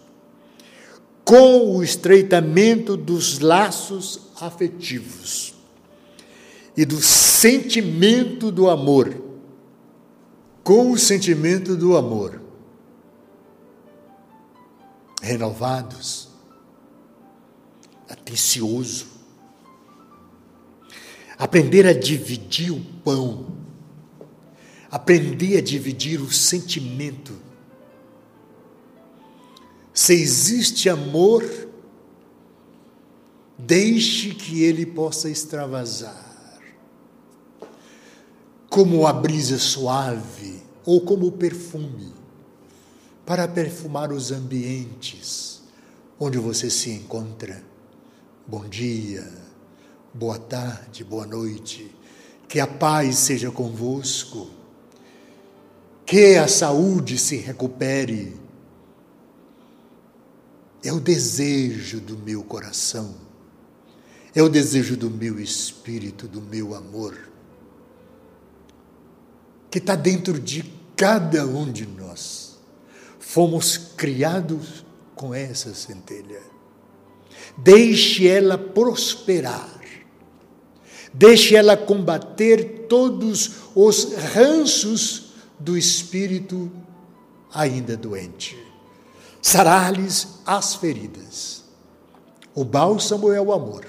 com 1.24 1.76
o 1.76 1.84
estreitamento 1.84 2.96
dos 2.98 3.40
laços 3.40 4.20
afetivos 4.40 5.53
e 6.76 6.86
do 6.86 7.02
sentimento 7.02 8.52
do 8.52 8.70
amor. 8.70 9.22
Com 10.64 10.92
o 10.92 10.98
sentimento 10.98 11.76
do 11.76 11.98
amor, 11.98 12.42
renovados, 15.22 16.30
atencioso, 18.08 19.08
aprender 21.38 21.86
a 21.86 21.92
dividir 21.92 22.72
o 22.72 22.80
pão, 23.04 23.58
aprender 24.90 25.58
a 25.58 25.62
dividir 25.62 26.22
o 26.22 26.32
sentimento. 26.32 27.34
Se 29.94 30.14
existe 30.14 30.88
amor, 30.88 31.44
deixe 33.60 34.30
que 34.30 34.64
ele 34.64 34.86
possa 34.86 35.30
extravasar 35.30 36.33
como 38.74 39.06
a 39.06 39.14
brisa 39.14 39.60
suave 39.60 40.60
ou 40.84 41.02
como 41.02 41.28
o 41.28 41.32
perfume, 41.32 42.12
para 43.24 43.48
perfumar 43.48 44.12
os 44.12 44.32
ambientes 44.32 45.62
onde 46.20 46.40
você 46.40 46.72
se 46.72 46.90
encontra. 46.90 47.64
Bom 48.48 48.68
dia, 48.68 49.32
boa 50.12 50.40
tarde, 50.40 51.04
boa 51.04 51.28
noite, 51.28 51.96
que 52.48 52.60
a 52.60 52.66
paz 52.66 53.18
seja 53.18 53.52
convosco, 53.52 54.50
que 56.04 56.36
a 56.38 56.48
saúde 56.48 57.20
se 57.20 57.36
recupere. 57.36 58.36
É 60.84 60.92
o 60.92 61.00
desejo 61.00 62.02
do 62.02 62.18
meu 62.18 62.44
coração, 62.44 63.14
é 64.34 64.42
o 64.42 64.50
desejo 64.50 64.98
do 64.98 65.12
meu 65.12 65.40
espírito, 65.40 66.28
do 66.28 66.42
meu 66.42 66.74
amor 66.74 67.33
que 69.74 69.80
está 69.80 69.96
dentro 69.96 70.40
de 70.40 70.64
cada 70.96 71.48
um 71.48 71.72
de 71.72 71.88
nós. 71.88 72.60
Fomos 73.20 73.76
criados 73.76 74.86
com 75.16 75.34
essa 75.34 75.74
centelha. 75.74 76.44
Deixe 77.58 78.28
ela 78.28 78.56
prosperar. 78.56 79.82
Deixe 81.12 81.56
ela 81.56 81.76
combater 81.76 82.86
todos 82.88 83.64
os 83.74 84.14
ranços 84.14 85.34
do 85.58 85.76
espírito 85.76 86.72
ainda 87.52 87.98
doente. 87.98 88.56
Sarar-lhes 89.42 90.38
as 90.46 90.76
feridas. 90.76 91.64
O 92.54 92.64
bálsamo 92.64 93.32
é 93.32 93.42
o 93.42 93.52
amor. 93.52 93.88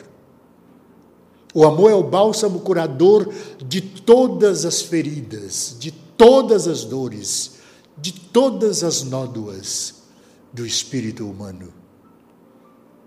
O 1.54 1.64
amor 1.64 1.90
é 1.92 1.94
o 1.94 2.02
bálsamo 2.02 2.60
curador 2.60 3.32
de 3.64 3.80
todas 3.80 4.64
as 4.64 4.82
feridas, 4.82 5.76
de 5.78 5.92
todas 5.92 6.66
as 6.66 6.84
dores, 6.84 7.58
de 7.96 8.12
todas 8.12 8.82
as 8.82 9.04
nódoas 9.04 10.02
do 10.52 10.66
espírito 10.66 11.24
humano. 11.24 11.72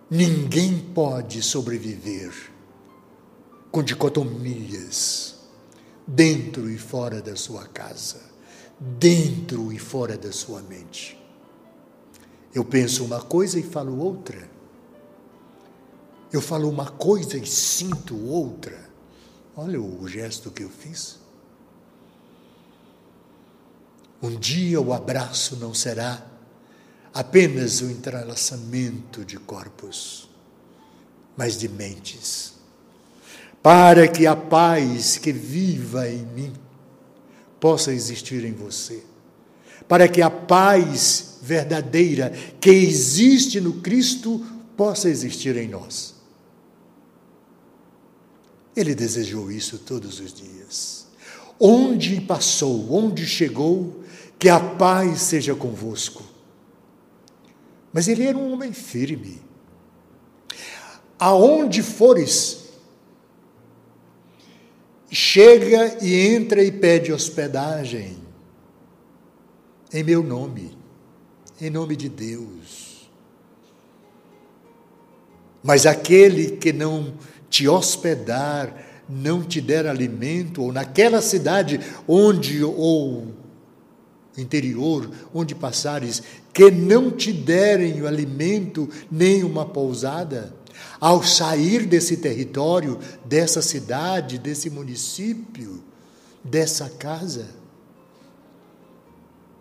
Ninguém 0.10 0.80
pode 0.80 1.44
sobreviver 1.44 2.34
com 3.70 3.84
dicotomias 3.84 5.36
dentro 6.08 6.70
e 6.70 6.78
fora 6.78 7.22
da 7.22 7.36
sua 7.36 7.66
casa, 7.66 8.22
dentro 8.80 9.74
e 9.74 9.78
fora 9.78 10.18
da 10.18 10.32
sua 10.32 10.62
mente. 10.62 11.20
Eu 12.56 12.64
penso 12.64 13.04
uma 13.04 13.20
coisa 13.20 13.60
e 13.60 13.64
falo 13.64 14.00
outra. 14.00 14.57
Eu 16.32 16.42
falo 16.42 16.70
uma 16.70 16.90
coisa 16.90 17.38
e 17.38 17.46
sinto 17.46 18.18
outra. 18.28 18.90
Olha 19.56 19.82
o 19.82 20.08
gesto 20.08 20.52
que 20.52 20.64
eu 20.64 20.70
fiz. 20.70 21.18
Um 24.22 24.36
dia 24.36 24.82
o 24.82 24.94
abraço 24.94 25.56
não 25.58 25.74
será 25.74 26.26
apenas 27.14 27.82
o 27.82 27.86
entrelaçamento 27.90 29.24
de 29.24 29.38
corpos, 29.38 30.30
mas 31.36 31.58
de 31.58 31.68
mentes. 31.68 32.54
Para 33.62 34.08
que 34.08 34.28
a 34.28 34.36
paz 34.36 35.18
que 35.18 35.32
viva 35.32 36.08
em 36.10 36.26
mim 36.26 36.54
possa 37.60 37.92
existir 37.94 38.44
em 38.46 38.54
você. 38.54 39.04
para 39.88 40.08
que 40.08 40.22
a 40.22 40.30
paz 40.30 41.40
verdadeira 41.42 42.32
que 42.60 42.70
existe 42.70 43.62
no 43.62 43.74
Cristo 43.82 44.46
possa 44.76 45.10
existir 45.10 45.56
em 45.56 45.68
nós. 45.68 46.14
Ele 48.78 48.94
desejou 48.94 49.52
isso 49.52 49.80
todos 49.80 50.20
os 50.20 50.32
dias. 50.32 51.08
Onde 51.60 52.22
passou, 52.22 52.94
onde 52.94 53.26
chegou, 53.26 54.04
que 54.38 54.48
a 54.48 54.60
paz 54.60 55.22
seja 55.22 55.56
convosco. 55.56 56.24
Mas 57.92 58.08
ele 58.08 58.24
era 58.24 58.38
um 58.38 58.54
homem 58.54 58.72
firme. 58.72 59.42
Aonde 61.18 61.82
fores, 61.82 62.66
chega 65.10 65.98
e 66.06 66.28
entra 66.36 66.64
e 66.64 66.72
pede 66.72 67.12
hospedagem 67.12 68.16
em 69.92 70.04
meu 70.04 70.22
nome, 70.22 70.78
em 71.60 71.72
nome 71.72 71.96
de 71.96 72.10
Deus. 72.10 73.10
Mas 75.64 75.88
aquele 75.88 76.58
que 76.58 76.72
não 76.72 77.16
te 77.50 77.68
hospedar, 77.68 78.74
não 79.10 79.44
te 79.44 79.62
der 79.62 79.88
alimento, 79.88 80.64
ou 80.64 80.72
naquela 80.72 81.22
cidade 81.22 81.80
onde, 82.08 82.64
ou 82.64 83.34
interior, 84.38 85.10
onde 85.34 85.56
passares, 85.56 86.22
que 86.54 86.70
não 86.70 87.12
te 87.12 87.32
derem 87.32 88.02
o 88.02 88.08
alimento 88.08 88.90
nem 89.10 89.44
uma 89.44 89.66
pousada, 89.66 90.54
ao 91.00 91.24
sair 91.24 91.86
desse 91.86 92.18
território, 92.18 93.00
dessa 93.26 93.62
cidade, 93.62 94.38
desse 94.38 94.70
município, 94.70 95.84
dessa 96.44 96.90
casa, 96.90 97.48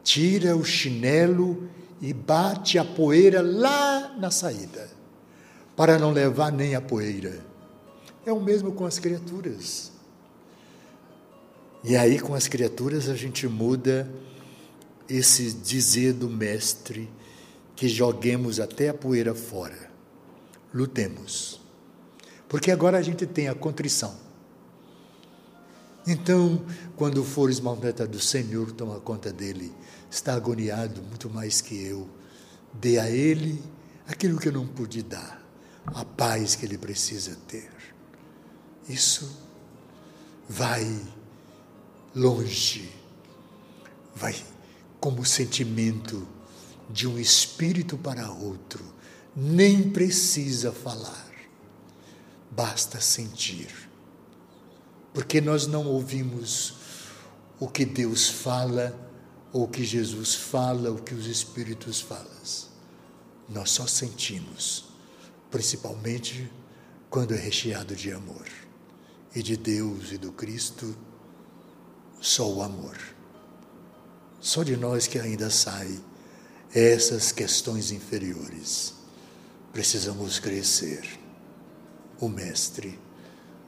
tira 0.03 0.57
o 0.57 0.65
chinelo 0.65 1.69
e 2.01 2.13
bate 2.13 2.79
a 2.79 2.85
poeira 2.85 3.43
lá 3.43 4.15
na 4.19 4.31
saída, 4.31 4.89
para 5.75 5.99
não 5.99 6.13
levar 6.13 6.53
nem 6.53 6.75
a 6.75 6.81
poeira. 6.81 7.46
É 8.27 8.33
o 8.33 8.41
mesmo 8.41 8.73
com 8.73 8.85
as 8.85 8.99
criaturas. 8.99 9.93
E 11.85 11.97
aí, 11.97 12.19
com 12.19 12.35
as 12.35 12.49
criaturas, 12.49 13.09
a 13.09 13.15
gente 13.15 13.47
muda 13.47 14.13
esse 15.09 15.53
dizer 15.53 16.13
do 16.13 16.29
Mestre 16.29 17.09
que 17.77 17.89
joguemos 17.89 18.59
até 18.59 18.89
a 18.89 18.95
poeira 18.95 19.33
fora. 19.33 19.89
Lutemos. 20.75 21.61
Porque 22.49 22.73
agora 22.73 22.99
a 22.99 23.03
gente 23.03 23.25
tem 23.27 23.47
a 23.47 23.55
contrição. 23.55 24.17
Então, 26.05 26.65
quando 26.97 27.23
fores 27.23 27.61
maltratado, 27.61 28.19
Senhor 28.19 28.73
toma 28.73 28.99
conta 28.99 29.33
dele. 29.33 29.73
Está 30.11 30.35
agoniado 30.35 31.01
muito 31.01 31.31
mais 31.31 31.61
que 31.61 31.81
eu. 31.81 32.09
Dê 32.73 32.99
a 32.99 33.09
ele 33.09 33.63
aquilo 34.09 34.41
que 34.41 34.49
eu 34.49 34.53
não 34.53 34.67
pude 34.67 35.03
dar, 35.03 35.41
a 35.87 36.05
paz 36.05 36.57
que 36.57 36.67
ele 36.67 36.77
precisa 36.77 37.37
ter. 37.47 37.76
Isso 38.89 39.37
vai 40.49 40.87
longe, 42.15 42.93
vai 44.15 44.35
como 45.01 45.25
sentimento 45.25 46.27
de 46.89 47.07
um 47.07 47.19
espírito 47.19 47.99
para 47.99 48.31
outro, 48.31 48.85
nem 49.35 49.91
precisa 49.91 50.73
falar, 50.73 51.31
basta 52.51 53.01
sentir. 53.01 53.69
Porque 55.13 55.41
nós 55.41 55.67
não 55.67 55.87
ouvimos 55.87 56.75
o 57.59 57.69
que 57.69 57.85
Deus 57.85 58.29
fala, 58.29 58.95
ou 59.53 59.65
o 59.65 59.69
que 59.69 59.85
Jesus 59.85 60.35
fala, 60.35 60.91
o 60.91 61.03
que 61.03 61.15
os 61.15 61.27
Espíritos 61.27 62.01
falam. 62.01 62.27
Nós 63.49 63.71
só 63.71 63.87
sentimos, 63.87 64.85
principalmente 65.51 66.51
quando 67.09 67.33
é 67.33 67.39
recheado 67.39 67.95
de 67.95 68.13
amor. 68.13 68.66
E 69.37 69.43
de 69.43 69.55
Deus 69.55 70.13
e 70.13 70.17
do 70.17 70.33
Cristo, 70.33 70.97
só 72.23 72.51
o 72.51 72.63
amor. 72.63 72.97
Só 74.41 74.63
de 74.63 74.79
nós 74.79 75.07
que 75.07 75.19
ainda 75.19 75.51
sai 75.51 76.01
essas 76.75 77.33
questões 77.33 77.91
inferiores. 77.91 78.95
Precisamos 79.75 80.39
crescer. 80.39 81.07
O 82.19 82.31
Mestre 82.31 82.99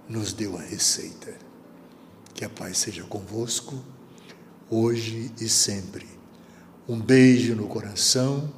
nos 0.08 0.32
deu 0.32 0.56
a 0.56 0.62
receita. 0.62 1.36
Que 2.32 2.46
a 2.46 2.48
paz 2.48 2.78
seja 2.78 3.04
convosco, 3.04 3.78
hoje 4.70 5.30
e 5.38 5.50
sempre. 5.50 6.08
Um 6.88 6.98
beijo 6.98 7.54
no 7.54 7.68
coração 7.68 8.50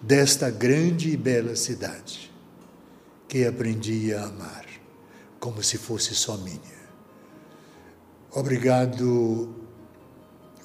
desta 0.00 0.50
grande 0.50 1.10
e 1.10 1.16
bela 1.16 1.56
cidade, 1.56 2.32
que 3.26 3.44
aprendi 3.44 4.14
a 4.14 4.26
amar, 4.26 4.67
como 5.38 5.62
se 5.62 5.78
fosse 5.78 6.14
só 6.14 6.36
minha. 6.36 6.78
Obrigado 8.32 9.54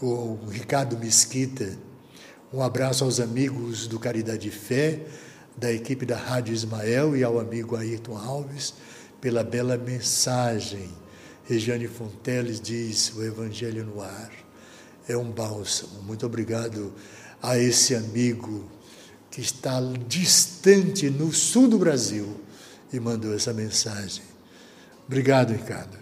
o 0.01 0.37
Ricardo 0.49 0.97
Mesquita. 0.97 1.77
Um 2.51 2.61
abraço 2.61 3.03
aos 3.03 3.19
amigos 3.19 3.87
do 3.87 3.97
Caridade 3.97 4.51
Fé, 4.51 5.05
da 5.55 5.71
equipe 5.71 6.05
da 6.05 6.17
Rádio 6.17 6.53
Ismael 6.53 7.15
e 7.15 7.23
ao 7.23 7.39
amigo 7.39 7.75
Ayrton 7.75 8.17
Alves, 8.17 8.73
pela 9.21 9.43
bela 9.43 9.77
mensagem. 9.77 10.89
Regiane 11.45 11.87
Fonteles 11.87 12.59
diz: 12.59 13.13
o 13.15 13.23
Evangelho 13.23 13.85
no 13.85 14.01
ar 14.01 14.31
é 15.07 15.15
um 15.15 15.31
bálsamo. 15.31 16.01
Muito 16.03 16.25
obrigado 16.25 16.93
a 17.41 17.57
esse 17.57 17.95
amigo 17.95 18.69
que 19.31 19.41
está 19.41 19.79
distante 20.07 21.09
no 21.09 21.31
sul 21.33 21.67
do 21.67 21.77
Brasil 21.77 22.39
e 22.91 22.99
mandou 22.99 23.33
essa 23.33 23.53
mensagem. 23.53 24.32
Obrigado, 25.07 25.51
Ricardo. 25.51 25.97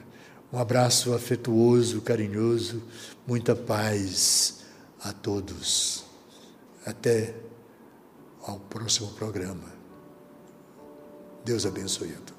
Um 0.51 0.59
abraço 0.59 1.13
afetuoso, 1.13 2.01
carinhoso, 2.01 2.83
muita 3.25 3.55
paz 3.55 4.63
a 5.01 5.13
todos. 5.13 6.05
Até 6.85 7.33
ao 8.43 8.59
próximo 8.59 9.11
programa. 9.13 9.71
Deus 11.45 11.65
abençoe 11.65 12.11
a 12.11 12.17
todos. 12.17 12.30